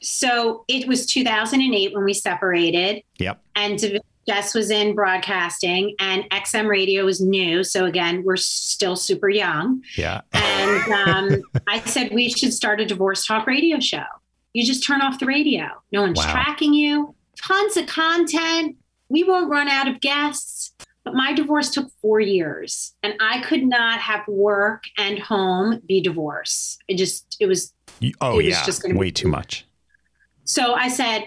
So 0.00 0.64
it 0.68 0.86
was 0.86 1.06
2008 1.06 1.94
when 1.94 2.04
we 2.04 2.14
separated. 2.14 3.02
Yep. 3.18 3.42
and 3.56 4.00
Jess 4.28 4.54
was 4.54 4.70
in 4.70 4.94
broadcasting 4.94 5.94
and 6.00 6.24
XM 6.30 6.68
radio 6.68 7.04
was 7.04 7.20
new. 7.20 7.62
So 7.62 7.84
again, 7.84 8.22
we're 8.24 8.36
still 8.36 8.96
super 8.96 9.28
young. 9.28 9.82
Yeah. 9.96 10.22
And 10.32 10.92
um, 10.92 11.42
I 11.68 11.80
said 11.80 12.10
we 12.12 12.28
should 12.30 12.52
start 12.52 12.80
a 12.80 12.84
divorce 12.86 13.24
talk 13.26 13.46
radio 13.46 13.78
show. 13.80 14.02
You 14.52 14.64
just 14.64 14.84
turn 14.86 15.00
off 15.00 15.18
the 15.20 15.26
radio. 15.26 15.66
No 15.92 16.02
one's 16.02 16.18
Wow. 16.18 16.32
tracking 16.32 16.74
you. 16.74 17.14
Tons 17.40 17.76
of 17.76 17.86
content. 17.86 18.76
We 19.08 19.22
won't 19.22 19.48
run 19.50 19.68
out 19.68 19.86
of 19.86 20.00
guests. 20.00 20.72
But 21.06 21.14
my 21.14 21.32
divorce 21.32 21.70
took 21.70 21.88
four 22.02 22.18
years, 22.18 22.92
and 23.04 23.14
I 23.20 23.40
could 23.42 23.62
not 23.62 24.00
have 24.00 24.26
work 24.26 24.82
and 24.98 25.20
home 25.20 25.80
be 25.86 26.00
divorce. 26.00 26.78
It 26.88 26.96
just 26.96 27.36
it 27.38 27.46
was 27.46 27.72
oh 28.20 28.32
It 28.40 28.46
was 28.46 28.46
yeah. 28.46 28.64
just 28.66 28.82
gonna 28.82 28.94
be- 28.94 28.98
Way 29.00 29.10
too 29.12 29.28
much. 29.28 29.64
so 30.44 30.74
I 30.74 30.88
said, 30.88 31.26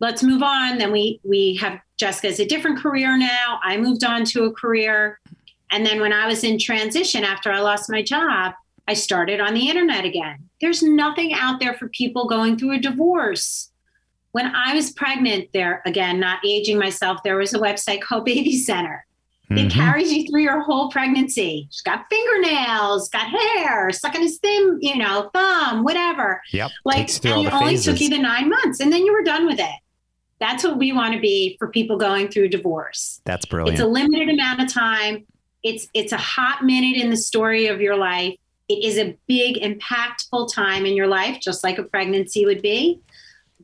let's 0.00 0.24
move 0.24 0.42
on. 0.42 0.78
Then 0.78 0.90
we 0.90 1.20
we 1.22 1.54
have 1.60 1.78
Jessica's 1.96 2.40
a 2.40 2.44
different 2.44 2.80
career 2.80 3.16
now. 3.16 3.60
I 3.62 3.76
moved 3.76 4.02
on 4.02 4.24
to 4.26 4.44
a 4.44 4.52
career. 4.52 5.20
And 5.70 5.86
then 5.86 6.00
when 6.00 6.12
I 6.12 6.26
was 6.26 6.42
in 6.42 6.58
transition 6.58 7.22
after 7.22 7.52
I 7.52 7.60
lost 7.60 7.88
my 7.88 8.02
job, 8.02 8.54
I 8.88 8.94
started 8.94 9.38
on 9.38 9.54
the 9.54 9.68
internet 9.68 10.04
again. 10.04 10.38
There's 10.60 10.82
nothing 10.82 11.32
out 11.34 11.60
there 11.60 11.74
for 11.74 11.88
people 11.90 12.26
going 12.26 12.58
through 12.58 12.72
a 12.72 12.78
divorce. 12.78 13.70
When 14.34 14.46
I 14.52 14.74
was 14.74 14.90
pregnant, 14.90 15.50
there 15.52 15.80
again, 15.86 16.18
not 16.18 16.40
aging 16.44 16.76
myself, 16.76 17.22
there 17.22 17.36
was 17.36 17.54
a 17.54 17.58
website 17.60 18.00
called 18.00 18.24
Baby 18.34 18.56
Center. 18.58 19.06
It 19.50 19.68
Mhm. 19.68 19.70
carries 19.70 20.12
you 20.12 20.26
through 20.26 20.40
your 20.42 20.60
whole 20.62 20.90
pregnancy. 20.90 21.68
She's 21.70 21.82
got 21.82 22.06
fingernails, 22.10 23.08
got 23.10 23.28
hair, 23.28 23.92
sucking 23.92 24.22
his 24.22 24.38
thumb, 24.38 24.78
you 24.82 24.96
know, 24.96 25.30
thumb, 25.32 25.84
whatever 25.84 26.42
Yep. 26.52 26.70
like 26.84 26.96
Takes 27.06 27.14
you 27.14 27.20
through 27.20 27.32
and 27.38 27.46
it 27.46 27.52
only 27.54 27.78
took 27.78 28.00
you 28.00 28.08
the 28.10 28.18
nine 28.18 28.48
months 28.48 28.80
and 28.80 28.92
then 28.92 29.04
you 29.06 29.12
were 29.12 29.22
done 29.22 29.46
with 29.46 29.60
it 29.60 29.76
that's 30.40 30.64
what 30.64 30.76
we 30.78 30.90
want 30.92 31.14
to 31.14 31.20
be 31.20 31.54
for 31.60 31.68
people 31.68 31.96
going 31.96 32.26
through 32.28 32.48
divorce 32.48 33.20
That's 33.24 33.46
brilliant. 33.46 33.78
it's 33.78 33.84
a 33.84 33.86
limited 33.88 34.28
amount 34.30 34.60
of 34.60 34.72
time 34.72 35.24
it's 35.62 35.86
it's 35.94 36.12
a 36.12 36.16
hot 36.18 36.64
minute 36.64 36.96
in 37.00 37.08
the 37.10 37.16
story 37.16 37.68
of 37.68 37.80
your 37.80 37.96
life. 37.96 38.34
It 38.68 38.82
is 38.84 38.98
a 38.98 39.16
big, 39.28 39.56
impactful 39.62 40.52
time 40.52 40.84
in 40.86 40.94
your 40.96 41.06
life, 41.06 41.38
just 41.40 41.62
like 41.62 41.78
a 41.78 41.82
pregnancy 41.84 42.44
would 42.46 42.60
be. 42.62 43.00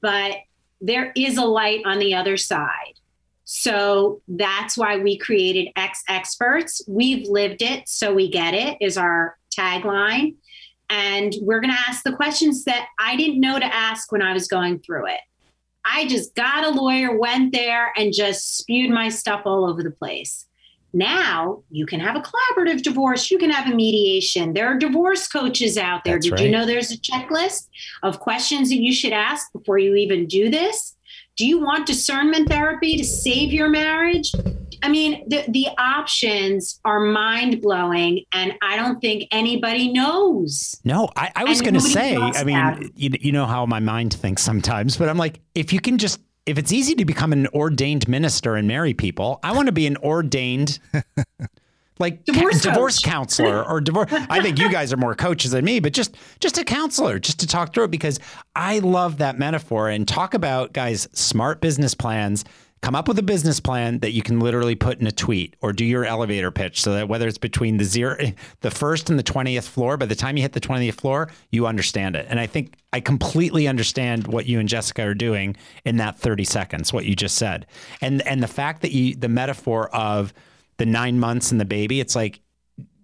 But 0.00 0.36
there 0.80 1.12
is 1.16 1.36
a 1.36 1.44
light 1.44 1.82
on 1.84 1.98
the 1.98 2.14
other 2.14 2.36
side. 2.36 2.94
So 3.44 4.22
that's 4.28 4.78
why 4.78 4.96
we 4.96 5.18
created 5.18 5.72
X 5.74 6.02
Experts. 6.08 6.82
We've 6.86 7.28
lived 7.28 7.62
it, 7.62 7.88
so 7.88 8.14
we 8.14 8.30
get 8.30 8.54
it, 8.54 8.76
is 8.80 8.96
our 8.96 9.36
tagline. 9.56 10.36
And 10.88 11.34
we're 11.40 11.60
going 11.60 11.74
to 11.74 11.88
ask 11.88 12.02
the 12.02 12.12
questions 12.12 12.64
that 12.64 12.88
I 12.98 13.16
didn't 13.16 13.40
know 13.40 13.58
to 13.58 13.64
ask 13.64 14.10
when 14.12 14.22
I 14.22 14.32
was 14.32 14.48
going 14.48 14.80
through 14.80 15.06
it. 15.08 15.20
I 15.84 16.06
just 16.06 16.34
got 16.34 16.64
a 16.64 16.70
lawyer, 16.70 17.18
went 17.18 17.52
there, 17.52 17.92
and 17.96 18.12
just 18.12 18.58
spewed 18.58 18.90
my 18.90 19.08
stuff 19.08 19.42
all 19.44 19.68
over 19.68 19.82
the 19.82 19.90
place. 19.90 20.46
Now 20.92 21.62
you 21.70 21.86
can 21.86 22.00
have 22.00 22.16
a 22.16 22.20
collaborative 22.20 22.82
divorce. 22.82 23.30
You 23.30 23.38
can 23.38 23.50
have 23.50 23.72
a 23.72 23.74
mediation. 23.74 24.52
There 24.52 24.66
are 24.66 24.76
divorce 24.76 25.28
coaches 25.28 25.78
out 25.78 26.04
there. 26.04 26.14
That's 26.14 26.26
Did 26.26 26.32
right. 26.32 26.42
you 26.42 26.50
know 26.50 26.66
there's 26.66 26.90
a 26.90 26.98
checklist 26.98 27.68
of 28.02 28.20
questions 28.20 28.70
that 28.70 28.80
you 28.80 28.92
should 28.92 29.12
ask 29.12 29.52
before 29.52 29.78
you 29.78 29.94
even 29.94 30.26
do 30.26 30.50
this? 30.50 30.96
Do 31.36 31.46
you 31.46 31.58
want 31.58 31.86
discernment 31.86 32.48
therapy 32.48 32.96
to 32.96 33.04
save 33.04 33.52
your 33.52 33.68
marriage? 33.68 34.32
I 34.82 34.88
mean, 34.88 35.28
the, 35.28 35.44
the 35.48 35.68
options 35.78 36.80
are 36.84 37.00
mind 37.00 37.60
blowing, 37.60 38.24
and 38.32 38.54
I 38.62 38.76
don't 38.76 39.00
think 39.00 39.28
anybody 39.30 39.92
knows. 39.92 40.78
No, 40.84 41.08
I, 41.16 41.30
I 41.36 41.44
was 41.44 41.60
going 41.60 41.74
to 41.74 41.80
say, 41.80 42.16
I 42.16 42.44
mean, 42.44 42.92
you, 42.96 43.10
you 43.20 43.32
know 43.32 43.46
how 43.46 43.66
my 43.66 43.80
mind 43.80 44.14
thinks 44.14 44.42
sometimes, 44.42 44.96
but 44.96 45.08
I'm 45.08 45.18
like, 45.18 45.40
if 45.54 45.72
you 45.72 45.80
can 45.80 45.98
just, 45.98 46.20
if 46.46 46.58
it's 46.58 46.72
easy 46.72 46.94
to 46.96 47.04
become 47.04 47.32
an 47.32 47.46
ordained 47.48 48.08
minister 48.08 48.56
and 48.56 48.66
marry 48.66 48.94
people, 48.94 49.38
I 49.42 49.52
want 49.52 49.66
to 49.66 49.72
be 49.72 49.86
an 49.86 49.96
ordained, 49.98 50.78
like 51.98 52.24
Divorce 52.24 52.62
ca- 52.62 52.70
divorce 52.70 52.98
counselor 52.98 53.62
or 53.66 53.80
divorce. 53.80 54.10
I 54.12 54.40
think 54.40 54.58
you 54.58 54.70
guys 54.70 54.92
are 54.92 54.96
more 54.96 55.14
coaches 55.14 55.50
than 55.50 55.64
me, 55.64 55.80
but 55.80 55.92
just, 55.92 56.16
just 56.40 56.58
a 56.58 56.64
counselor, 56.64 57.18
just 57.18 57.40
to 57.40 57.46
talk 57.46 57.74
through 57.74 57.84
it 57.84 57.90
because 57.90 58.18
I 58.56 58.78
love 58.78 59.18
that 59.18 59.38
metaphor 59.38 59.88
and 59.88 60.08
talk 60.08 60.34
about 60.34 60.72
guys, 60.72 61.08
smart 61.12 61.60
business 61.60 61.94
plans. 61.94 62.44
Come 62.82 62.94
up 62.94 63.08
with 63.08 63.18
a 63.18 63.22
business 63.22 63.60
plan 63.60 63.98
that 63.98 64.12
you 64.12 64.22
can 64.22 64.40
literally 64.40 64.74
put 64.74 65.00
in 65.00 65.06
a 65.06 65.12
tweet 65.12 65.54
or 65.60 65.72
do 65.72 65.84
your 65.84 66.06
elevator 66.06 66.50
pitch 66.50 66.80
so 66.80 66.94
that 66.94 67.08
whether 67.08 67.28
it's 67.28 67.36
between 67.36 67.76
the 67.76 67.84
zero, 67.84 68.16
the 68.62 68.70
first 68.70 69.10
and 69.10 69.18
the 69.18 69.22
20th 69.22 69.68
floor, 69.68 69.98
by 69.98 70.06
the 70.06 70.14
time 70.14 70.36
you 70.38 70.42
hit 70.42 70.52
the 70.54 70.60
20th 70.60 70.94
floor, 70.94 71.30
you 71.50 71.66
understand 71.66 72.16
it. 72.16 72.26
And 72.30 72.40
I 72.40 72.46
think 72.46 72.74
I 72.94 73.00
completely 73.00 73.68
understand 73.68 74.28
what 74.28 74.46
you 74.46 74.58
and 74.58 74.68
Jessica 74.68 75.02
are 75.02 75.14
doing 75.14 75.56
in 75.84 75.98
that 75.98 76.18
30 76.18 76.44
seconds, 76.44 76.90
what 76.90 77.04
you 77.04 77.14
just 77.14 77.36
said. 77.36 77.66
And, 78.00 78.26
and 78.26 78.42
the 78.42 78.48
fact 78.48 78.80
that 78.80 78.92
you, 78.92 79.14
the 79.14 79.28
metaphor 79.28 79.94
of 79.94 80.32
the 80.78 80.86
nine 80.86 81.20
months 81.20 81.52
and 81.52 81.60
the 81.60 81.66
baby, 81.66 82.00
it's 82.00 82.16
like, 82.16 82.40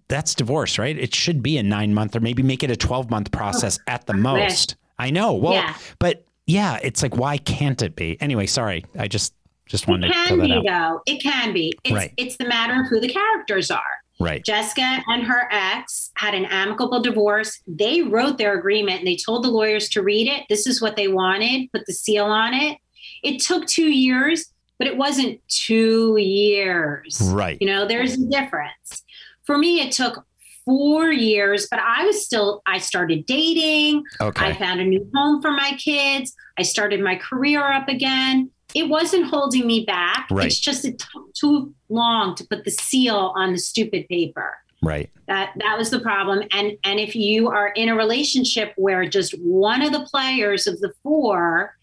that's 0.07 0.33
divorce, 0.33 0.79
right? 0.79 0.97
It 0.97 1.13
should 1.13 1.43
be 1.43 1.57
a 1.59 1.63
nine 1.63 1.93
month 1.93 2.15
or 2.15 2.19
maybe 2.19 2.41
make 2.41 2.63
it 2.63 2.71
a 2.71 2.75
12 2.77 3.11
month 3.11 3.31
process 3.31 3.77
oh, 3.87 3.91
at 3.91 4.07
the 4.07 4.13
most. 4.15 4.75
I 4.97 5.11
know. 5.11 5.33
Well, 5.35 5.53
Yeah. 5.53 5.75
but 5.99 6.25
yeah, 6.47 6.79
it's 6.81 7.03
like, 7.03 7.15
why 7.15 7.37
can't 7.37 7.81
it 7.81 7.95
be? 7.95 8.19
Anyway, 8.21 8.45
sorry. 8.47 8.85
I 8.97 9.07
just, 9.09 9.33
just 9.67 9.87
wanted 9.87 10.09
It 10.11 10.13
can 10.13 10.27
throw 10.29 10.37
that 10.37 10.61
be, 10.61 10.69
out. 10.69 11.01
though. 11.05 11.13
It 11.13 11.21
can 11.21 11.53
be. 11.53 11.73
It's, 11.83 11.93
Right. 11.93 12.13
it's 12.17 12.37
the 12.37 12.45
matter 12.47 12.81
of 12.81 12.87
who 12.87 12.99
the 12.99 13.09
characters 13.09 13.69
are. 13.71 13.81
Right. 14.19 14.43
Jessica 14.43 15.03
and 15.07 15.23
her 15.23 15.47
ex 15.51 16.11
had 16.15 16.33
an 16.33 16.45
amicable 16.45 17.01
divorce. 17.01 17.61
They 17.67 18.01
wrote 18.01 18.37
their 18.39 18.57
agreement 18.57 18.99
and 18.99 19.07
they 19.07 19.15
told 19.17 19.43
the 19.43 19.51
lawyers 19.51 19.89
to 19.89 20.01
read 20.01 20.27
it. 20.27 20.43
This 20.49 20.65
is 20.65 20.81
what 20.81 20.95
they 20.95 21.07
wanted, 21.07 21.71
put 21.71 21.85
the 21.85 21.93
seal 21.93 22.25
on 22.25 22.53
it. 22.53 22.77
It 23.23 23.39
took 23.41 23.67
two 23.67 23.89
years, 23.91 24.47
but 24.79 24.87
it 24.87 24.97
wasn't 24.97 25.39
two 25.47 26.17
years. 26.17 27.21
Right. 27.31 27.57
You 27.61 27.67
know, 27.67 27.87
there's 27.87 28.13
a 28.13 28.25
difference. 28.29 29.03
For 29.45 29.57
me, 29.57 29.81
it 29.81 29.91
took 29.91 30.25
four 30.65 31.11
years, 31.11 31.67
but 31.69 31.79
I 31.79 32.05
was 32.05 32.25
still, 32.25 32.61
I 32.65 32.79
started 32.79 33.25
dating. 33.25 34.03
Okay. 34.19 34.47
I 34.47 34.53
found 34.53 34.79
a 34.81 34.83
new 34.83 35.07
home 35.15 35.41
for 35.41 35.51
my 35.51 35.73
kids. 35.77 36.35
I 36.57 36.63
started 36.63 36.99
my 37.01 37.15
career 37.15 37.63
up 37.71 37.87
again. 37.87 38.49
It 38.77 38.89
wasn't 38.89 39.25
holding 39.25 39.65
me 39.65 39.83
back. 39.85 40.27
Right. 40.29 40.45
It's 40.47 40.59
just 40.59 40.85
it 40.85 40.99
took 40.99 41.33
too 41.33 41.73
long 41.89 42.35
to 42.35 42.45
put 42.45 42.63
the 42.63 42.71
seal 42.71 43.33
on 43.35 43.53
the 43.53 43.57
stupid 43.57 44.07
paper. 44.07 44.55
Right. 44.83 45.09
That 45.27 45.53
that 45.59 45.77
was 45.77 45.89
the 45.89 45.99
problem. 45.99 46.43
And 46.51 46.77
and 46.83 46.99
if 46.99 47.15
you 47.15 47.49
are 47.49 47.69
in 47.69 47.89
a 47.89 47.95
relationship 47.95 48.73
where 48.77 49.07
just 49.09 49.31
one 49.39 49.81
of 49.81 49.91
the 49.91 50.01
players 50.11 50.67
of 50.67 50.79
the 50.79 50.91
four 51.01 51.75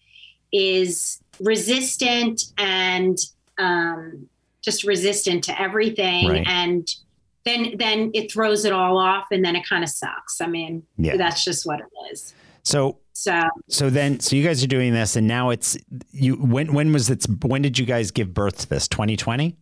is 0.53 1.19
resistant 1.41 2.43
and 2.57 3.17
um, 3.57 4.29
just 4.61 4.83
resistant 4.85 5.43
to 5.45 5.61
everything, 5.61 6.29
Right. 6.29 6.47
and 6.47 6.87
then 7.43 7.75
then 7.77 8.11
it 8.13 8.31
throws 8.31 8.63
it 8.65 8.71
all 8.73 8.97
off, 8.97 9.25
and 9.31 9.43
then 9.43 9.55
it 9.55 9.67
kind 9.67 9.83
of 9.83 9.89
sucks. 9.89 10.39
I 10.41 10.47
mean, 10.47 10.83
Yeah. 10.97 11.17
that's 11.17 11.43
just 11.43 11.65
what 11.65 11.79
it 11.81 11.85
is. 12.11 12.33
So, 12.63 12.97
So 13.17 13.41
so 13.69 13.89
then, 13.89 14.19
so 14.19 14.35
you 14.35 14.43
guys 14.43 14.61
are 14.61 14.67
doing 14.67 14.93
this, 14.93 15.15
and 15.15 15.25
now 15.25 15.49
it's 15.49 15.77
you. 16.11 16.35
When 16.35 16.73
when 16.73 16.91
was 16.91 17.09
it? 17.09 17.25
When 17.43 17.61
did 17.61 17.79
you 17.79 17.85
guys 17.85 18.11
give 18.11 18.33
birth 18.33 18.57
to 18.59 18.69
this? 18.69 18.89
2020. 18.89 19.55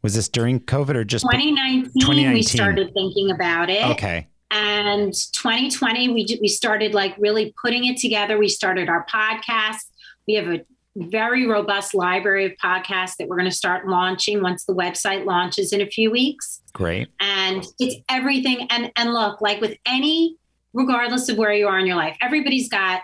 Was 0.00 0.14
this 0.14 0.30
during 0.30 0.60
COVID 0.60 0.94
or 0.94 1.04
just? 1.04 1.24
2019, 1.24 1.92
2019. 2.00 2.32
we 2.32 2.42
started 2.42 2.94
thinking 2.94 3.30
about 3.30 3.68
it. 3.68 3.84
Okay. 3.84 4.28
And 4.50 5.12
2020, 5.12 6.08
we 6.08 6.38
we 6.40 6.48
started 6.48 6.94
like 6.94 7.14
really 7.18 7.54
putting 7.60 7.84
it 7.84 7.98
together. 7.98 8.38
We 8.38 8.48
started 8.48 8.88
our 8.88 9.04
podcast. 9.12 9.82
We 10.26 10.34
have 10.34 10.48
a 10.48 10.64
very 10.96 11.46
robust 11.46 11.94
library 11.94 12.46
of 12.46 12.52
podcasts 12.52 13.16
that 13.18 13.28
we're 13.28 13.36
going 13.36 13.50
to 13.50 13.54
start 13.54 13.86
launching 13.86 14.40
once 14.40 14.64
the 14.64 14.74
website 14.74 15.26
launches 15.26 15.74
in 15.74 15.82
a 15.82 15.86
few 15.86 16.10
weeks. 16.10 16.62
Great. 16.72 17.08
And 17.20 17.62
it's 17.78 17.96
everything. 18.08 18.66
And 18.70 18.90
and 18.96 19.12
look, 19.12 19.42
like 19.42 19.60
with 19.60 19.76
any, 19.84 20.38
regardless 20.76 21.28
of 21.30 21.38
where 21.38 21.52
you 21.52 21.66
are 21.66 21.78
in 21.78 21.86
your 21.86 21.96
life, 21.96 22.16
everybody's 22.20 22.68
got 22.68 23.00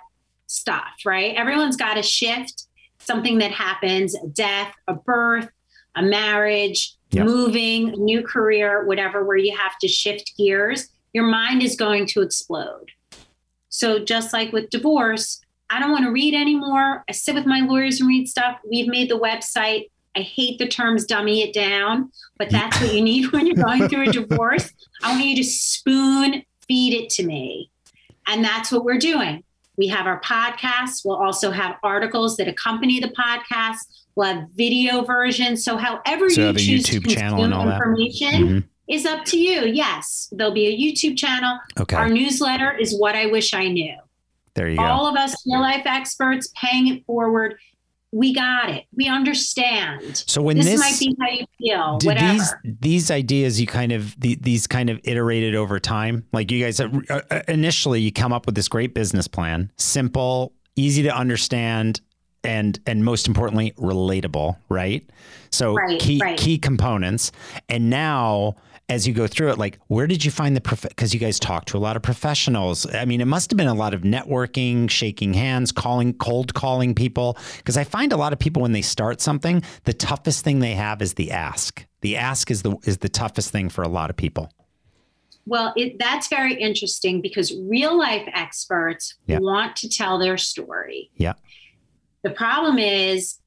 stuff, 0.46 0.92
right? 1.06 1.34
Everyone's 1.34 1.76
got 1.76 1.96
a 1.98 2.02
shift, 2.02 2.66
something 2.98 3.38
that 3.38 3.50
happens, 3.50 4.14
a 4.14 4.26
death, 4.28 4.74
a 4.86 4.94
birth, 4.94 5.48
a 5.96 6.02
marriage, 6.02 6.94
Yep. 7.12 7.26
moving, 7.26 7.88
a 7.90 7.96
new 7.96 8.22
career, 8.22 8.86
whatever, 8.86 9.22
where 9.24 9.36
you 9.36 9.54
have 9.54 9.72
to 9.82 9.88
shift 9.88 10.32
gears, 10.38 10.88
your 11.12 11.24
mind 11.24 11.62
is 11.62 11.76
going 11.76 12.06
to 12.06 12.22
explode. 12.22 12.90
So 13.68 14.02
just 14.02 14.32
like 14.32 14.50
with 14.52 14.70
divorce, 14.70 15.40
I 15.68 15.78
don't 15.78 15.92
want 15.92 16.04
to 16.04 16.10
read 16.10 16.32
anymore. 16.34 17.04
I 17.08 17.12
sit 17.12 17.34
with 17.34 17.44
my 17.44 17.60
lawyers 17.60 18.00
and 18.00 18.08
read 18.08 18.28
stuff. 18.28 18.56
We've 18.68 18.88
made 18.88 19.10
the 19.10 19.18
website. 19.18 19.90
I 20.16 20.20
hate 20.20 20.58
the 20.58 20.66
terms 20.68 21.04
dummy 21.04 21.42
it 21.42 21.52
down, 21.54 22.10
but 22.38 22.48
that's 22.48 22.80
what 22.80 22.94
you 22.94 23.02
need 23.02 23.30
when 23.32 23.46
you're 23.46 23.56
going 23.62 23.88
through 23.90 24.08
a 24.08 24.12
divorce. 24.20 24.70
I 25.02 25.12
want 25.12 25.24
you 25.24 25.36
to 25.36 25.44
spoon 25.44 26.42
feed 26.72 26.94
it 26.94 27.10
to 27.10 27.22
me. 27.26 27.70
And 28.26 28.42
that's 28.42 28.72
what 28.72 28.82
we're 28.84 28.96
doing. 28.98 29.44
We 29.76 29.88
have 29.88 30.06
our 30.06 30.20
podcasts. 30.22 31.02
We'll 31.04 31.16
also 31.16 31.50
have 31.50 31.76
articles 31.82 32.36
that 32.38 32.48
accompany 32.48 32.98
the 32.98 33.08
podcast. 33.08 33.80
We'll 34.14 34.34
have 34.34 34.48
video 34.54 35.02
versions. 35.04 35.64
So 35.64 35.76
however 35.76 36.30
So 36.30 36.36
you 36.36 36.40
you 36.42 36.46
have 36.46 36.56
a 36.56 36.58
choose 36.58 36.86
YouTube 36.86 37.04
to 37.08 37.14
channel 37.14 37.44
and 37.44 37.52
consume 37.52 37.60
all 37.60 37.66
that? 37.66 37.76
information 37.76 38.48
Mhm. 38.48 38.64
is 38.88 39.04
up 39.04 39.24
to 39.26 39.38
you. 39.38 39.66
Yes, 39.66 40.28
there'll 40.32 40.52
be 40.54 40.66
a 40.66 40.76
YouTube 40.78 41.16
channel. 41.18 41.58
Okay. 41.78 41.94
Our 41.96 42.08
newsletter 42.08 42.74
is 42.74 42.98
what 42.98 43.14
I 43.14 43.26
wish 43.26 43.52
I 43.52 43.68
knew. 43.68 43.94
there 44.54 44.68
you 44.68 44.76
go. 44.76 44.82
All 44.84 45.06
of 45.06 45.16
us 45.16 45.34
real 45.46 45.60
life 45.62 45.82
experts 45.86 46.50
paying 46.54 46.86
it 46.88 47.04
forward. 47.06 47.56
We 48.12 48.34
got 48.34 48.68
it. 48.68 48.84
We 48.94 49.08
understand. 49.08 50.22
So 50.26 50.42
when 50.42 50.58
this, 50.58 50.66
this, 50.66 50.78
might 50.78 50.98
be 50.98 51.16
how 51.18 51.28
you 51.30 51.46
feel. 51.58 51.98
whatever. 52.02 52.32
these 52.32 52.54
these 52.80 53.10
ideas 53.10 53.60
you 53.60 53.66
kind 53.66 53.90
of 53.92 54.18
the, 54.20 54.34
these 54.36 54.66
kind 54.66 54.90
of 54.90 55.00
iterated 55.04 55.54
over 55.54 55.80
time 55.80 56.24
like 56.32 56.50
you 56.50 56.62
guys 56.62 56.78
uh, 56.78 56.88
uh, 57.08 57.40
initially 57.48 58.00
you 58.00 58.12
come 58.12 58.32
up 58.32 58.44
with 58.46 58.54
this 58.54 58.68
great 58.68 58.94
business 58.94 59.26
plan 59.26 59.70
simple 59.78 60.52
easy 60.76 61.02
to 61.02 61.14
understand 61.16 62.00
and 62.44 62.80
and 62.86 63.04
most 63.04 63.26
importantly 63.26 63.72
relatable 63.78 64.56
right 64.68 65.08
so 65.50 65.74
Right, 65.74 65.98
key 66.00 66.18
right. 66.22 66.38
key 66.38 66.58
components 66.58 67.32
and 67.68 67.88
now 67.88 68.56
as 68.88 69.06
you 69.06 69.14
go 69.14 69.26
through 69.26 69.50
it 69.50 69.58
like 69.58 69.78
where 69.86 70.06
did 70.06 70.24
you 70.24 70.30
find 70.30 70.54
the 70.56 70.60
prof 70.60 70.82
because 70.82 71.14
you 71.14 71.20
guys 71.20 71.38
talk 71.38 71.64
to 71.64 71.76
a 71.76 71.80
lot 71.80 71.96
of 71.96 72.02
professionals 72.02 72.86
i 72.94 73.04
mean 73.04 73.20
it 73.20 73.26
must 73.26 73.50
have 73.50 73.56
been 73.56 73.66
a 73.68 73.74
lot 73.74 73.94
of 73.94 74.02
networking 74.02 74.90
shaking 74.90 75.32
hands 75.32 75.72
calling 75.72 76.12
cold 76.14 76.52
calling 76.52 76.94
people 76.94 77.38
because 77.58 77.76
i 77.76 77.84
find 77.84 78.12
a 78.12 78.16
lot 78.16 78.32
of 78.32 78.38
people 78.38 78.60
when 78.62 78.72
they 78.72 78.82
start 78.82 79.20
something 79.20 79.62
the 79.84 79.92
toughest 79.92 80.44
thing 80.44 80.58
they 80.58 80.74
have 80.74 81.00
is 81.00 81.14
the 81.14 81.30
ask 81.30 81.86
the 82.02 82.16
ask 82.16 82.50
is 82.50 82.62
the 82.62 82.76
is 82.84 82.98
the 82.98 83.08
toughest 83.08 83.50
thing 83.50 83.68
for 83.68 83.82
a 83.82 83.88
lot 83.88 84.10
of 84.10 84.16
people 84.16 84.52
Well, 85.46 85.72
it, 85.76 85.98
that's 85.98 86.28
very 86.28 86.54
interesting 86.54 87.20
because 87.20 87.52
real 87.68 87.96
life 87.98 88.28
experts 88.32 89.14
Yeah. 89.26 89.38
want 89.40 89.74
to 89.76 89.88
tell 89.88 90.18
their 90.20 90.36
story. 90.38 91.10
Yeah. 91.16 91.32
The 92.22 92.30
problem 92.30 92.78
is 92.78 93.38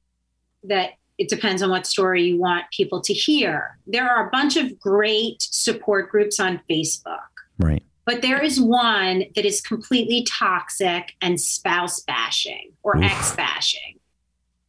that 0.64 0.90
it 1.18 1.28
depends 1.28 1.62
on 1.62 1.70
what 1.70 1.86
story 1.86 2.24
you 2.24 2.38
want 2.38 2.64
people 2.76 3.00
to 3.02 3.12
hear. 3.14 3.78
There 3.86 4.08
are 4.08 4.26
a 4.26 4.30
bunch 4.30 4.56
of 4.56 4.78
great 4.78 5.36
support 5.40 6.10
groups 6.10 6.38
on 6.40 6.60
Facebook, 6.70 7.18
right 7.58 7.82
but 8.04 8.22
there 8.22 8.40
is 8.40 8.60
one 8.60 9.24
that 9.34 9.44
is 9.44 9.60
completely 9.60 10.24
toxic 10.30 11.14
and 11.20 11.40
spouse 11.40 12.00
bashing 12.02 12.70
or 12.84 12.96
Oof. 12.98 13.02
ex 13.04 13.34
bashing. 13.34 13.98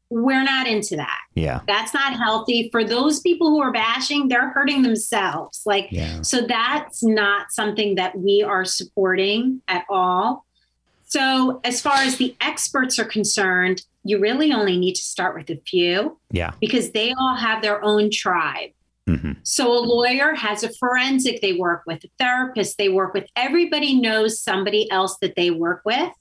we're 0.09 0.43
not 0.43 0.65
into 0.67 0.95
that. 0.95 1.19
Yeah. 1.35 1.59
That's 1.67 1.93
not 1.93 2.13
healthy. 2.15 2.69
For 2.71 2.83
those 2.83 3.19
people 3.19 3.49
who 3.49 3.61
are 3.61 3.71
bashing, 3.73 4.27
they're 4.29 4.49
hurting 4.49 4.81
themselves. 4.81 5.61
Like, 5.67 5.89
Yeah. 5.91 6.21
so 6.21 6.41
that's 6.47 7.03
not 7.03 7.51
something 7.51 7.93
that 7.95 8.17
we 8.17 8.41
are 8.41 8.63
supporting 8.65 9.61
at 9.67 9.83
all. 9.89 10.46
So, 11.09 11.61
as 11.63 11.81
far 11.81 11.95
as 11.99 12.17
the 12.17 12.35
experts 12.41 12.99
are 12.99 13.05
concerned, 13.05 13.81
you 14.03 14.19
really 14.19 14.51
only 14.51 14.77
need 14.77 14.95
to 14.95 15.01
start 15.01 15.35
with 15.37 15.49
a 15.49 15.59
few 15.65 16.19
Yeah. 16.31 16.51
because 16.59 16.91
they 16.91 17.13
all 17.17 17.35
have 17.35 17.61
their 17.61 17.81
own 17.83 18.11
tribe. 18.11 18.71
hmm 19.07 19.31
So 19.43 19.71
a 19.71 19.79
lawyer 19.79 20.33
has 20.35 20.63
a 20.63 20.69
forensic 20.73 21.41
they 21.41 21.53
work 21.53 21.83
with, 21.87 22.03
a 22.03 22.09
therapist 22.19 22.77
they 22.77 22.89
work 22.89 23.13
with. 23.13 23.25
Everybody 23.37 23.99
knows 23.99 24.41
somebody 24.41 24.91
else 24.91 25.17
that 25.21 25.35
they 25.37 25.49
work 25.49 25.81
with. 25.85 26.11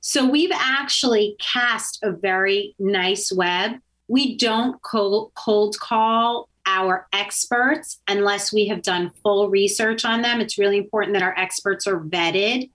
So 0.00 0.28
we've 0.28 0.52
actually 0.52 1.36
cast 1.40 2.00
a 2.02 2.10
very 2.10 2.74
nice 2.80 3.30
web. 3.32 3.72
We 4.08 4.36
don't 4.36 4.82
cold, 4.82 5.30
cold 5.34 5.78
call 5.78 6.48
our 6.66 7.06
experts 7.12 8.00
unless 8.08 8.52
we 8.52 8.66
have 8.66 8.82
done 8.82 9.10
full 9.22 9.48
research 9.48 10.04
on 10.04 10.22
them. 10.22 10.40
It's 10.40 10.58
really 10.58 10.78
important 10.78 11.14
that 11.14 11.22
our 11.22 11.36
experts 11.38 11.86
are 11.86 12.00
vetted. 12.00 12.70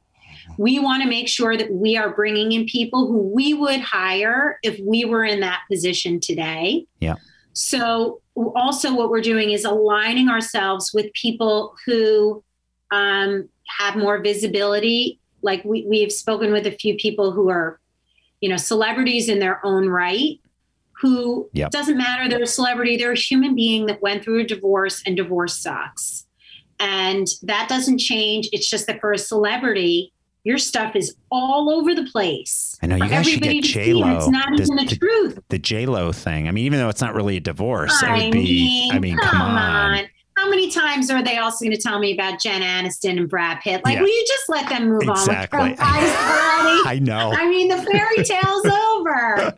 We 0.58 0.80
want 0.80 1.04
to 1.04 1.10
make 1.10 1.28
sure 1.28 1.58
that 1.58 1.72
we 1.72 1.98
are 1.98 2.14
bringing 2.14 2.52
in 2.52 2.66
people 2.66 3.08
who 3.08 3.18
we 3.18 3.54
would 3.54 3.82
hire 3.82 4.60
if 4.64 4.80
we 4.80 5.06
were 5.06 5.24
in 5.24 5.39
that 5.41 5.62
position 5.72 6.20
today. 6.20 6.86
Yeah. 7.00 7.16
So, 7.54 8.22
also, 8.36 8.96
what 8.96 9.10
we're 9.10 9.22
doing 9.22 9.52
is 9.52 9.64
aligning 9.64 10.28
ourselves 10.30 10.91
with 10.94 11.14
people 11.14 11.76
who 11.86 12.44
um, 12.91 13.48
have 13.80 13.96
more 13.96 14.20
visibility. 14.22 15.20
Like 15.41 15.64
we, 15.64 15.86
we've 15.88 16.12
spoken 16.12 16.52
with 16.52 16.66
a 16.66 16.72
few 16.72 16.96
people 16.96 17.32
who 17.32 17.50
are, 17.50 17.80
you 18.41 18.50
know, 18.50 18.58
celebrities 18.58 19.30
in 19.30 19.39
their 19.39 19.64
own 19.66 19.88
right, 19.88 20.39
who 20.94 21.50
Yep. 21.54 21.72
doesn't 21.72 21.98
matter, 21.98 22.30
they're 22.30 22.44
a 22.44 22.48
celebrity, 22.48 22.98
they're 22.98 23.12
a 23.12 23.18
human 23.18 23.56
being 23.56 23.86
that 23.88 24.02
went 24.02 24.24
through 24.24 24.39
a 24.41 24.46
divorce, 24.46 25.04
and 25.06 25.16
divorce 25.18 25.58
sucks. 25.58 26.26
And 26.80 27.28
that 27.44 27.70
doesn't 27.70 28.00
change. 28.00 28.50
It's 28.52 28.70
just 28.70 28.88
that 28.88 29.00
for 29.00 29.12
a 29.12 29.18
celebrity, 29.18 30.12
your 30.44 30.58
stuff 30.58 30.96
is 30.96 31.16
all 31.32 31.70
over 31.70 31.96
the 31.96 32.04
place. 32.12 32.78
I 32.82 32.88
know, 32.88 32.96
you 32.98 33.08
guys 33.08 33.28
should 33.30 33.41
get 33.41 33.64
J 33.64 33.94
Lo. 33.94 34.18
It's 34.18 34.28
not 34.28 34.50
This- 34.58 34.70
even 34.70 34.86
the 34.86 34.89
the- 34.89 34.98
truth. 34.98 35.39
The 35.50 35.60
J 35.60 35.86
Lo 35.86 36.12
thing. 36.12 36.48
I 36.48 36.52
mean, 36.52 36.66
even 36.66 36.80
though 36.80 36.89
it's 36.89 37.02
not 37.02 37.16
really 37.16 37.38
a 37.38 37.39
divorce, 37.39 38.02
it 38.04 38.10
I 38.10 38.24
would 38.26 38.32
be. 38.34 38.39
mean, 38.44 38.91
I 38.91 39.00
mean, 39.00 39.18
come, 39.18 39.41
on. 39.41 40.02
How 40.36 40.50
many 40.50 40.70
times 40.72 41.10
are 41.12 41.24
they 41.24 41.38
also 41.38 41.64
going 41.64 41.78
to 41.78 41.82
tell 41.82 42.00
me 42.00 42.12
about 42.12 42.41
Jen 42.41 42.62
Aniston 42.62 43.18
and 43.20 43.30
Brad 43.30 43.62
Pitt? 43.62 43.82
Like, 43.86 43.94
Yeah. 43.96 44.02
will 44.02 44.08
you 44.10 44.26
just 44.28 44.50
let 44.50 44.68
them 44.68 44.89
move 44.89 45.04
Exactly. 45.04 45.60
on 45.60 45.70
with 45.70 45.78
their 45.78 45.88
lives 45.88 46.16
already? 46.18 46.89
I 46.89 47.00
know. 47.00 47.32
I 47.32 47.48
mean, 47.48 47.68
the 47.70 47.78
fairy 47.78 48.24
tale's 48.26 48.66
over. 48.66 49.54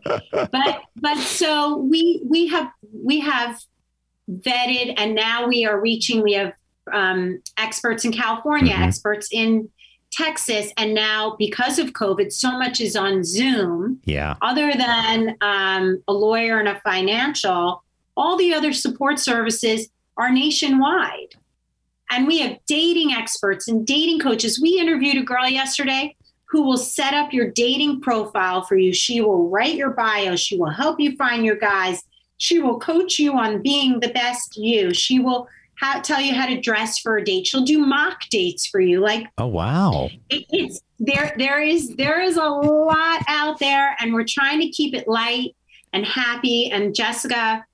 But 0.52 0.82
but 0.98 1.18
so 1.18 1.78
we 1.78 2.22
we 2.30 2.48
have 2.48 2.68
we 2.94 3.22
have 3.22 3.60
vetted, 4.30 4.94
and 4.98 5.16
now 5.16 5.48
we 5.48 5.66
are 5.66 5.80
reaching. 5.80 6.22
We 6.22 6.34
have 6.34 6.54
um, 6.94 7.42
experts 7.58 8.06
in 8.06 8.12
California, 8.12 8.74
Mhm. 8.76 8.86
experts 8.88 9.30
in 9.32 9.70
Texas, 10.16 10.72
and 10.78 10.94
now 10.94 11.36
because 11.38 11.78
of 11.78 11.92
COVID, 11.92 12.32
so 12.32 12.52
much 12.58 12.80
is 12.80 12.96
on 12.96 13.24
Zoom 13.24 14.00
Yeah. 14.06 14.36
other 14.42 14.72
than 14.74 15.36
um, 15.42 16.02
a 16.08 16.14
lawyer 16.14 16.60
and 16.60 16.70
a 16.70 16.80
financial, 16.82 17.84
all 18.16 18.38
the 18.38 18.54
other 18.54 18.72
support 18.72 19.20
services 19.20 19.90
are 20.18 20.32
nationwide. 20.32 21.36
And 22.10 22.28
we 22.28 22.40
have 22.40 22.58
dating 22.68 23.12
experts 23.12 23.68
and 23.68 23.86
dating 23.86 24.20
coaches. 24.20 24.62
We 24.62 24.80
interviewed 24.80 25.18
a 25.18 25.24
girl 25.24 25.50
yesterday 25.50 26.16
who 26.46 26.62
will 26.62 26.78
set 26.78 27.14
up 27.14 27.34
your 27.34 27.50
dating 27.52 28.00
profile 28.02 28.62
for 28.64 28.78
you. 28.78 28.94
She 28.94 29.20
will 29.20 29.50
write 29.50 29.76
your 29.76 29.90
bio. 29.90 30.38
She 30.38 30.58
will 30.58 30.70
help 30.70 31.00
you 31.00 31.18
find 31.18 31.44
your 31.44 31.58
guys. 31.58 32.04
She 32.38 32.60
will 32.60 32.80
coach 32.80 33.20
you 33.20 33.34
on 33.34 33.62
being 33.62 34.00
the 34.00 34.10
best 34.10 34.56
you. 34.56 34.94
She 34.94 35.20
will 35.20 35.50
ha- 35.80 36.02
tell 36.04 36.22
you 36.22 36.34
how 36.34 36.46
to 36.48 36.60
dress 36.60 37.00
for 37.00 37.18
a 37.18 37.24
date. 37.24 37.48
She'll 37.48 37.64
do 37.66 37.80
mock 37.80 38.22
dates 38.30 38.66
for 38.66 38.80
you. 38.80 39.00
Like 39.02 39.28
Oh, 39.38 39.48
wow. 39.48 40.10
it, 40.30 40.46
it's 40.50 40.82
there 41.00 41.36
there 41.38 41.60
is 41.62 41.96
there 41.98 42.22
is 42.22 42.38
a 42.38 42.44
lot 42.44 43.22
out 43.28 43.60
there 43.60 43.96
and 44.00 44.14
we're 44.14 44.24
trying 44.28 44.62
to 44.62 44.70
keep 44.70 44.94
it 44.94 45.08
light 45.10 45.54
and 45.92 46.06
happy 46.06 46.72
and 46.72 46.96
jessica 46.96 47.66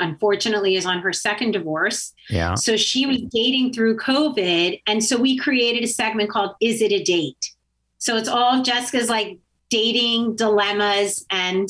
unfortunately 0.00 0.74
is 0.74 0.84
on 0.84 0.98
her 1.00 1.12
second 1.12 1.52
divorce 1.52 2.12
Yeah. 2.28 2.54
so 2.56 2.76
she 2.76 3.06
was 3.06 3.18
dating 3.32 3.72
through 3.72 3.98
covid 3.98 4.80
and 4.88 5.04
so 5.04 5.16
we 5.16 5.38
created 5.38 5.84
a 5.84 5.86
segment 5.86 6.28
called 6.30 6.56
is 6.60 6.82
it 6.82 6.90
a 6.90 7.04
date 7.04 7.52
so 7.98 8.16
it's 8.16 8.28
all 8.28 8.62
jessica's 8.62 9.08
like 9.08 9.38
dating 9.70 10.34
dilemmas 10.34 11.24
and 11.30 11.68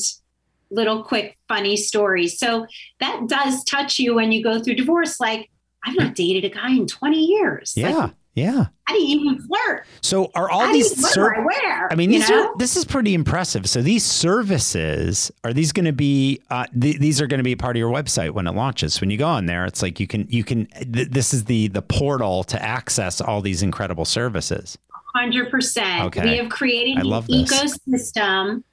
little 0.71 1.03
quick 1.03 1.37
funny 1.47 1.77
stories 1.77 2.37
so 2.39 2.65
that 2.99 3.21
does 3.27 3.63
touch 3.65 3.99
you 3.99 4.15
when 4.15 4.31
you 4.31 4.43
go 4.43 4.59
through 4.61 4.75
divorce 4.75 5.19
like 5.19 5.49
i've 5.85 5.95
not 5.95 6.15
dated 6.15 6.43
a 6.43 6.53
guy 6.53 6.69
in 6.71 6.87
20 6.87 7.17
years 7.23 7.73
Yeah. 7.75 7.89
like, 7.95 8.11
yeah. 8.33 8.65
I 8.87 8.91
didn't 8.93 9.07
even 9.07 9.39
flirt 9.47 9.85
So 10.01 10.29
are 10.35 10.49
all 10.49 10.67
do 10.67 10.73
these 10.73 11.13
ser- 11.13 11.35
I 11.35 11.39
wear? 11.45 11.87
I 11.89 11.95
mean, 11.95 12.09
these 12.09 12.29
know? 12.29 12.49
are 12.49 12.57
this 12.57 12.75
is 12.75 12.83
pretty 12.83 13.13
impressive. 13.13 13.67
So 13.69 13.81
these 13.81 14.03
services 14.03 15.31
are 15.45 15.53
these 15.53 15.71
going 15.71 15.85
to 15.85 15.93
be 15.93 16.41
uh, 16.49 16.65
th- 16.79 16.99
these 16.99 17.21
are 17.21 17.27
going 17.27 17.37
to 17.39 17.43
be 17.45 17.55
part 17.55 17.77
of 17.77 17.79
your 17.79 17.91
website 17.91 18.31
when 18.31 18.45
it 18.45 18.51
launches. 18.51 18.99
When 18.99 19.09
you 19.09 19.17
go 19.17 19.25
on 19.27 19.45
there, 19.45 19.65
it's 19.65 19.81
like 19.81 20.01
you 20.01 20.07
can 20.07 20.27
you 20.29 20.43
can 20.43 20.65
th- 20.67 21.09
this 21.09 21.33
is 21.33 21.45
the 21.45 21.69
the 21.69 21.81
portal 21.81 22.43
to 22.45 22.61
access 22.61 23.21
all 23.21 23.41
these 23.41 23.63
incredible 23.63 24.03
services. 24.05 24.77
Hundred 25.15 25.49
percent. 25.49 26.03
Okay. 26.07 26.23
We 26.31 26.37
have 26.37 26.49
created 26.49 26.97
I 26.97 27.01
an 27.01 27.07
ecosystem 27.07 28.63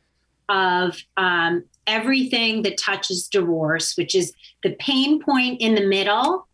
of 0.49 0.97
um, 1.17 1.65
everything 1.87 2.63
that 2.63 2.79
touches 2.79 3.29
divorce, 3.29 3.97
which 3.97 4.15
is 4.15 4.33
the 4.63 4.77
pain 4.79 5.23
point 5.23 5.61
in 5.61 5.75
the 5.75 5.87
middle, 5.87 6.49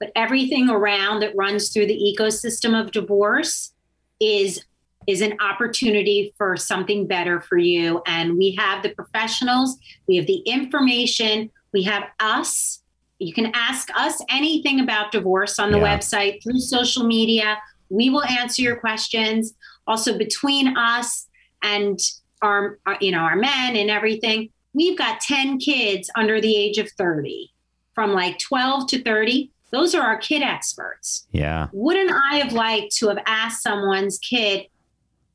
but 0.00 0.12
everything 0.14 0.70
around 0.70 1.20
that 1.20 1.34
runs 1.36 1.70
through 1.70 1.86
the 1.86 2.16
ecosystem 2.16 2.80
of 2.80 2.92
divorce 2.92 3.72
is 4.20 4.64
is 5.06 5.22
an 5.22 5.32
opportunity 5.40 6.34
for 6.36 6.54
something 6.54 7.06
better 7.06 7.40
for 7.40 7.56
you. 7.56 8.02
And 8.06 8.36
we 8.36 8.54
have 8.58 8.82
the 8.82 8.90
professionals, 8.90 9.78
we 10.06 10.16
have 10.16 10.26
the 10.26 10.40
information, 10.40 11.50
we 11.72 11.82
have 11.84 12.04
us. 12.20 12.82
You 13.18 13.32
can 13.32 13.50
ask 13.54 13.88
us 13.96 14.20
anything 14.28 14.80
about 14.80 15.10
divorce 15.10 15.58
on 15.58 15.70
the 15.70 15.78
Yeah. 15.78 15.96
website 15.96 16.42
through 16.42 16.58
social 16.60 17.04
media. 17.04 17.56
We 17.88 18.10
will 18.10 18.24
answer 18.24 18.60
your 18.60 18.76
questions. 18.76 19.54
Also, 19.86 20.18
between 20.18 20.76
us 20.76 21.26
and 21.62 21.98
our, 22.42 22.78
our 22.84 22.98
you 23.00 23.10
know 23.10 23.20
our 23.20 23.36
men 23.36 23.76
and 23.76 23.90
everything, 23.90 24.50
we've 24.78 24.96
got 24.96 25.20
10 25.20 25.58
kids 25.58 26.08
under 26.14 26.40
the 26.40 26.56
age 26.56 26.78
of 26.78 26.88
30, 26.92 27.50
from 27.94 28.12
like 28.12 28.38
12 28.38 28.86
to 28.88 29.02
30. 29.02 29.50
Those 29.72 29.94
are 29.94 30.02
our 30.02 30.16
kid 30.18 30.40
experts 30.42 31.26
Yeah. 31.32 31.66
wouldn't 31.72 32.10
I 32.12 32.36
have 32.38 32.52
liked 32.52 32.94
to 32.98 33.08
have 33.08 33.18
asked 33.26 33.62
someone's 33.62 34.18
kid, 34.18 34.66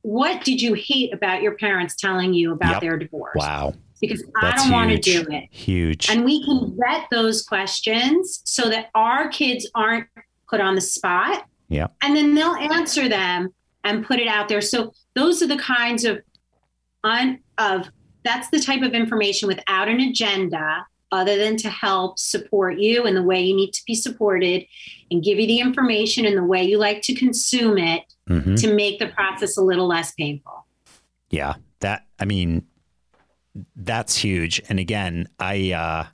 what 0.02 0.44
did 0.44 0.62
you 0.62 0.74
hate 0.74 1.14
about 1.14 1.42
your 1.42 1.56
parents 1.58 1.96
telling 1.96 2.34
you 2.34 2.54
about 2.54 2.74
Yep. 2.74 2.82
their 2.82 2.98
divorce? 2.98 3.36
Wow. 3.36 3.74
Because 4.02 4.24
I 4.42 4.52
don't 4.56 4.72
want 4.72 4.90
to 4.92 4.98
do 4.98 5.26
it. 5.30 5.48
Huge. 5.52 6.10
And 6.10 6.26
we 6.26 6.44
can 6.46 6.76
vet 6.78 7.08
those 7.12 7.42
questions 7.44 8.42
so 8.46 8.70
that 8.70 8.90
our 8.96 9.28
kids 9.30 9.70
aren't 9.76 10.08
put 10.50 10.60
on 10.62 10.76
the 10.76 10.82
spot. 10.82 11.46
Yeah. 11.70 11.88
And 12.02 12.16
then 12.16 12.34
they'll 12.34 12.56
answer 12.56 13.08
them 13.08 13.54
and 13.86 14.06
put 14.06 14.20
it 14.20 14.28
out 14.28 14.50
there. 14.50 14.62
So 14.62 14.94
those 15.16 15.42
are 15.42 15.48
the 15.48 15.58
kinds 15.58 16.04
of 16.06 16.20
un, 17.04 17.40
of 17.58 17.90
that's 18.24 18.50
the 18.50 18.60
type 18.60 18.82
of 18.82 18.94
information 18.94 19.48
without 19.48 19.88
an 19.88 20.00
agenda 20.00 20.86
other 21.12 21.38
than 21.38 21.56
to 21.58 21.70
help 21.70 22.18
support 22.18 22.80
you 22.80 23.06
in 23.06 23.14
the 23.14 23.22
way 23.22 23.40
you 23.42 23.56
need 23.56 23.72
to 23.72 23.82
be 23.86 23.94
supported 23.94 24.66
and 25.12 25.24
give 25.24 25.40
you 25.40 25.46
the 25.46 25.60
information 25.60 26.26
in 26.26 26.34
the 26.36 26.44
way 26.44 26.64
you 26.64 26.78
like 26.80 27.02
to 27.04 27.14
consume 27.14 27.78
it 27.78 28.04
Mhm. 28.30 28.60
to 28.62 28.74
make 28.74 28.98
the 29.00 29.08
process 29.08 29.58
a 29.58 29.62
little 29.62 29.86
less 29.86 30.12
painful. 30.14 30.66
Yeah, 31.30 31.56
that 31.82 32.06
I 32.20 32.26
mean, 32.26 32.66
that's 33.76 34.16
huge. 34.16 34.62
And 34.70 34.80
again, 34.80 35.28
I 35.40 35.72
uh, 35.74 36.06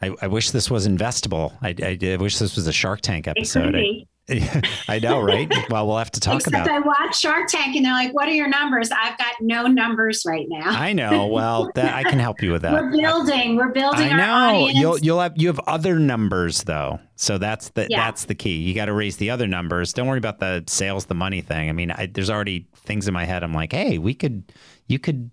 I, 0.00 0.14
I 0.22 0.26
wish 0.26 0.50
this 0.50 0.68
was 0.70 0.88
investable. 0.88 1.52
I, 1.62 1.74
I, 1.80 2.14
I 2.14 2.16
wish 2.16 2.38
this 2.38 2.56
was 2.56 2.66
a 2.66 2.72
Shark 2.72 3.02
Tank 3.02 3.28
episode. 3.28 3.76
I, 3.76 4.04
I 4.88 4.98
know, 4.98 5.20
right? 5.20 5.52
Well, 5.70 5.86
we'll 5.86 5.98
have 5.98 6.10
to 6.12 6.20
talk 6.20 6.46
about. 6.46 6.62
Except 6.62 6.68
about. 6.68 7.00
I 7.00 7.04
watch 7.04 7.18
Shark 7.18 7.48
Tank 7.48 7.76
and 7.76 7.84
they're 7.84 7.92
like, 7.92 8.12
"What 8.14 8.28
are 8.28 8.32
your 8.32 8.48
numbers?" 8.48 8.90
I've 8.90 9.18
got 9.18 9.34
no 9.40 9.66
numbers 9.66 10.24
right 10.26 10.46
now. 10.48 10.70
I 10.70 10.92
know. 10.92 11.26
Well, 11.26 11.70
that 11.74 11.94
I 11.94 12.02
can 12.02 12.18
help 12.18 12.42
you 12.42 12.52
with 12.52 12.62
that. 12.62 12.72
We're 12.72 12.90
building. 12.90 13.56
We're 13.56 13.72
building 13.72 14.08
I 14.08 14.10
our 14.10 14.16
know. 14.52 14.68
You'll 14.68 14.98
you'll 14.98 15.20
have 15.20 15.32
you 15.36 15.48
have 15.48 15.60
other 15.66 15.98
numbers 15.98 16.62
though. 16.64 16.98
So 17.16 17.38
that's 17.38 17.70
the 17.70 17.86
Yeah. 17.88 18.04
that's 18.06 18.24
the 18.24 18.34
key. 18.34 18.56
You 18.56 18.74
got 18.74 18.86
to 18.86 18.92
raise 18.92 19.16
the 19.16 19.30
other 19.30 19.46
numbers. 19.46 19.92
Don't 19.92 20.06
worry 20.08 20.18
about 20.18 20.40
the 20.40 20.64
sales, 20.66 21.06
the 21.06 21.14
money 21.14 21.40
thing. 21.40 21.68
I 21.68 21.72
mean, 21.72 21.90
I, 21.90 22.06
there's 22.06 22.30
already 22.30 22.66
things 22.74 23.06
in 23.06 23.14
my 23.14 23.24
head. 23.24 23.44
I'm 23.44 23.52
like, 23.54 23.72
hey, 23.72 23.98
we 23.98 24.12
could, 24.14 24.50
you 24.88 24.98
could, 24.98 25.30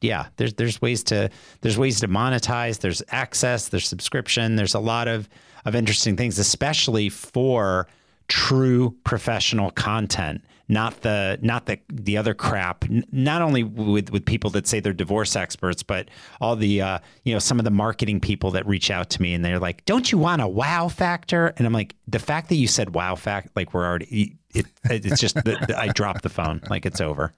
yeah. 0.00 0.26
There's 0.36 0.54
there's 0.54 0.80
ways 0.80 1.02
to 1.04 1.30
there's 1.62 1.78
ways 1.78 2.00
to 2.00 2.08
monetize. 2.08 2.78
There's 2.78 3.02
access. 3.08 3.68
There's 3.68 3.88
subscription. 3.88 4.54
There's 4.56 4.74
a 4.74 4.78
lot 4.80 5.08
of 5.08 5.28
of 5.64 5.74
interesting 5.74 6.16
things, 6.16 6.38
especially 6.38 7.08
for 7.08 7.86
true 8.28 8.96
professional 9.04 9.70
content 9.70 10.42
not 10.72 11.02
the 11.02 11.38
not 11.42 11.66
the 11.66 11.78
the 11.92 12.16
other 12.16 12.34
crap. 12.34 12.84
Not 13.12 13.42
only 13.42 13.62
with 13.62 14.10
with 14.10 14.24
people 14.24 14.50
that 14.50 14.66
say 14.66 14.80
they're 14.80 14.92
divorce 14.92 15.36
experts 15.36 15.82
but 15.82 16.08
all 16.40 16.56
the 16.56 16.80
uh, 16.80 16.98
you 17.24 17.32
know 17.32 17.38
some 17.38 17.58
of 17.58 17.64
the 17.64 17.70
marketing 17.70 18.20
people 18.20 18.50
that 18.52 18.66
reach 18.66 18.90
out 18.90 19.10
to 19.10 19.22
me 19.22 19.34
and 19.34 19.44
they're 19.44 19.58
like 19.58 19.84
don't 19.84 20.10
you 20.10 20.18
want 20.18 20.40
a 20.40 20.48
wow 20.48 20.88
factor? 20.88 21.52
And 21.58 21.66
i'm 21.66 21.72
like 21.72 21.94
the 22.08 22.18
fact 22.18 22.48
that 22.48 22.56
you 22.56 22.66
said 22.66 22.94
wow 22.94 23.14
fact 23.14 23.50
like 23.54 23.74
we're 23.74 23.84
already 23.86 24.38
it, 24.54 24.66
it's 24.84 25.20
just 25.20 25.34
the, 25.36 25.74
i 25.78 25.88
dropped 25.88 26.22
the 26.22 26.28
phone. 26.30 26.62
Like 26.70 26.86
it's 26.86 27.00
over 27.00 27.32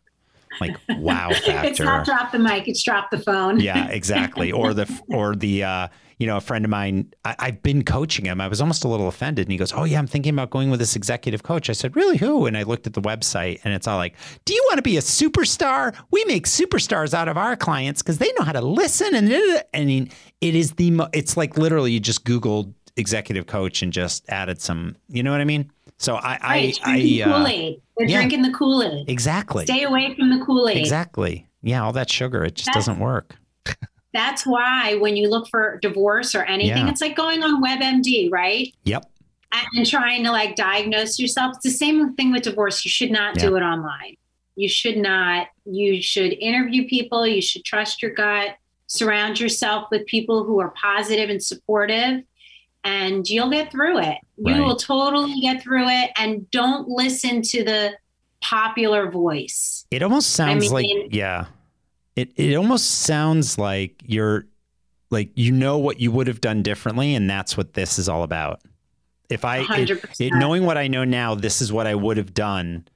like 0.61 0.77
wow 0.99 1.31
factor 1.31 1.69
it's 1.69 1.81
not 1.81 2.05
drop 2.05 2.33
the 2.33 2.39
mic 2.39 2.69
it's 2.69 2.83
drop 2.83 3.11
the 3.11 3.19
phone 3.19 3.61
yeah 3.61 3.89
exactly 3.89 4.53
or 4.53 4.75
the 4.75 5.03
or 5.09 5.35
the 5.35 5.63
uh 5.63 5.89
you 6.19 6.27
know, 6.27 6.37
a 6.37 6.41
friend 6.41 6.65
of 6.65 6.71
mine, 6.71 7.13
I, 7.25 7.35
have 7.39 7.63
been 7.63 7.85
coaching 7.85 8.25
him. 8.25 8.41
I 8.41 8.49
was 8.49 8.61
almost 8.61 8.85
a 8.85 8.89
little 8.89 9.09
offended. 9.09 9.47
And 9.47 9.53
he 9.53 9.59
goes, 9.59 9.73
Oh, 9.73 9.85
yeah, 9.85 9.99
I'm 9.99 10.07
thinking 10.07 10.33
about 10.33 10.51
going 10.51 10.71
with 10.71 10.81
this 10.81 10.97
executive 10.97 11.43
coach. 11.43 11.69
I 11.69 11.73
said, 11.73 11.97
Really? 11.97 12.17
Who? 12.17 12.47
And 12.47 12.57
I 12.57 12.63
looked 12.63 12.87
at 12.87 12.95
the 12.95 13.01
website 13.01 13.61
and 13.65 13.75
it's 13.75 13.87
all 13.87 13.97
like, 13.97 14.15
Do 14.45 14.55
you 14.55 14.65
want 14.69 14.79
to 14.79 14.83
be 14.83 14.97
a 14.97 15.01
superstar? 15.01 15.95
We 16.11 16.25
make 16.27 16.47
superstars 16.47 17.15
out 17.15 17.29
of 17.29 17.37
our 17.37 17.57
clients 17.57 18.03
because 18.03 18.19
they 18.19 18.33
know 18.39 18.45
how 18.45 18.53
to 18.53 18.61
listen. 18.61 19.15
And, 19.15 19.63
I 19.75 19.85
mean, 19.85 20.11
it 20.41 20.55
is 20.55 20.73
the, 20.73 20.91
mo- 20.93 21.09
it's 21.13 21.37
like 21.37 21.59
literally 21.59 21.93
you 21.93 22.01
just 22.01 22.25
Googled 22.25 22.73
executive 22.97 23.47
coach 23.47 23.83
and 23.83 23.93
just 23.93 24.29
added 24.29 24.61
some, 24.61 24.97
you 25.09 25.23
know 25.23 25.33
what 25.33 25.41
I 25.41 25.45
mean? 25.45 25.71
So 25.99 26.17
I, 26.17 26.39
right, 26.43 26.81
I, 26.85 27.23
I, 27.23 27.23
uh, 27.23 27.37
Kool-Aid. 27.39 27.83
They're 27.97 28.09
yeah, 28.09 28.17
drinking 28.19 28.43
the 28.43 28.53
Kool-Aid. 28.53 29.09
Exactly. 29.09 29.65
Stay 29.65 29.85
away 29.85 30.15
from 30.17 30.31
the 30.31 30.45
Kool-Aid. 30.45 30.77
Exactly. 30.77 31.47
Yeah. 31.63 31.85
All 31.85 31.93
that 31.93 32.11
sugar, 32.11 32.45
it 32.45 32.57
just 32.57 32.67
That's, 32.67 32.87
doesn't 32.87 32.99
work. 32.99 33.37
That's 34.13 34.47
why 34.47 34.97
when 34.97 35.17
you 35.17 35.29
look 35.29 35.49
for 35.49 35.79
divorce 35.81 36.35
or 36.35 36.43
anything, 36.45 36.87
yeah. 36.87 36.91
it's 36.91 37.01
like 37.01 37.17
going 37.17 37.43
on 37.43 37.63
WebMD, 37.63 38.31
right? 38.31 38.73
Yep. 38.85 39.11
And 39.75 39.87
trying 39.87 40.25
to 40.25 40.33
like 40.33 40.57
diagnose 40.57 41.19
yourself. 41.19 41.57
It's 41.57 41.65
the 41.65 41.71
same 41.71 42.15
thing 42.15 42.33
with 42.33 42.43
divorce. 42.43 42.85
You 42.85 42.91
should 42.91 43.13
not 43.13 43.37
yeah. 43.37 43.49
do 43.49 43.57
it 43.57 43.63
online. 43.63 44.17
You 44.57 44.69
should 44.69 44.97
not. 44.97 45.47
You 45.65 46.03
should 46.03 46.33
interview 46.35 46.89
people. 46.89 47.27
You 47.27 47.41
should 47.41 47.65
trust 47.65 48.03
your 48.03 48.13
gut. 48.13 48.57
Surround 48.87 49.41
yourself 49.41 49.89
with 49.91 50.07
people 50.07 50.45
who 50.45 50.61
are 50.61 50.73
positive 50.81 51.31
and 51.31 51.43
supportive, 51.43 52.23
and 52.85 53.29
you'll 53.29 53.51
get 53.51 53.71
through 53.71 53.99
it. 53.99 54.19
You 54.37 54.63
will 54.63 54.77
totally 54.77 55.41
get 55.41 55.63
through 55.63 55.89
it. 55.89 56.11
And 56.17 56.51
don't 56.51 56.89
listen 56.89 57.43
to 57.43 57.65
the 57.65 57.93
popular 58.41 59.11
voice. 59.11 59.87
It 59.91 60.03
almost 60.03 60.31
sounds 60.31 60.71
I 60.73 60.77
mean, 60.77 61.01
like, 61.03 61.15
yeah 61.15 61.47
it 62.17 62.33
it 62.37 62.55
almost 62.55 63.03
sounds 63.03 63.59
like 63.59 64.03
you're 64.05 64.47
like 65.11 65.31
you 65.35 65.53
know 65.53 65.79
what 65.79 66.01
you 66.01 66.11
would 66.11 66.27
have 66.27 66.41
done 66.41 66.63
differently 66.63 67.15
and 67.15 67.29
that's 67.29 67.57
what 67.57 67.75
this 67.75 67.99
is 67.99 68.09
all 68.09 68.23
about 68.23 68.61
if 69.29 69.45
i 69.45 69.59
it, 69.77 69.91
it, 70.21 70.33
knowing 70.35 70.65
what 70.65 70.79
i 70.79 70.87
know 70.87 71.05
now 71.05 71.35
this 71.35 71.61
is 71.61 71.73
what 71.73 71.87
i 71.87 71.95
would 71.95 72.17
have 72.17 72.35
done 72.35 72.87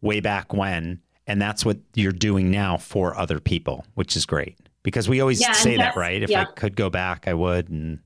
way 0.00 0.20
back 0.20 0.52
when 0.52 1.00
and 1.26 1.40
that's 1.40 1.64
what 1.64 1.78
you're 1.94 2.12
doing 2.12 2.50
now 2.50 2.76
for 2.76 3.16
other 3.16 3.40
people 3.40 3.84
which 3.94 4.16
is 4.16 4.26
great 4.26 4.56
because 4.82 5.08
we 5.08 5.20
always 5.20 5.40
yeah, 5.40 5.52
say 5.52 5.76
that 5.76 5.96
right 5.96 6.22
if 6.22 6.30
yeah. 6.30 6.42
i 6.42 6.44
could 6.44 6.76
go 6.76 6.90
back 6.90 7.26
i 7.26 7.34
would 7.34 7.68
and 7.68 7.98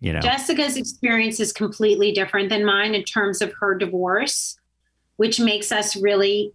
you 0.00 0.12
know 0.12 0.20
jessica's 0.20 0.76
experience 0.76 1.40
is 1.40 1.52
completely 1.52 2.12
different 2.12 2.48
than 2.48 2.64
mine 2.64 2.94
in 2.94 3.02
terms 3.02 3.40
of 3.40 3.52
her 3.60 3.74
divorce 3.74 4.58
which 5.16 5.40
makes 5.40 5.72
us 5.72 5.96
really 5.96 6.52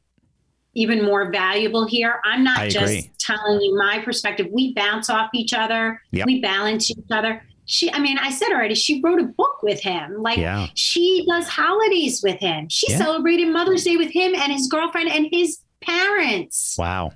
even 0.73 1.03
more 1.03 1.31
valuable 1.31 1.85
here. 1.85 2.19
I'm 2.23 2.43
not 2.43 2.59
I 2.59 2.69
just 2.69 2.83
agree. 2.83 3.11
telling 3.19 3.61
you 3.61 3.77
my 3.77 3.99
perspective. 3.99 4.47
We 4.51 4.73
bounce 4.73 5.09
off 5.09 5.29
each 5.33 5.53
other. 5.53 6.01
Yep. 6.11 6.25
We 6.25 6.41
balance 6.41 6.89
each 6.89 6.97
other. 7.11 7.43
She, 7.65 7.91
I 7.91 7.99
mean, 7.99 8.17
I 8.17 8.31
said 8.31 8.49
already, 8.49 8.75
she 8.75 9.01
wrote 9.01 9.19
a 9.19 9.25
book 9.25 9.61
with 9.63 9.81
him. 9.81 10.21
Like 10.21 10.37
yeah. 10.37 10.67
she 10.73 11.25
does 11.27 11.47
holidays 11.47 12.21
with 12.23 12.39
him. 12.39 12.69
She 12.69 12.91
yeah. 12.91 12.97
celebrated 12.97 13.51
Mother's 13.51 13.83
Day 13.83 13.97
with 13.97 14.11
him 14.11 14.33
and 14.35 14.51
his 14.51 14.67
girlfriend 14.67 15.09
and 15.09 15.27
his 15.31 15.59
parents. 15.81 16.75
Wow. 16.77 17.11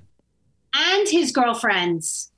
And 0.73 1.07
his 1.07 1.31
girlfriends 1.31 2.31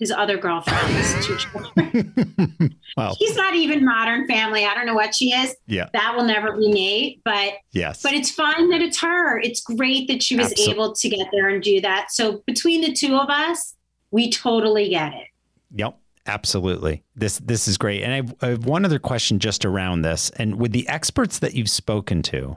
his 0.00 0.10
other 0.10 0.38
girlfriends, 0.38 1.26
two 1.26 1.36
children. 1.76 2.74
well, 2.96 3.14
he's 3.18 3.36
not 3.36 3.54
even 3.54 3.84
modern 3.84 4.26
family. 4.26 4.64
I 4.64 4.74
don't 4.74 4.86
know 4.86 4.94
what 4.94 5.14
she 5.14 5.32
is. 5.32 5.54
Yeah. 5.66 5.88
That 5.92 6.16
will 6.16 6.24
never 6.24 6.56
be 6.56 6.70
Nate, 6.70 7.20
but 7.24 7.52
yes. 7.70 8.02
But 8.02 8.14
it's 8.14 8.30
fine 8.30 8.70
that 8.70 8.80
it's 8.80 9.00
her. 9.00 9.38
It's 9.38 9.60
great 9.60 10.08
that 10.08 10.22
she 10.22 10.36
was 10.36 10.58
able 10.66 10.94
to 10.94 11.08
get 11.08 11.28
there 11.30 11.48
and 11.50 11.62
do 11.62 11.80
that. 11.82 12.10
So 12.10 12.42
between 12.46 12.80
the 12.80 12.92
two 12.92 13.16
of 13.16 13.28
us, 13.28 13.76
we 14.10 14.30
totally 14.30 14.88
get 14.88 15.12
it. 15.12 15.28
Yep. 15.72 15.96
Absolutely. 16.26 17.02
This 17.16 17.38
this 17.38 17.66
is 17.66 17.78
great. 17.78 18.02
And 18.02 18.12
I 18.12 18.16
have, 18.16 18.34
I 18.42 18.46
have 18.48 18.66
one 18.66 18.84
other 18.84 18.98
question 18.98 19.38
just 19.38 19.64
around 19.64 20.02
this. 20.02 20.30
And 20.30 20.56
with 20.56 20.72
the 20.72 20.86
experts 20.88 21.38
that 21.40 21.54
you've 21.54 21.70
spoken 21.70 22.22
to, 22.24 22.56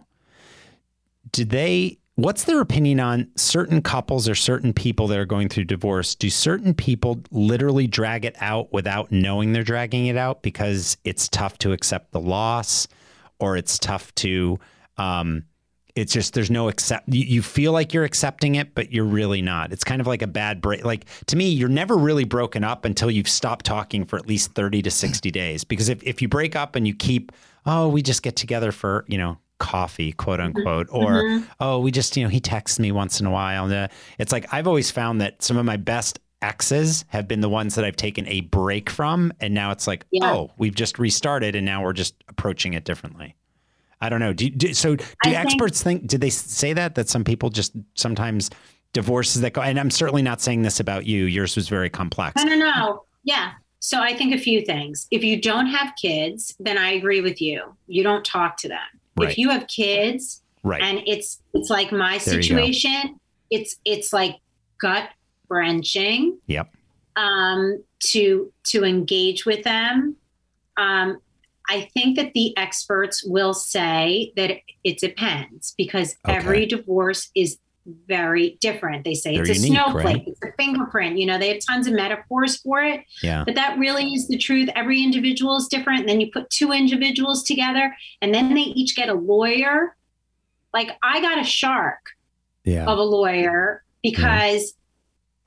did 1.31 1.49
they 1.49 1.99
What's 2.15 2.43
their 2.43 2.61
opinion 2.61 2.99
on 2.99 3.27
certain 3.35 3.81
couples 3.81 4.29
or 4.29 4.35
certain 4.35 4.71
people 4.71 5.07
that 5.07 5.17
are 5.17 5.25
going 5.25 5.49
through 5.49 5.63
divorce? 5.63 6.13
Do 6.13 6.29
certain 6.29 6.75
people 6.75 7.23
literally 7.31 7.87
drag 7.87 8.23
it 8.23 8.35
out 8.39 8.71
without 8.71 9.11
knowing 9.11 9.51
they're 9.51 9.63
dragging 9.63 10.05
it 10.05 10.15
out 10.15 10.43
because 10.43 10.95
it's 11.03 11.27
tough 11.27 11.57
to 11.59 11.71
accept 11.71 12.11
the 12.11 12.19
loss 12.19 12.87
or 13.39 13.57
it's 13.57 13.79
tough 13.79 14.13
to, 14.15 14.59
um, 14.97 15.45
it's 15.95 16.13
just 16.13 16.33
there's 16.33 16.51
no 16.51 16.69
accept 16.69 17.07
you, 17.07 17.23
you, 17.25 17.41
feel 17.41 17.71
like 17.71 17.93
you're 17.93 18.03
accepting 18.03 18.55
it 18.55 18.73
but 18.73 18.91
you're 18.91 19.05
really 19.05 19.43
not 19.43 19.71
it's 19.71 19.83
kind 19.83 20.01
of 20.01 20.07
like 20.07 20.23
a 20.23 20.27
bad 20.27 20.59
break 20.59 20.83
like 20.83 21.05
to 21.27 21.35
me 21.35 21.49
you're 21.49 21.69
never 21.69 21.95
really 21.95 22.23
broken 22.23 22.63
up 22.63 22.83
until 22.83 23.11
you've 23.11 23.27
stopped 23.27 23.63
talking 23.63 24.03
for 24.03 24.17
at 24.17 24.27
least 24.27 24.53
30 24.53 24.81
to 24.81 24.89
60 24.89 25.29
days 25.29 25.63
because 25.63 25.89
if, 25.89 26.01
if 26.01 26.19
you 26.19 26.27
break 26.27 26.55
up 26.55 26.75
and 26.75 26.87
you 26.87 26.95
keep 26.95 27.31
oh 27.67 27.87
we 27.87 28.01
just 28.01 28.23
get 28.23 28.35
together 28.35 28.71
for 28.71 29.05
you 29.07 29.19
know 29.19 29.37
coffee, 29.63 30.11
quote 30.11 30.39
mm-hmm. 30.39 30.57
unquote, 30.57 30.87
mm-hmm. 30.87 30.97
or 30.97 31.23
mm-hmm. 31.23 31.45
oh, 31.59 31.79
we 31.79 31.89
just 31.89 32.15
you 32.17 32.23
know 32.23 32.29
he 32.29 32.39
texts 32.39 32.77
me 32.77 32.91
once 32.91 33.19
in 33.19 33.25
a 33.25 33.31
while. 33.31 33.71
And, 33.71 33.89
it's 34.19 34.31
like 34.31 34.53
I've 34.53 34.67
always 34.67 34.91
found 34.91 35.21
that 35.21 35.41
some 35.41 35.57
of 35.57 35.65
my 35.65 35.77
best 35.77 36.19
exes 36.41 37.05
have 37.07 37.27
been 37.27 37.39
the 37.39 37.49
ones 37.49 37.75
that 37.75 37.85
I've 37.85 37.95
taken 37.95 38.27
a 38.27 38.41
break 38.41 38.89
from, 38.89 39.31
and 39.39 39.53
now 39.53 39.71
it's 39.71 39.87
like 39.87 40.05
yeah. 40.11 40.31
oh, 40.31 40.51
we've 40.57 40.75
just 40.75 40.99
restarted, 40.99 41.55
and 41.55 41.65
now 41.65 41.81
we're 41.81 41.93
just 41.93 42.13
approaching 42.27 42.73
it 42.73 42.83
differently. 42.83 43.35
I 44.01 44.09
don't 44.09 44.19
know. 44.19 44.33
Do, 44.33 44.49
do 44.49 44.73
so? 44.73 44.97
Do 44.97 45.05
I 45.25 45.29
experts 45.35 45.81
think, 45.81 46.01
think? 46.01 46.09
Did 46.09 46.21
they 46.21 46.29
say 46.29 46.73
that 46.73 46.95
that 46.95 47.07
some 47.07 47.23
people 47.23 47.49
just 47.49 47.73
sometimes 47.95 48.49
divorces 48.91 49.41
that 49.41 49.53
go? 49.53 49.61
And 49.61 49.79
I'm 49.79 49.89
certainly 49.89 50.21
not 50.21 50.41
saying 50.41 50.63
this 50.63 50.81
about 50.81 51.05
you. 51.05 51.23
Yours 51.23 51.55
was 51.55 51.69
very 51.69 51.89
complex. 51.89 52.35
No, 52.35 52.43
no, 52.43 52.57
no. 52.57 53.05
Yeah. 53.23 53.53
So 53.79 54.01
I 54.01 54.13
think 54.13 54.33
a 54.33 54.37
few 54.37 54.61
things. 54.65 55.07
If 55.11 55.23
you 55.23 55.41
don't 55.41 55.67
have 55.67 55.93
kids, 56.01 56.55
then 56.59 56.77
I 56.77 56.93
agree 56.93 57.21
with 57.21 57.41
you. 57.41 57.75
You 57.87 58.03
don't 58.03 58.23
talk 58.23 58.57
to 58.57 58.69
them. 58.69 58.79
Right. 59.17 59.29
If 59.29 59.37
you 59.37 59.49
have 59.49 59.67
kids, 59.67 60.41
right. 60.63 60.81
and 60.81 61.01
it's 61.05 61.41
it's 61.53 61.69
like 61.69 61.91
my 61.91 62.17
situation, 62.17 63.19
it's 63.49 63.75
it's 63.85 64.11
like 64.13 64.37
gut 64.79 65.09
wrenching. 65.49 66.39
Yep. 66.47 66.73
Um, 67.15 67.83
to 67.99 68.51
to 68.65 68.83
engage 68.83 69.45
with 69.45 69.63
them. 69.63 70.15
Um, 70.77 71.19
I 71.69 71.89
think 71.93 72.17
that 72.17 72.33
the 72.33 72.55
experts 72.57 73.23
will 73.23 73.53
say 73.53 74.33
that 74.35 74.57
it 74.83 74.99
depends 74.99 75.73
because 75.77 76.15
okay. 76.25 76.35
every 76.35 76.65
divorce 76.65 77.29
is 77.35 77.57
very 77.85 78.57
different. 78.61 79.03
They 79.03 79.13
say 79.13 79.35
They're 79.35 79.43
it's 79.43 79.51
a 79.51 79.55
unique, 79.55 79.73
snowflake, 79.73 80.05
right? 80.05 80.23
it's 80.27 80.41
a 80.41 80.51
fingerprint. 80.53 81.17
You 81.17 81.25
know, 81.25 81.37
they 81.37 81.49
have 81.49 81.61
tons 81.65 81.87
of 81.87 81.93
metaphors 81.93 82.57
for 82.57 82.81
it. 82.81 83.01
Yeah. 83.21 83.43
But 83.45 83.55
that 83.55 83.77
really 83.77 84.13
is 84.13 84.27
the 84.27 84.37
truth. 84.37 84.69
Every 84.75 85.03
individual 85.03 85.57
is 85.57 85.67
different. 85.67 86.01
And 86.01 86.09
then 86.09 86.21
you 86.21 86.31
put 86.31 86.49
two 86.49 86.71
individuals 86.71 87.43
together 87.43 87.95
and 88.21 88.33
then 88.33 88.53
they 88.53 88.61
each 88.61 88.95
get 88.95 89.09
a 89.09 89.13
lawyer. 89.13 89.95
Like 90.73 90.91
I 91.03 91.21
got 91.21 91.39
a 91.39 91.43
shark 91.43 91.99
yeah. 92.63 92.85
of 92.85 92.97
a 92.97 93.03
lawyer 93.03 93.83
because 94.01 94.73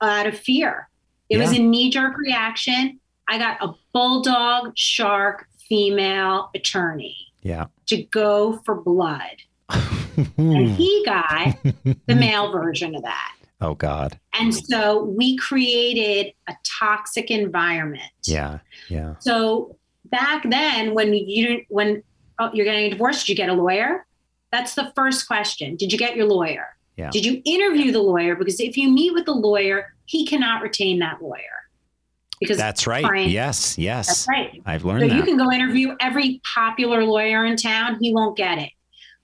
yeah. 0.01 0.19
out 0.19 0.27
of 0.27 0.37
fear. 0.37 0.89
It 1.29 1.37
yeah. 1.37 1.43
was 1.43 1.57
a 1.57 1.61
knee 1.61 1.89
jerk 1.89 2.17
reaction. 2.17 2.99
I 3.27 3.37
got 3.37 3.61
a 3.61 3.73
bulldog 3.93 4.77
shark 4.77 5.47
female 5.67 6.49
attorney. 6.55 7.17
Yeah. 7.41 7.65
To 7.87 8.03
go 8.03 8.61
for 8.65 8.75
blood 8.75 9.37
and 10.17 10.27
hmm. 10.35 10.73
he 10.73 11.03
got 11.05 11.55
the 11.83 11.97
male 12.15 12.51
version 12.51 12.95
of 12.95 13.03
that. 13.03 13.35
Oh 13.61 13.73
God. 13.73 14.19
And 14.33 14.53
so 14.53 15.03
we 15.03 15.37
created 15.37 16.33
a 16.47 16.53
toxic 16.63 17.31
environment. 17.31 18.11
Yeah. 18.23 18.59
Yeah. 18.89 19.15
So 19.19 19.77
back 20.05 20.47
then 20.49 20.93
when 20.93 21.13
you 21.13 21.65
when 21.69 22.03
oh, 22.39 22.49
you're 22.53 22.65
getting 22.65 22.85
a 22.85 22.89
divorce, 22.91 23.21
did 23.21 23.29
you 23.29 23.35
get 23.35 23.49
a 23.49 23.53
lawyer? 23.53 24.05
That's 24.51 24.75
the 24.75 24.91
first 24.95 25.27
question. 25.27 25.75
Did 25.75 25.91
you 25.91 25.97
get 25.97 26.15
your 26.15 26.27
lawyer? 26.27 26.77
Yeah. 26.95 27.09
Did 27.11 27.25
you 27.25 27.41
interview 27.45 27.91
the 27.91 28.01
lawyer? 28.01 28.35
Because 28.35 28.59
if 28.59 28.77
you 28.77 28.89
meet 28.89 29.13
with 29.13 29.25
the 29.25 29.33
lawyer, 29.33 29.93
he 30.05 30.25
cannot 30.25 30.61
retain 30.61 30.99
that 30.99 31.21
lawyer. 31.21 31.41
Because 32.39 32.57
that's 32.57 32.85
right. 32.85 33.03
Client, 33.03 33.31
yes, 33.31 33.77
yes. 33.77 34.07
That's 34.07 34.27
right. 34.27 34.61
I've 34.65 34.85
learned 34.85 35.01
so 35.01 35.07
that. 35.07 35.15
you 35.15 35.23
can 35.23 35.37
go 35.37 35.51
interview 35.51 35.95
every 35.99 36.39
popular 36.55 37.03
lawyer 37.03 37.45
in 37.45 37.57
town. 37.57 37.97
He 37.99 38.13
won't 38.13 38.37
get 38.37 38.59
it. 38.59 38.69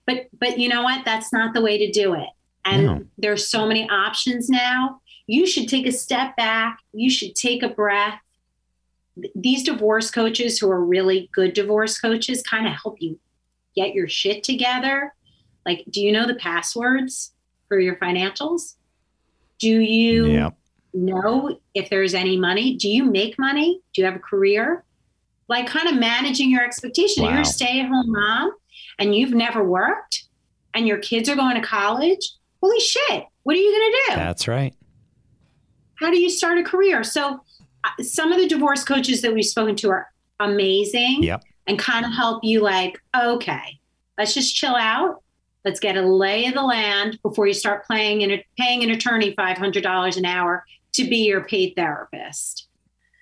But 0.05 0.27
but 0.37 0.59
you 0.59 0.69
know 0.69 0.83
what? 0.83 1.05
That's 1.05 1.31
not 1.31 1.53
the 1.53 1.61
way 1.61 1.77
to 1.77 1.91
do 1.91 2.13
it. 2.13 2.27
And 2.65 2.85
no. 2.85 3.03
there's 3.17 3.49
so 3.49 3.65
many 3.65 3.89
options 3.89 4.49
now. 4.49 5.01
You 5.27 5.45
should 5.45 5.67
take 5.67 5.85
a 5.85 5.91
step 5.91 6.35
back. 6.35 6.79
You 6.93 7.09
should 7.09 7.35
take 7.35 7.63
a 7.63 7.69
breath. 7.69 8.19
These 9.35 9.63
divorce 9.63 10.09
coaches 10.09 10.57
who 10.59 10.69
are 10.71 10.83
really 10.83 11.29
good 11.33 11.53
divorce 11.53 11.99
coaches 11.99 12.41
kind 12.41 12.65
of 12.67 12.73
help 12.73 12.97
you 12.99 13.19
get 13.75 13.93
your 13.93 14.07
shit 14.07 14.43
together. 14.43 15.13
Like, 15.65 15.85
do 15.89 16.01
you 16.01 16.11
know 16.11 16.25
the 16.27 16.35
passwords 16.35 17.33
for 17.67 17.79
your 17.79 17.95
financials? 17.97 18.75
Do 19.59 19.79
you 19.79 20.27
Yep. 20.31 20.57
know 20.93 21.59
if 21.73 21.89
there's 21.89 22.13
any 22.13 22.37
money? 22.37 22.75
Do 22.75 22.89
you 22.89 23.03
make 23.05 23.37
money? 23.39 23.81
Do 23.93 24.01
you 24.01 24.05
have 24.05 24.15
a 24.15 24.19
career? 24.19 24.83
Like, 25.47 25.67
kind 25.67 25.87
of 25.87 25.95
managing 25.95 26.49
your 26.49 26.63
expectation. 26.63 27.23
You're 27.23 27.33
Wow. 27.35 27.41
a 27.41 27.45
stay 27.45 27.79
at 27.81 27.87
home 27.87 28.11
mom 28.11 28.51
and 28.99 29.15
you've 29.15 29.33
never 29.33 29.63
worked 29.63 30.23
and 30.73 30.87
your 30.87 30.97
kids 30.97 31.29
are 31.29 31.35
going 31.35 31.55
to 31.55 31.61
college. 31.61 32.19
Holy 32.61 32.79
shit. 32.79 33.25
What 33.43 33.55
are 33.55 33.59
you 33.59 33.71
going 33.71 33.91
to 33.91 34.03
do? 34.11 34.15
That's 34.15 34.47
right. 34.47 34.73
how 35.95 36.09
do 36.09 36.17
you 36.19 36.29
start 36.29 36.57
a 36.57 36.63
career? 36.63 37.03
So, 37.03 37.39
uh, 37.83 38.03
some 38.03 38.31
of 38.31 38.39
the 38.39 38.47
divorce 38.47 38.83
coaches 38.83 39.21
that 39.21 39.33
we've 39.33 39.45
spoken 39.45 39.75
to 39.77 39.89
are 39.89 40.07
amazing 40.39 41.23
Yep. 41.23 41.43
and 41.67 41.77
kind 41.77 42.05
of 42.05 42.13
help 42.13 42.43
you, 42.43 42.61
like, 42.61 42.97
okay, 43.15 43.79
let's 44.17 44.33
just 44.33 44.55
chill 44.55 44.75
out. 44.75 45.21
Let's 45.65 45.79
get 45.79 45.95
a 45.97 46.01
lay 46.01 46.45
of 46.47 46.53
the 46.53 46.61
land 46.61 47.19
before 47.23 47.47
you 47.47 47.53
start 47.53 47.85
playing 47.85 48.23
and 48.23 48.41
paying 48.57 48.83
an 48.83 48.89
attorney 48.91 49.33
$500 49.35 50.17
an 50.17 50.25
hour 50.25 50.65
to 50.93 51.03
be 51.09 51.17
your 51.25 51.43
paid 51.45 51.73
therapist. 51.75 52.67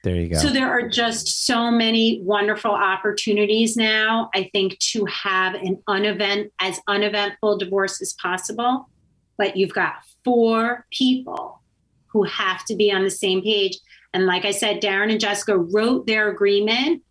There 0.03 0.15
you 0.15 0.29
go. 0.29 0.37
So 0.37 0.49
there 0.49 0.69
are 0.69 0.87
just 0.87 1.45
so 1.45 1.69
many 1.69 2.21
wonderful 2.23 2.71
opportunities 2.71 3.77
now, 3.77 4.29
I 4.33 4.49
think, 4.51 4.79
to 4.79 5.05
have 5.05 5.53
an 5.55 5.81
unevent 5.87 6.51
as 6.59 6.79
uneventful 6.87 7.59
divorce 7.59 8.01
as 8.01 8.13
possible. 8.13 8.89
But 9.37 9.57
you've 9.57 9.73
got 9.73 9.95
four 10.23 10.85
people 10.91 11.61
who 12.07 12.23
have 12.23 12.65
to 12.65 12.75
be 12.75 12.91
on 12.91 13.03
the 13.03 13.11
same 13.11 13.41
page. 13.41 13.77
And 14.13 14.25
like 14.25 14.43
I 14.43 14.51
said, 14.51 14.81
Darren 14.81 15.11
and 15.11 15.19
Jessica 15.19 15.57
wrote 15.57 16.07
their 16.07 16.29
agreement 16.29 17.03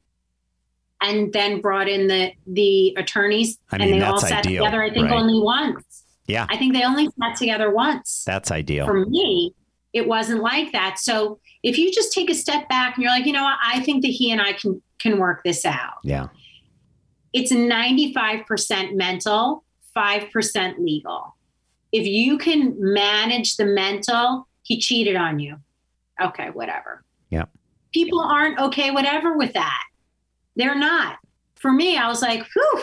and 1.00 1.32
then 1.32 1.60
brought 1.60 1.88
in 1.88 2.08
the 2.08 2.32
the 2.46 2.94
attorneys 2.98 3.58
I 3.72 3.76
and 3.76 3.90
mean, 3.90 4.00
they 4.00 4.04
all 4.04 4.18
sat 4.18 4.44
ideal, 4.46 4.64
together, 4.64 4.82
I 4.82 4.92
think 4.92 5.06
right? 5.06 5.14
only 5.18 5.40
once. 5.40 6.04
Yeah. 6.26 6.46
I 6.50 6.56
think 6.56 6.74
they 6.74 6.84
only 6.84 7.08
sat 7.20 7.36
together 7.36 7.70
once 7.70 8.22
That's 8.26 8.50
ideal. 8.50 8.86
for 8.86 9.06
me, 9.06 9.54
it 9.92 10.06
wasn't 10.06 10.42
like 10.42 10.72
that. 10.72 10.98
So 10.98 11.40
if 11.62 11.76
you 11.78 11.92
just 11.92 12.12
take 12.12 12.30
a 12.30 12.34
step 12.34 12.68
back 12.68 12.94
and 12.96 13.02
you're 13.02 13.12
like, 13.12 13.26
you 13.26 13.32
know 13.32 13.44
what, 13.44 13.58
I 13.64 13.80
think 13.80 14.02
that 14.02 14.08
he 14.10 14.30
and 14.32 14.40
I 14.40 14.52
can 14.54 14.80
can 14.98 15.18
work 15.18 15.42
this 15.44 15.64
out. 15.64 15.94
yeah. 16.04 16.28
It's 17.32 17.52
95% 17.52 18.94
mental, 18.96 19.62
5% 19.96 20.78
legal. 20.78 21.36
If 21.92 22.04
you 22.06 22.36
can 22.38 22.74
manage 22.78 23.56
the 23.56 23.66
mental, 23.66 24.48
he 24.62 24.78
cheated 24.80 25.14
on 25.16 25.38
you. 25.38 25.56
Okay, 26.20 26.50
whatever. 26.50 27.04
Yeah. 27.30 27.44
People 27.92 28.20
aren't 28.20 28.58
okay, 28.58 28.90
whatever, 28.90 29.36
with 29.36 29.52
that. 29.54 29.82
They're 30.56 30.74
not. 30.78 31.18
For 31.54 31.72
me, 31.72 31.96
I 31.96 32.08
was 32.08 32.20
like, 32.20 32.44
whew, 32.52 32.82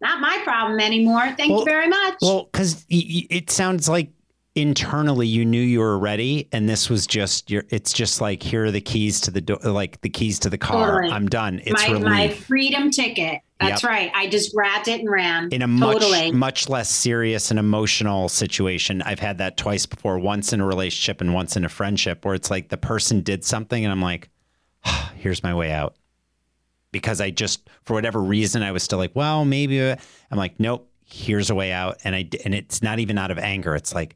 not 0.00 0.20
my 0.20 0.40
problem 0.44 0.78
anymore. 0.80 1.34
Thank 1.36 1.50
Well- 1.50 1.60
you 1.60 1.64
very 1.64 1.88
much. 1.88 2.14
Well, 2.22 2.48
because 2.52 2.86
it 2.88 3.50
sounds 3.50 3.88
like 3.88 4.10
internally 4.58 5.26
you 5.26 5.44
knew 5.44 5.60
you 5.60 5.78
were 5.80 5.98
ready, 5.98 6.48
and 6.52 6.68
this 6.68 6.90
was 6.90 7.06
just 7.06 7.50
your. 7.50 7.64
It's 7.70 7.92
just 7.92 8.20
like 8.20 8.42
here 8.42 8.64
are 8.64 8.70
the 8.70 8.80
keys 8.80 9.20
to 9.22 9.30
the 9.30 9.40
door, 9.40 9.58
like 9.62 10.00
the 10.00 10.10
keys 10.10 10.38
to 10.40 10.50
the 10.50 10.58
car. 10.58 10.96
Totally. 10.96 11.12
I'm 11.12 11.28
done. 11.28 11.60
It's 11.64 11.86
my, 11.86 11.92
relief 11.92 12.04
my 12.04 12.28
freedom 12.28 12.90
ticket. 12.90 13.40
That's 13.60 13.82
right. 13.82 14.10
I 14.14 14.28
just 14.28 14.54
grabbed 14.54 14.88
it 14.88 15.00
and 15.00 15.10
ran. 15.10 15.48
in 15.50 15.62
a 15.62 15.66
totally. 15.66 16.30
much 16.32 16.34
much 16.34 16.68
less 16.68 16.90
serious 16.90 17.50
and 17.50 17.58
emotional 17.58 18.28
situation. 18.28 19.02
I've 19.02 19.18
had 19.18 19.38
that 19.38 19.56
twice 19.56 19.86
before. 19.86 20.18
Once 20.18 20.52
in 20.52 20.60
a 20.60 20.66
relationship 20.66 21.20
and 21.20 21.34
once 21.34 21.56
in 21.56 21.64
a 21.64 21.68
friendship, 21.68 22.24
where 22.24 22.34
it's 22.34 22.50
like 22.50 22.68
the 22.68 22.76
person 22.76 23.20
did 23.22 23.44
something, 23.44 23.84
and 23.84 23.92
I'm 23.92 24.02
like, 24.02 24.28
ah, 24.84 25.12
here's 25.16 25.42
my 25.42 25.54
way 25.54 25.72
out. 25.72 25.96
Because 26.90 27.20
I 27.20 27.30
just, 27.30 27.68
for 27.84 27.94
whatever 27.94 28.20
reason, 28.20 28.62
I 28.62 28.72
was 28.72 28.82
still 28.82 28.98
like, 28.98 29.14
well, 29.14 29.44
maybe. 29.44 29.80
I'm 29.80 29.98
like, 30.32 30.58
nope. 30.58 30.90
Here's 31.04 31.48
a 31.48 31.54
way 31.54 31.72
out, 31.72 31.98
and 32.04 32.14
I 32.14 32.28
and 32.44 32.54
it's 32.54 32.82
not 32.82 32.98
even 32.98 33.16
out 33.16 33.30
of 33.30 33.38
anger. 33.38 33.74
It's 33.74 33.94
like 33.94 34.14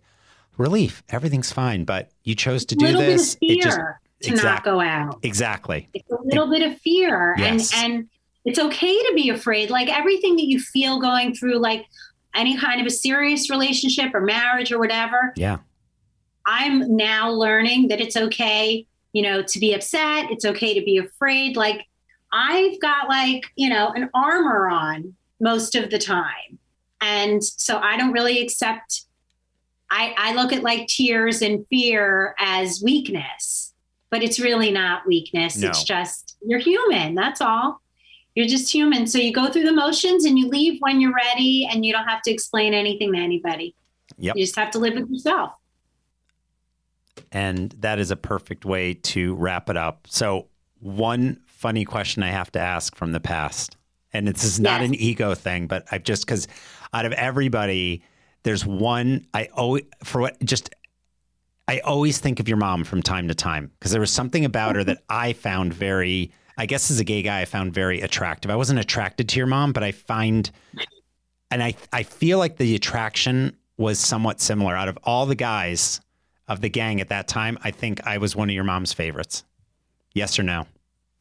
relief. 0.59 1.03
Everything's 1.09 1.53
fine, 1.53 1.85
but 1.85 2.11
you 2.25 2.35
chose 2.35 2.65
to 2.67 2.75
do 2.77 2.87
little 2.87 3.01
this. 3.03 3.37
bit 3.37 3.51
of 3.53 3.57
It 3.59 3.63
just 3.63 3.77
fear 3.77 4.01
to 4.23 4.31
exact- 4.31 4.45
not 4.45 4.65
go 4.65 4.81
out. 4.81 5.19
exactly. 5.23 5.89
It's 5.95 6.11
a 6.11 6.17
little 6.25 6.49
bit 6.51 6.63
of 6.63 6.79
fear, 6.81 7.35
Yes. 7.39 7.73
and 7.75 7.93
and 7.95 8.09
it's 8.45 8.59
okay 8.59 8.95
to 8.95 9.13
be 9.15 9.29
afraid. 9.31 9.71
Like 9.71 9.89
everything 9.89 10.37
that 10.37 10.47
you 10.47 10.59
feel 10.61 11.01
going 11.01 11.35
through, 11.35 11.59
like 11.59 11.87
any 12.35 12.57
kind 12.57 12.81
of 12.81 12.87
a 12.87 12.91
serious 12.91 13.51
relationship 13.51 14.15
or 14.15 14.21
marriage 14.21 14.73
or 14.73 14.79
whatever. 14.79 15.33
Yeah. 15.37 15.59
I'm 16.47 16.97
now 16.97 17.31
learning 17.31 17.89
that 17.89 18.01
it's 18.01 18.17
okay, 18.17 18.87
you 19.13 19.23
know, 19.23 19.43
to 19.43 19.59
be 19.61 19.75
upset. 19.75 20.31
It's 20.31 20.45
okay 20.45 20.75
to 20.75 20.85
be 20.85 20.99
afraid. 20.99 21.57
Like 21.57 21.87
I've 22.33 22.81
got 22.81 23.09
like, 23.09 23.45
you 23.57 23.69
know, 23.69 23.91
an 23.91 24.11
armor 24.15 24.69
on 24.69 25.15
most 25.41 25.75
of 25.77 25.91
the 25.91 25.99
time. 25.99 26.59
And 27.01 27.45
so 27.45 27.79
I 27.79 27.97
don't 27.97 28.13
really 28.13 28.41
accept 28.41 29.05
I, 29.93 30.15
I 30.17 30.35
look 30.35 30.55
at 30.55 30.63
like 30.63 30.87
tears 30.89 31.43
and 31.43 31.67
fear 31.69 32.35
as 32.39 32.81
weakness, 32.83 33.75
but 34.11 34.23
it's 34.23 34.41
really 34.41 34.71
not 34.71 35.07
weakness. 35.07 35.59
No. 35.59 35.69
It's 35.69 35.85
just 35.85 36.39
you're 36.45 36.59
human. 36.59 37.15
That's 37.15 37.43
all. 37.43 37.81
You're 38.35 38.47
just 38.49 38.73
human. 38.73 39.07
So 39.07 39.19
you 39.19 39.35
go 39.35 39.51
through 39.53 39.65
the 39.65 39.73
motions 39.73 40.25
and 40.25 40.39
you 40.39 40.49
leave 40.49 40.81
when 40.81 40.99
you're 41.03 41.13
ready 41.15 41.69
and 41.71 41.85
you 41.85 41.93
don't 41.93 42.07
have 42.09 42.23
to 42.23 42.31
explain 42.31 42.73
anything 42.73 43.13
to 43.13 43.19
anybody. 43.19 43.75
Yep. 44.17 44.37
You 44.37 44.43
just 44.43 44.57
have 44.57 44.71
to 44.71 44.79
live 44.79 44.95
with 44.95 45.11
yourself. 45.11 45.53
And 47.31 47.73
that 47.81 47.99
is 47.99 48.11
a 48.11 48.17
perfect 48.17 48.65
way 48.65 48.95
to 48.95 49.35
wrap 49.35 49.69
it 49.69 49.77
up. 49.77 50.07
So, 50.09 50.49
one 50.81 51.41
funny 51.47 51.85
question 51.85 52.23
I 52.23 52.31
have 52.31 52.51
to 52.53 52.59
ask 52.61 52.97
from 52.97 53.13
the 53.13 53.21
past, 53.21 53.77
and 54.13 54.27
this 54.27 54.43
is 54.43 54.59
not 54.59 54.81
Yes. 54.81 54.89
an 54.89 54.95
ego 54.97 55.35
thing, 55.35 55.67
but 55.67 55.87
I've 55.93 56.03
just 56.03 56.27
because 56.27 56.49
out 56.93 57.05
of 57.05 57.13
everybody, 57.13 58.03
there's 58.43 58.67
one 58.67 59.27
I 59.35 59.49
always, 59.55 59.85
for 60.05 60.21
what, 60.21 60.43
just, 60.45 60.71
I 61.69 61.81
always 61.81 62.19
think 62.19 62.41
of 62.41 62.49
your 62.49 62.57
mom 62.57 62.85
from 62.85 63.03
time 63.03 63.29
to 63.29 63.35
time 63.35 63.71
because 63.79 63.93
there 63.93 64.01
was 64.01 64.11
something 64.11 64.45
about 64.45 64.77
her 64.77 64.85
that 64.85 64.99
mm-hmm. 64.99 65.17
I 65.17 65.33
found 65.33 65.73
very, 65.75 66.33
I 66.59 66.67
guess 66.67 66.91
as 66.91 67.01
a 67.01 67.05
gay 67.05 67.23
guy, 67.23 67.41
I 67.41 67.45
found 67.45 67.73
very 67.73 68.01
attractive. 68.01 68.51
I 68.51 68.57
wasn't 68.57 68.81
attracted 68.81 69.29
to 69.31 69.39
your 69.39 69.47
mom, 69.47 69.73
but 69.73 69.83
I 69.83 69.93
find, 69.93 70.51
and 71.51 71.63
I, 71.63 71.75
I 71.93 72.03
feel 72.03 72.39
like 72.39 72.57
the 72.57 72.75
attraction 72.75 73.57
was 73.77 73.99
somewhat 73.99 74.41
similar 74.41 74.77
out 74.77 74.89
of 74.89 74.99
all 75.05 75.27
the 75.27 75.35
guys 75.35 76.01
of 76.49 76.61
the 76.61 76.69
gang 76.69 77.01
at 77.01 77.09
that 77.09 77.29
time, 77.29 77.59
I 77.63 77.71
think 77.71 78.07
I 78.07 78.19
was 78.19 78.37
one 78.37 78.49
of 78.49 78.55
your 78.55 78.65
mom's 78.65 78.93
favorites. 78.93 79.45
Yes 80.15 80.39
or 80.39 80.43
no? 80.43 80.67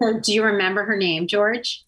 So 0.02 0.20
do 0.20 0.34
you 0.34 0.44
remember 0.44 0.84
her 0.84 0.98
name, 0.98 1.28
George? 1.28 1.84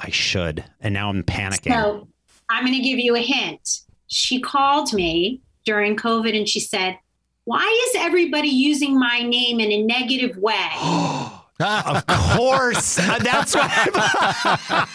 I 0.00 0.10
should. 0.10 0.64
And 0.80 0.92
now 0.92 1.08
I'm 1.08 1.22
panicking. 1.22 1.72
So 1.72 2.08
I'm 2.48 2.64
going 2.64 2.76
to 2.76 2.82
give 2.82 2.98
you 2.98 3.16
a 3.16 3.20
hint. 3.20 3.80
She 4.06 4.40
called 4.40 4.92
me 4.92 5.40
during 5.64 5.96
COVID 5.96 6.36
and 6.36 6.48
she 6.48 6.60
said, 6.60 6.98
Why 7.44 7.88
is 7.88 8.02
everybody 8.02 8.48
using 8.48 8.98
my 8.98 9.20
name 9.20 9.60
in 9.60 9.72
a 9.72 9.82
negative 9.82 10.36
way? 10.36 10.68
of 11.60 12.06
course. 12.06 12.98
Uh, 12.98 13.18
That's 13.22 13.54
what 13.54 13.70
Scott, 13.70 14.88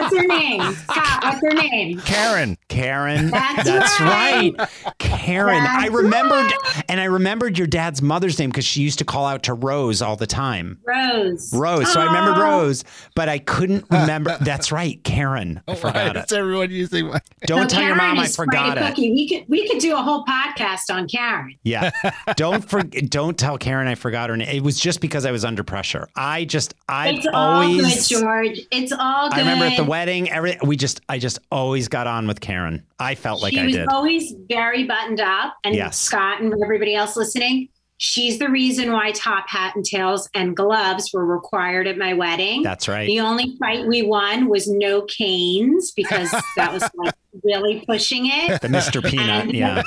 what's 0.00 0.16
her 0.16 0.26
name? 0.26 0.74
Scott, 0.74 1.22
what's 1.24 1.40
her 1.42 1.54
name? 1.54 2.00
Karen. 2.00 2.58
Karen. 2.68 3.30
That's 3.30 4.00
right. 4.00 4.52
right. 4.58 4.68
Karen. 4.98 5.64
I 5.66 5.86
remembered 5.86 6.50
right. 6.52 6.84
and 6.88 7.00
I 7.00 7.04
remembered 7.04 7.58
your 7.58 7.66
dad's 7.66 8.02
mother's 8.02 8.38
name 8.38 8.50
because 8.50 8.64
she 8.64 8.82
used 8.82 8.98
to 8.98 9.04
call 9.04 9.26
out 9.26 9.42
to 9.44 9.54
Rose 9.54 10.02
all 10.02 10.16
the 10.16 10.26
time. 10.26 10.78
Rose. 10.86 11.52
Rose. 11.52 11.92
So 11.92 12.00
I 12.00 12.06
remembered 12.06 12.38
Oh, 12.38 12.42
Rose, 12.62 12.84
but 13.14 13.28
I 13.28 13.38
couldn't 13.38 13.84
remember. 13.90 14.36
That's 14.40 14.72
right. 14.72 15.02
Karen. 15.04 15.62
I 15.68 15.72
Why 15.72 15.76
forgot 15.76 16.16
is 16.16 16.22
it. 16.24 16.32
everyone 16.32 16.70
using 16.70 17.08
my? 17.08 17.20
Don't 17.46 17.70
so 17.70 17.76
tell 17.76 17.86
your 17.86 17.96
mom 17.96 18.18
I 18.18 18.26
forgot 18.26 18.78
it. 18.78 18.86
cookie. 18.86 19.10
We 19.12 19.28
could 19.28 19.44
we 19.48 19.68
could 19.68 19.80
do 19.80 19.94
a 19.94 20.02
whole 20.02 20.24
podcast 20.24 20.92
on 20.92 21.08
Karen. 21.08 21.56
Yeah. 21.62 21.90
Don't 22.36 22.68
for, 22.68 22.82
don't 22.82 23.38
tell 23.38 23.58
Karen 23.58 23.86
I 23.88 23.94
forgot 23.94 24.30
her 24.30 24.36
name. 24.36 24.48
It 24.48 24.62
was 24.62 24.78
just 24.80 25.00
because 25.00 25.26
I 25.26 25.30
was 25.30 25.44
under 25.52 25.62
pressure. 25.62 26.08
I 26.16 26.44
just 26.46 26.72
I 26.88 27.10
It's 27.10 27.26
always 27.32 27.82
all 27.84 27.90
good, 27.90 28.22
George. 28.24 28.60
It's 28.70 28.90
all 28.92 29.28
good. 29.28 29.36
I 29.36 29.40
remember 29.40 29.66
at 29.66 29.76
the 29.76 29.84
wedding, 29.84 30.30
every 30.30 30.56
we 30.64 30.76
just 30.76 31.02
I 31.10 31.18
just 31.18 31.38
always 31.50 31.88
got 31.88 32.06
on 32.06 32.26
with 32.26 32.40
Karen. 32.40 32.82
I 32.98 33.14
felt 33.14 33.42
like 33.42 33.52
she 33.52 33.60
I 33.60 33.66
was 33.66 33.74
did. 33.74 33.88
always 33.88 34.34
very 34.48 34.84
buttoned 34.84 35.20
up. 35.20 35.54
And 35.62 35.74
Yes. 35.74 35.98
Scott 35.98 36.40
and 36.40 36.54
everybody 36.62 36.94
else 36.94 37.16
listening, 37.16 37.68
she's 37.98 38.38
the 38.38 38.48
reason 38.48 38.92
why 38.92 39.12
top 39.12 39.46
hat 39.46 39.76
and 39.76 39.84
tails 39.84 40.26
and 40.34 40.56
gloves 40.56 41.10
were 41.12 41.26
required 41.26 41.86
at 41.86 41.98
my 41.98 42.14
wedding. 42.14 42.62
That's 42.62 42.88
right. 42.88 43.06
The 43.06 43.20
only 43.20 43.54
fight 43.58 43.86
we 43.86 44.00
won 44.02 44.48
was 44.48 44.66
no 44.68 45.02
canes 45.02 45.90
because 45.90 46.30
that 46.56 46.72
was 46.72 46.82
like 46.94 47.14
really 47.44 47.84
pushing 47.86 48.26
it. 48.26 48.62
The 48.62 48.68
Mr. 48.68 49.04
Peanut. 49.06 49.44
And- 49.44 49.52
Yeah. 49.52 49.82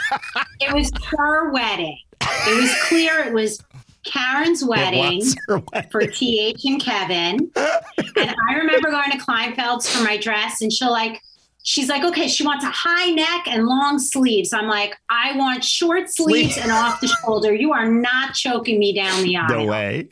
It 0.62 0.72
was 0.74 0.92
her 1.18 1.52
wedding. 1.52 1.98
It 2.22 2.62
was 2.62 2.74
clear 2.84 3.20
it 3.20 3.34
was 3.34 3.60
Karen's 4.06 4.64
wedding 4.64 5.04
It 5.04 5.16
was 5.18 5.36
her 5.48 5.62
wedding. 5.74 5.90
for 5.92 6.06
TH 6.06 6.64
and 6.66 6.82
Kevin. 6.82 7.52
And 7.56 8.36
I 8.50 8.54
remember 8.56 8.92
going 8.92 9.12
to 9.12 9.18
Kleinfeld's 9.18 9.90
for 9.90 10.04
my 10.04 10.18
dress, 10.18 10.62
and 10.62 10.72
she'll 10.72 10.92
like, 10.92 11.22
she's 11.64 11.90
like, 11.90 12.04
okay, 12.04 12.28
she 12.28 12.46
wants 12.46 12.64
a 12.64 12.70
high 12.70 13.10
neck 13.10 13.48
and 13.48 13.66
long 13.66 13.98
sleeves. 14.00 14.54
I'm 14.54 14.68
like, 14.68 14.96
I 15.10 15.36
want 15.36 15.64
short 15.64 16.10
sleeves 16.10 16.58
and 16.58 16.72
off 16.72 17.02
the 17.02 17.08
shoulder. 17.24 17.54
You 17.54 17.74
are 17.74 17.90
not 17.90 18.36
choking 18.36 18.80
me 18.80 18.94
down 18.94 19.24
the 19.24 19.36
aisle. 19.38 19.50
No 19.50 19.66
way. 19.66 20.08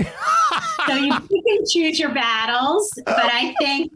so 0.88 0.96
you 0.96 1.12
can 1.20 1.66
choose 1.70 2.00
your 2.00 2.12
battles. 2.14 2.92
But 3.06 3.20
I 3.32 3.54
think, 3.62 3.94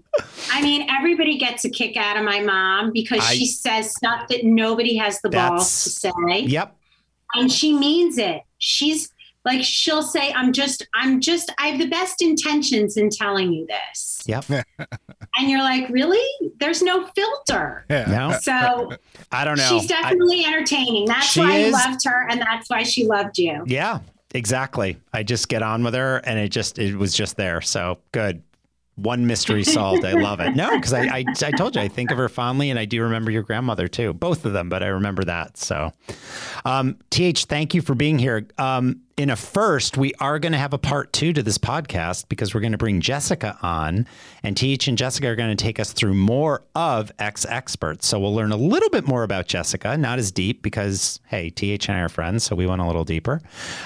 I 0.51 0.61
mean, 0.61 0.87
everybody 0.89 1.37
gets 1.39 1.65
a 1.65 1.69
kick 1.71 1.97
out 1.97 2.15
of 2.17 2.23
my 2.23 2.39
mom 2.41 2.91
because 2.93 3.21
I- 3.27 3.33
she 3.35 3.47
says 3.47 3.91
stuff 3.95 4.27
that 4.29 4.45
nobody 4.45 4.95
has 4.97 5.19
the 5.21 5.29
balls 5.29 5.83
to 5.85 5.89
say. 5.89 6.41
Yep. 6.41 6.75
And 7.33 7.51
she 7.51 7.73
means 7.73 8.17
it. 8.19 8.41
She's 8.59 9.11
like, 9.47 9.63
she'll 9.63 10.03
say, 10.03 10.31
I'm 10.33 10.53
just, 10.53 10.85
I'm 10.93 11.19
just, 11.19 11.51
I 11.57 11.67
have 11.69 11.79
the 11.79 11.87
best 11.87 12.21
intentions 12.21 12.97
in 12.97 13.09
telling 13.09 13.51
you 13.51 13.65
this. 13.65 14.21
Yep. 14.27 14.45
And 15.39 15.51
you're 15.51 15.61
like, 15.61 15.87
really? 15.89 16.25
There's 16.59 16.81
no 16.81 17.05
filter. 17.15 17.85
Yeah. 17.91 18.05
No, 18.07 18.37
So 18.41 18.91
I 19.31 19.45
don't 19.45 19.57
know. 19.57 19.67
she's 19.69 19.83
I- 19.91 20.01
definitely 20.01 20.43
entertaining. 20.45 21.05
That's 21.05 21.35
why 21.37 21.57
is. 21.57 21.67
you 21.67 21.71
loved 21.73 21.99
her, 22.05 22.27
and 22.29 22.41
that's 22.41 22.67
why 22.69 22.81
she 22.83 23.05
loved 23.05 23.37
you. 23.37 23.63
Yeah, 23.67 23.99
exactly. 24.33 24.97
I 25.13 25.21
just 25.21 25.47
get 25.47 25.61
on 25.61 25.83
with 25.83 25.93
her 25.93 26.17
and 26.17 26.39
it 26.39 26.49
just 26.49 26.79
it 26.79 26.95
was 26.95 27.13
just 27.13 27.37
there. 27.37 27.61
So 27.61 27.99
good. 28.13 28.41
One 28.95 29.27
mystery 29.27 29.63
solved. 29.63 30.03
I 30.05 30.13
love 30.13 30.39
it. 30.39 30.55
No, 30.55 30.75
because 30.75 30.93
I, 30.93 31.01
I 31.03 31.25
I 31.43 31.51
told 31.51 31.75
you 31.75 31.81
I 31.83 31.87
think 31.87 32.09
of 32.09 32.17
her 32.17 32.29
fondly 32.29 32.71
and 32.71 32.79
I 32.79 32.85
do 32.85 33.03
remember 33.03 33.29
your 33.29 33.43
grandmother 33.43 33.87
too. 33.87 34.11
Both 34.13 34.43
of 34.43 34.53
them, 34.53 34.69
but 34.69 34.81
I 34.81 34.87
remember 34.87 35.23
that. 35.25 35.55
So 35.57 35.93
um 36.65 36.97
TH, 37.11 37.45
thank 37.45 37.75
you 37.75 37.83
for 37.83 37.93
being 37.93 38.17
here. 38.17 38.47
Um 38.57 39.01
in 39.17 39.31
a 39.31 39.35
first, 39.35 39.97
we 39.97 40.13
are 40.19 40.37
going 40.37 40.51
to 40.51 40.59
have 40.59 40.73
a 40.73 40.77
part 40.77 41.11
two 41.11 41.33
to 41.33 41.41
this 41.41 41.57
podcast 41.57 42.29
because 42.29 42.53
we're 42.53 42.61
going 42.61 42.73
to 42.73 42.77
bring 42.77 43.01
Jessica 43.01 43.57
on, 43.63 44.07
and 44.43 44.55
TH 44.55 44.87
and 44.87 44.95
Jessica 44.95 45.27
are 45.27 45.35
going 45.35 45.49
to 45.49 45.61
take 45.61 45.79
us 45.79 45.91
through 45.91 46.13
more 46.13 46.63
of 46.75 47.11
X 47.17 47.43
Experts. 47.49 48.05
So 48.05 48.19
we'll 48.19 48.35
learn 48.35 48.51
a 48.51 48.57
little 48.57 48.91
bit 48.91 49.07
more 49.07 49.23
about 49.23 49.47
Jessica, 49.47 49.97
not 49.97 50.19
as 50.19 50.31
deep 50.31 50.61
because, 50.61 51.19
hey, 51.25 51.49
TH 51.49 51.89
and 51.89 51.97
I 51.97 52.01
are 52.01 52.09
friends, 52.09 52.43
so 52.43 52.55
we 52.55 52.67
went 52.67 52.79
a 52.79 52.85
little 52.85 53.03
deeper. 53.03 53.41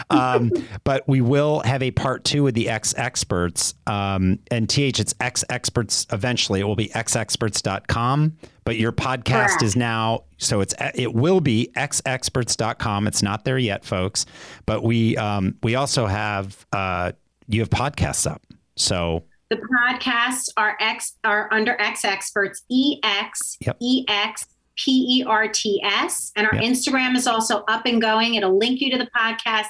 Um, 0.10 0.52
but 0.84 1.08
we 1.08 1.22
will 1.22 1.62
have 1.62 1.82
a 1.82 1.92
part 1.92 2.26
two 2.26 2.44
with 2.44 2.54
the 2.54 2.68
X 2.68 2.94
Experts. 2.98 3.74
Um, 3.88 4.40
and 4.52 4.70
TH, 4.70 5.00
it's 5.00 5.16
X 5.22 5.46
Experts 5.50 6.08
eventually. 6.12 6.60
It 6.60 6.66
will 6.66 6.76
be 6.76 6.90
xexperts.com. 6.90 8.38
But 8.64 8.78
your 8.78 8.92
podcast 8.92 9.26
Correct. 9.48 9.64
is 9.64 9.76
now 9.76 10.26
so 10.38 10.62
it's 10.62 10.74
it 10.96 11.14
will 11.14 11.42
be 11.42 11.72
xexperts.com. 11.76 13.08
It's 13.08 13.24
not 13.24 13.44
there 13.44 13.58
yet, 13.58 13.84
folks. 13.84 14.26
But 14.66 14.84
we 14.84 15.18
um, 15.18 15.56
we 15.64 15.76
also 15.76 16.06
have 16.06 16.66
uh, 16.72 17.12
you 17.48 17.60
have 17.62 17.70
podcasts 17.70 18.30
up. 18.30 18.42
So 18.76 19.24
The 19.50 19.58
podcasts 19.58 20.50
are 20.58 20.78
X 20.80 21.16
are 21.24 21.50
under 21.52 21.80
X 21.82 22.06
Experts, 22.06 22.64
E 22.70 23.00
X. 23.04 23.58
E 23.80 24.06
X 24.08 24.46
P 24.78 25.20
E 25.20 25.24
R 25.28 25.48
T 25.48 25.82
S, 25.84 26.32
and 26.36 26.48
our 26.48 26.56
Yep. 26.56 26.64
Instagram 26.64 27.16
is 27.16 27.28
also 27.28 27.64
up 27.68 27.86
and 27.86 28.02
going. 28.02 28.36
It'll 28.36 28.58
link 28.58 28.80
you 28.80 28.90
to 28.92 28.98
the 28.98 29.10
podcast, 29.16 29.66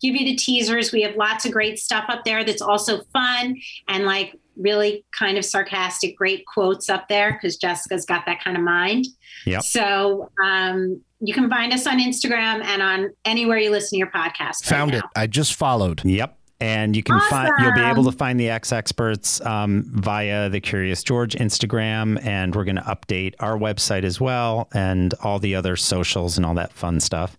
give 0.00 0.14
you 0.14 0.24
the 0.24 0.34
teasers. 0.34 0.92
We 0.92 1.02
have 1.02 1.14
lots 1.16 1.44
of 1.44 1.52
great 1.52 1.78
stuff 1.78 2.04
up 2.08 2.24
there 2.24 2.42
that's 2.44 2.62
also 2.62 3.02
fun 3.12 3.56
and 3.88 4.04
like 4.04 4.34
really 4.56 5.04
kind 5.16 5.38
of 5.38 5.44
sarcastic, 5.44 6.16
great 6.16 6.44
quotes 6.46 6.88
up 6.88 7.08
there 7.08 7.32
because 7.32 7.56
Jessica's 7.56 8.04
got 8.04 8.26
that 8.26 8.42
kind 8.42 8.56
of 8.56 8.62
mind. 8.62 9.06
Yep. 9.46 9.62
So 9.62 10.30
um, 10.42 11.00
you 11.20 11.34
can 11.34 11.48
find 11.48 11.72
us 11.72 11.86
on 11.86 11.98
Instagram 11.98 12.64
and 12.64 12.82
on 12.82 13.10
anywhere 13.24 13.58
you 13.58 13.70
listen 13.70 13.90
to 13.90 13.98
your 13.98 14.10
podcast. 14.10 14.64
Found 14.64 14.92
now. 14.92 14.98
it. 14.98 15.04
I 15.14 15.26
just 15.26 15.54
followed. 15.54 16.04
Yep. 16.04 16.38
And 16.58 16.96
you 16.96 17.02
can 17.02 17.20
find 17.28 17.52
you'll 17.60 17.74
be 17.74 17.82
able 17.82 18.04
to 18.04 18.12
find 18.12 18.40
the 18.40 18.48
X 18.48 18.72
experts 18.72 19.42
um, 19.42 19.84
via 19.88 20.48
the 20.48 20.58
Curious 20.58 21.02
George 21.02 21.34
Instagram, 21.34 22.18
and 22.24 22.54
we're 22.54 22.64
going 22.64 22.76
to 22.76 22.82
update 22.82 23.34
our 23.40 23.58
website 23.58 24.04
as 24.04 24.22
well, 24.22 24.66
and 24.72 25.12
all 25.22 25.38
the 25.38 25.54
other 25.54 25.76
socials 25.76 26.38
and 26.38 26.46
all 26.46 26.54
that 26.54 26.72
fun 26.72 26.98
stuff. 26.98 27.36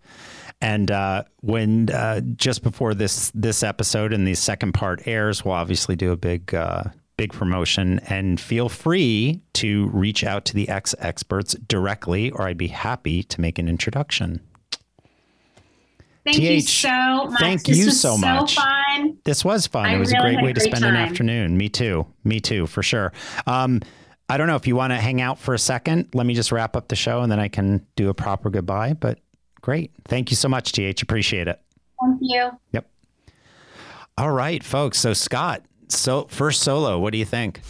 And 0.61 0.91
uh, 0.91 1.23
when 1.41 1.89
uh, 1.89 2.21
just 2.35 2.61
before 2.61 2.93
this 2.93 3.31
this 3.33 3.63
episode 3.63 4.13
and 4.13 4.27
the 4.27 4.35
second 4.35 4.73
part 4.73 5.07
airs, 5.07 5.43
we'll 5.43 5.55
obviously 5.55 5.95
do 5.95 6.11
a 6.11 6.17
big 6.17 6.53
uh, 6.53 6.83
big 7.17 7.33
promotion. 7.33 7.99
And 8.07 8.39
feel 8.39 8.69
free 8.69 9.41
to 9.53 9.87
reach 9.87 10.23
out 10.23 10.45
to 10.45 10.53
the 10.53 10.69
X 10.69 10.95
experts 10.99 11.53
directly, 11.67 12.31
or 12.31 12.47
I'd 12.47 12.57
be 12.57 12.67
happy 12.67 13.23
to 13.23 13.41
make 13.41 13.59
an 13.59 13.67
introduction. 13.67 14.41
Thank 16.23 16.39
you 16.39 16.59
so 16.61 17.27
much. 17.27 17.39
thank 17.39 17.63
this 17.63 17.77
you 17.77 17.85
was 17.85 17.99
so 17.99 18.17
much. 18.17 18.55
fun. 18.55 19.17
This 19.23 19.45
was 19.45 19.65
fun. 19.65 19.85
I 19.85 19.95
it 19.95 19.97
was 19.97 20.11
really 20.11 20.19
a 20.19 20.21
great 20.23 20.41
a 20.41 20.45
way 20.45 20.53
to 20.53 20.59
great 20.59 20.75
spend 20.75 20.83
an 20.83 20.95
afternoon. 20.95 21.57
Me 21.57 21.69
too. 21.69 22.05
Me 22.25 22.39
too, 22.41 22.67
for 22.67 22.83
sure. 22.83 23.13
Um, 23.45 23.81
I 24.29 24.35
don't 24.35 24.47
know 24.47 24.57
if 24.57 24.67
you 24.67 24.75
want 24.75 24.91
to 24.91 24.97
hang 24.97 25.21
out 25.21 25.39
for 25.39 25.53
a 25.53 25.59
second. 25.59 26.09
Let 26.13 26.25
me 26.25 26.33
just 26.33 26.51
wrap 26.51 26.75
up 26.75 26.89
the 26.89 26.97
show 26.97 27.21
and 27.21 27.31
then 27.31 27.39
I 27.39 27.47
can 27.47 27.85
do 27.95 28.09
a 28.09 28.13
proper 28.13 28.49
goodbye. 28.49 28.93
But 28.93 29.19
great. 29.61 29.91
Thank 30.05 30.29
you 30.29 30.35
so 30.35 30.49
much, 30.49 30.73
TH. 30.73 31.01
Appreciate 31.01 31.47
it. 31.47 31.61
Thank 32.01 32.19
you. 32.21 32.49
Yep. 32.73 32.89
All 34.17 34.31
right, 34.31 34.63
folks. 34.63 34.99
So, 34.99 35.13
Scott, 35.13 35.63
so 35.87 36.25
first 36.29 36.61
solo, 36.61 36.99
what 36.99 37.11
do 37.11 37.17
you 37.17 37.25
think? 37.25 37.61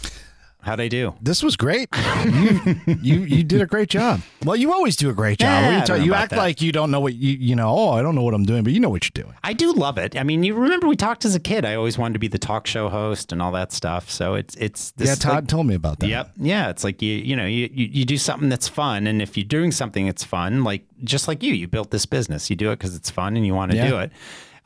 How'd 0.60 0.80
I 0.80 0.88
do? 0.88 1.14
This 1.22 1.42
was 1.42 1.56
great. 1.56 1.88
You, 2.26 2.74
you 3.00 3.20
you 3.20 3.44
did 3.44 3.62
a 3.62 3.66
great 3.66 3.88
job. 3.88 4.20
Well, 4.44 4.56
you 4.56 4.72
always 4.72 4.96
do 4.96 5.08
a 5.08 5.14
great 5.14 5.38
job. 5.38 5.46
Yeah, 5.46 5.78
What 5.80 5.88
are 5.90 5.92
I 5.94 5.96
you, 5.96 6.00
know 6.00 6.04
you 6.06 6.14
act 6.14 6.30
that. 6.30 6.36
like 6.38 6.60
you 6.60 6.72
don't 6.72 6.90
know 6.90 6.98
what 7.00 7.14
you 7.14 7.30
you 7.38 7.54
know. 7.56 7.68
Oh, 7.68 7.90
I 7.92 8.02
don't 8.02 8.14
know 8.16 8.22
what 8.22 8.34
I'm 8.34 8.44
doing, 8.44 8.64
but 8.64 8.72
you 8.72 8.80
know 8.80 8.90
what 8.90 9.04
you're 9.04 9.24
doing. 9.24 9.34
I 9.44 9.52
do 9.52 9.72
love 9.72 9.96
it. 9.98 10.16
I 10.18 10.24
mean, 10.24 10.42
you 10.42 10.54
remember 10.54 10.88
we 10.88 10.96
talked 10.96 11.24
as 11.24 11.34
a 11.34 11.40
kid. 11.40 11.64
I 11.64 11.74
always 11.76 11.96
wanted 11.96 12.14
to 12.14 12.18
be 12.18 12.28
the 12.28 12.38
talk 12.40 12.66
show 12.66 12.88
host 12.88 13.32
and 13.32 13.40
all 13.40 13.52
that 13.52 13.72
stuff. 13.72 14.10
So 14.10 14.34
it's 14.34 14.56
it's 14.56 14.90
this 14.90 15.06
yeah, 15.06 15.12
like, 15.12 15.20
Todd 15.20 15.48
told 15.48 15.66
me 15.68 15.74
about 15.76 16.00
that. 16.00 16.08
Yep. 16.08 16.32
Yeah. 16.38 16.68
It's 16.70 16.84
like 16.84 17.00
you, 17.00 17.14
you 17.14 17.36
know, 17.36 17.46
you, 17.46 17.70
you, 17.72 17.86
you 17.86 18.04
do 18.04 18.18
something 18.18 18.48
that's 18.48 18.68
fun. 18.68 19.06
And 19.06 19.22
if 19.22 19.36
you're 19.38 19.44
doing 19.46 19.70
something 19.70 20.04
that's 20.06 20.24
fun, 20.24 20.64
like 20.64 20.82
just 21.04 21.28
like 21.28 21.42
you, 21.42 21.54
you 21.54 21.68
built 21.68 21.92
this 21.92 22.04
business, 22.04 22.50
you 22.50 22.56
do 22.56 22.72
it 22.72 22.78
because 22.78 22.94
it's 22.96 23.10
fun 23.10 23.36
and 23.36 23.46
you 23.46 23.54
want 23.54 23.70
to 23.70 23.76
Yeah. 23.76 23.88
do 23.88 23.98
it. 23.98 24.12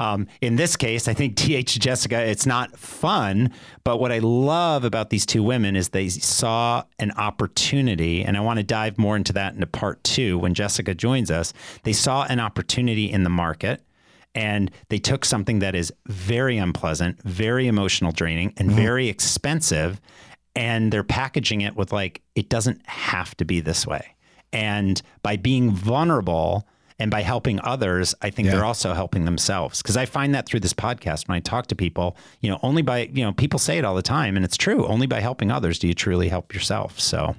Um, 0.02 0.26
in 0.40 0.56
this 0.56 0.76
case, 0.76 1.06
I 1.06 1.14
think 1.14 1.36
TH 1.36 1.78
Jessica, 1.78 2.20
it's 2.20 2.44
not 2.44 2.76
fun, 2.76 3.52
but 3.84 3.98
what 3.98 4.10
I 4.10 4.18
love 4.18 4.82
about 4.82 5.10
these 5.10 5.24
two 5.24 5.44
women 5.44 5.76
is 5.76 5.90
they 5.90 6.08
saw 6.08 6.82
an 6.98 7.12
opportunity, 7.12 8.24
and 8.24 8.36
I 8.36 8.40
want 8.40 8.58
to 8.58 8.64
dive 8.64 8.98
more 8.98 9.14
into 9.14 9.32
that 9.34 9.54
into 9.54 9.66
part 9.68 10.02
two 10.02 10.38
when 10.38 10.54
Jessica 10.54 10.92
joins 10.92 11.30
us. 11.30 11.52
They 11.84 11.92
saw 11.92 12.24
an 12.24 12.40
opportunity 12.40 13.12
in 13.12 13.22
the 13.22 13.30
market 13.30 13.80
and 14.34 14.72
they 14.88 14.98
took 14.98 15.24
something 15.24 15.60
that 15.60 15.76
is 15.76 15.92
very 16.06 16.58
unpleasant, 16.58 17.22
very 17.22 17.68
emotional 17.68 18.10
draining, 18.10 18.54
and 18.56 18.72
very 18.72 19.08
expensive, 19.08 20.00
and 20.56 20.92
they're 20.92 21.04
packaging 21.04 21.60
it 21.60 21.76
with 21.76 21.92
like, 21.92 22.22
it 22.34 22.48
doesn't 22.48 22.84
have 22.86 23.36
to 23.36 23.44
be 23.44 23.60
this 23.60 23.86
way. 23.86 24.16
And 24.52 25.00
by 25.22 25.36
being 25.36 25.70
vulnerable 25.70 26.66
and 27.02 27.10
by 27.10 27.22
helping 27.22 27.60
others, 27.62 28.14
I 28.22 28.30
think 28.30 28.46
Yeah. 28.46 28.52
they're 28.54 28.64
also 28.64 28.94
helping 28.94 29.24
themselves. 29.24 29.82
Because 29.82 29.96
I 29.96 30.06
find 30.06 30.34
that 30.34 30.46
through 30.46 30.60
this 30.60 30.72
podcast 30.72 31.28
when 31.28 31.36
I 31.36 31.40
talk 31.40 31.66
to 31.66 31.74
people, 31.74 32.16
you 32.40 32.48
know, 32.50 32.58
only 32.62 32.82
by, 32.82 33.10
you 33.12 33.24
know, 33.24 33.32
people 33.32 33.58
say 33.58 33.76
it 33.78 33.84
all 33.84 33.94
the 33.94 34.02
time, 34.02 34.36
and 34.36 34.44
it's 34.44 34.56
true. 34.56 34.86
Only 34.86 35.06
by 35.06 35.20
helping 35.20 35.50
others 35.50 35.78
do 35.78 35.88
you 35.88 35.94
truly 35.94 36.28
help 36.28 36.54
yourself. 36.54 36.98
So, 37.00 37.36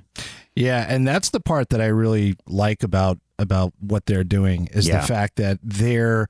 Yeah, 0.56 0.86
and 0.88 1.08
that's 1.08 1.32
the 1.32 1.40
part 1.40 1.70
that 1.70 1.82
I 1.82 1.88
really 1.88 2.36
like 2.46 2.84
about 2.84 3.18
about 3.40 3.74
what 3.80 4.06
they're 4.06 4.24
doing 4.24 4.68
is 4.72 4.88
Yeah. 4.88 5.02
the 5.02 5.08
fact 5.08 5.38
that 5.38 5.58
they're 5.64 6.28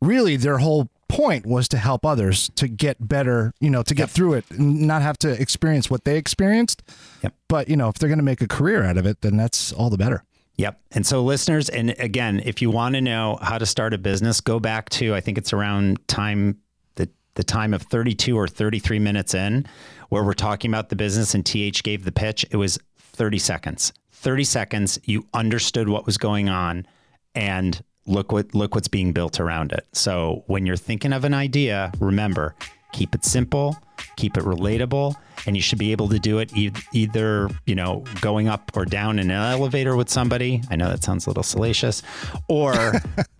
really 0.00 0.36
their 0.36 0.58
whole 0.58 0.88
point 1.08 1.44
was 1.44 1.66
to 1.68 1.76
help 1.76 2.06
others 2.06 2.50
to 2.56 2.68
get 2.68 2.96
better, 3.08 3.52
you 3.60 3.70
know, 3.70 3.82
to 3.82 3.94
get 3.94 4.04
Yep. 4.04 4.10
through 4.10 4.34
it 4.34 4.44
and 4.50 4.82
not 4.82 5.02
have 5.02 5.18
to 5.18 5.30
experience 5.42 5.90
what 5.90 6.04
they 6.04 6.16
experienced. 6.16 6.82
Yep. 7.22 7.34
But, 7.48 7.68
you 7.68 7.76
know, 7.76 7.88
if 7.88 7.96
they're 7.96 8.08
going 8.08 8.18
to 8.20 8.24
make 8.24 8.40
a 8.42 8.46
career 8.48 8.84
out 8.84 8.96
of 8.96 9.06
it, 9.06 9.20
then 9.22 9.36
that's 9.36 9.72
all 9.72 9.90
the 9.90 9.98
better. 9.98 10.22
Yep. 10.56 10.80
And 10.92 11.06
so, 11.06 11.22
listeners, 11.22 11.68
and 11.68 11.90
again, 11.98 12.40
if 12.44 12.62
you 12.62 12.70
want 12.70 12.94
to 12.94 13.00
know 13.00 13.38
how 13.42 13.58
to 13.58 13.66
start 13.66 13.92
a 13.92 13.98
business, 13.98 14.40
go 14.40 14.60
back 14.60 14.88
to 14.90 15.14
I 15.14 15.20
think 15.20 15.36
it's 15.38 15.52
around 15.52 16.06
time 16.06 16.58
the 16.94 17.08
the 17.34 17.42
time 17.42 17.74
of 17.74 17.82
32 17.82 18.36
or 18.38 18.46
33 18.46 18.98
minutes 19.00 19.34
in, 19.34 19.66
where 20.10 20.22
we're 20.22 20.32
talking 20.32 20.70
about 20.70 20.90
the 20.90 20.96
business, 20.96 21.34
and 21.34 21.44
TH 21.44 21.82
gave 21.82 22.04
the 22.04 22.12
pitch. 22.12 22.46
It 22.50 22.56
was 22.56 22.78
30 22.98 23.38
seconds. 23.38 23.92
30 24.12 24.44
seconds. 24.44 24.98
You 25.04 25.26
understood 25.34 25.88
what 25.88 26.06
was 26.06 26.18
going 26.18 26.48
on, 26.48 26.86
and 27.34 27.82
look 28.06 28.30
what 28.30 28.54
look 28.54 28.74
what's 28.76 28.88
being 28.88 29.12
built 29.12 29.40
around 29.40 29.72
it. 29.72 29.86
So 29.92 30.44
when 30.46 30.66
you're 30.66 30.76
thinking 30.76 31.12
of 31.12 31.24
an 31.24 31.34
idea, 31.34 31.90
remember 31.98 32.54
keep 32.94 33.14
it 33.14 33.24
simple, 33.24 33.76
keep 34.16 34.36
it 34.36 34.44
relatable, 34.44 35.14
and 35.46 35.56
you 35.56 35.60
should 35.60 35.78
be 35.78 35.92
able 35.92 36.08
to 36.08 36.18
do 36.18 36.38
it 36.38 36.56
e- 36.56 36.70
either 36.92 37.50
you 37.66 37.74
know 37.74 38.02
going 38.22 38.48
up 38.48 38.70
or 38.76 38.84
down 38.86 39.18
in 39.18 39.30
an 39.30 39.36
elevator 39.36 39.96
with 39.96 40.08
somebody. 40.08 40.62
I 40.70 40.76
know 40.76 40.88
that 40.88 41.02
sounds 41.04 41.26
a 41.26 41.30
little 41.30 41.42
salacious, 41.42 42.02
or 42.48 42.72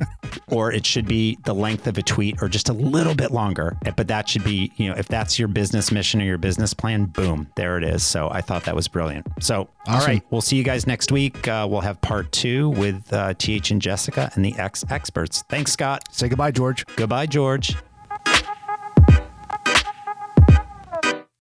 or 0.49 0.73
it 0.73 0.85
should 0.85 1.07
be 1.07 1.39
the 1.45 1.55
length 1.55 1.87
of 1.87 1.97
a 1.97 2.03
tweet 2.03 2.43
or 2.43 2.49
just 2.49 2.69
a 2.69 2.73
little 2.73 3.15
bit 3.15 3.31
longer. 3.31 3.77
But 3.97 4.09
that 4.09 4.29
should 4.29 4.45
be 4.45 4.73
you 4.77 4.91
know 4.91 4.97
if 4.97 5.09
that's 5.09 5.39
your 5.39 5.49
business 5.49 5.91
mission 5.93 6.21
or 6.21 6.25
your 6.25 6.39
business 6.39 6.75
plan, 6.75 7.07
boom, 7.07 7.47
there 7.57 7.79
it 7.79 7.85
is. 7.85 8.03
So 8.03 8.29
I 8.31 8.41
thought 8.43 8.65
that 8.65 8.75
was 8.77 8.89
brilliant. 8.89 9.27
So 9.41 9.69
all 9.87 9.97
Awesome. 9.97 10.11
right, 10.11 10.23
we'll 10.31 10.41
see 10.43 10.57
you 10.57 10.65
guys 10.65 10.87
next 10.87 11.13
week. 11.13 11.47
Uh, 11.47 11.67
we'll 11.71 11.81
have 11.83 12.01
part 12.01 12.33
two 12.33 12.71
with 12.71 13.13
uh, 13.13 13.35
Th 13.39 13.71
and 13.71 13.81
Jessica 13.81 14.31
and 14.35 14.45
the 14.45 14.55
X 14.59 14.85
experts. 14.91 15.43
Thanks, 15.49 15.73
Scott. 15.73 16.03
Say 16.13 16.29
goodbye, 16.29 16.51
George. 16.51 16.85
Goodbye, 16.97 17.27
George. 17.27 17.77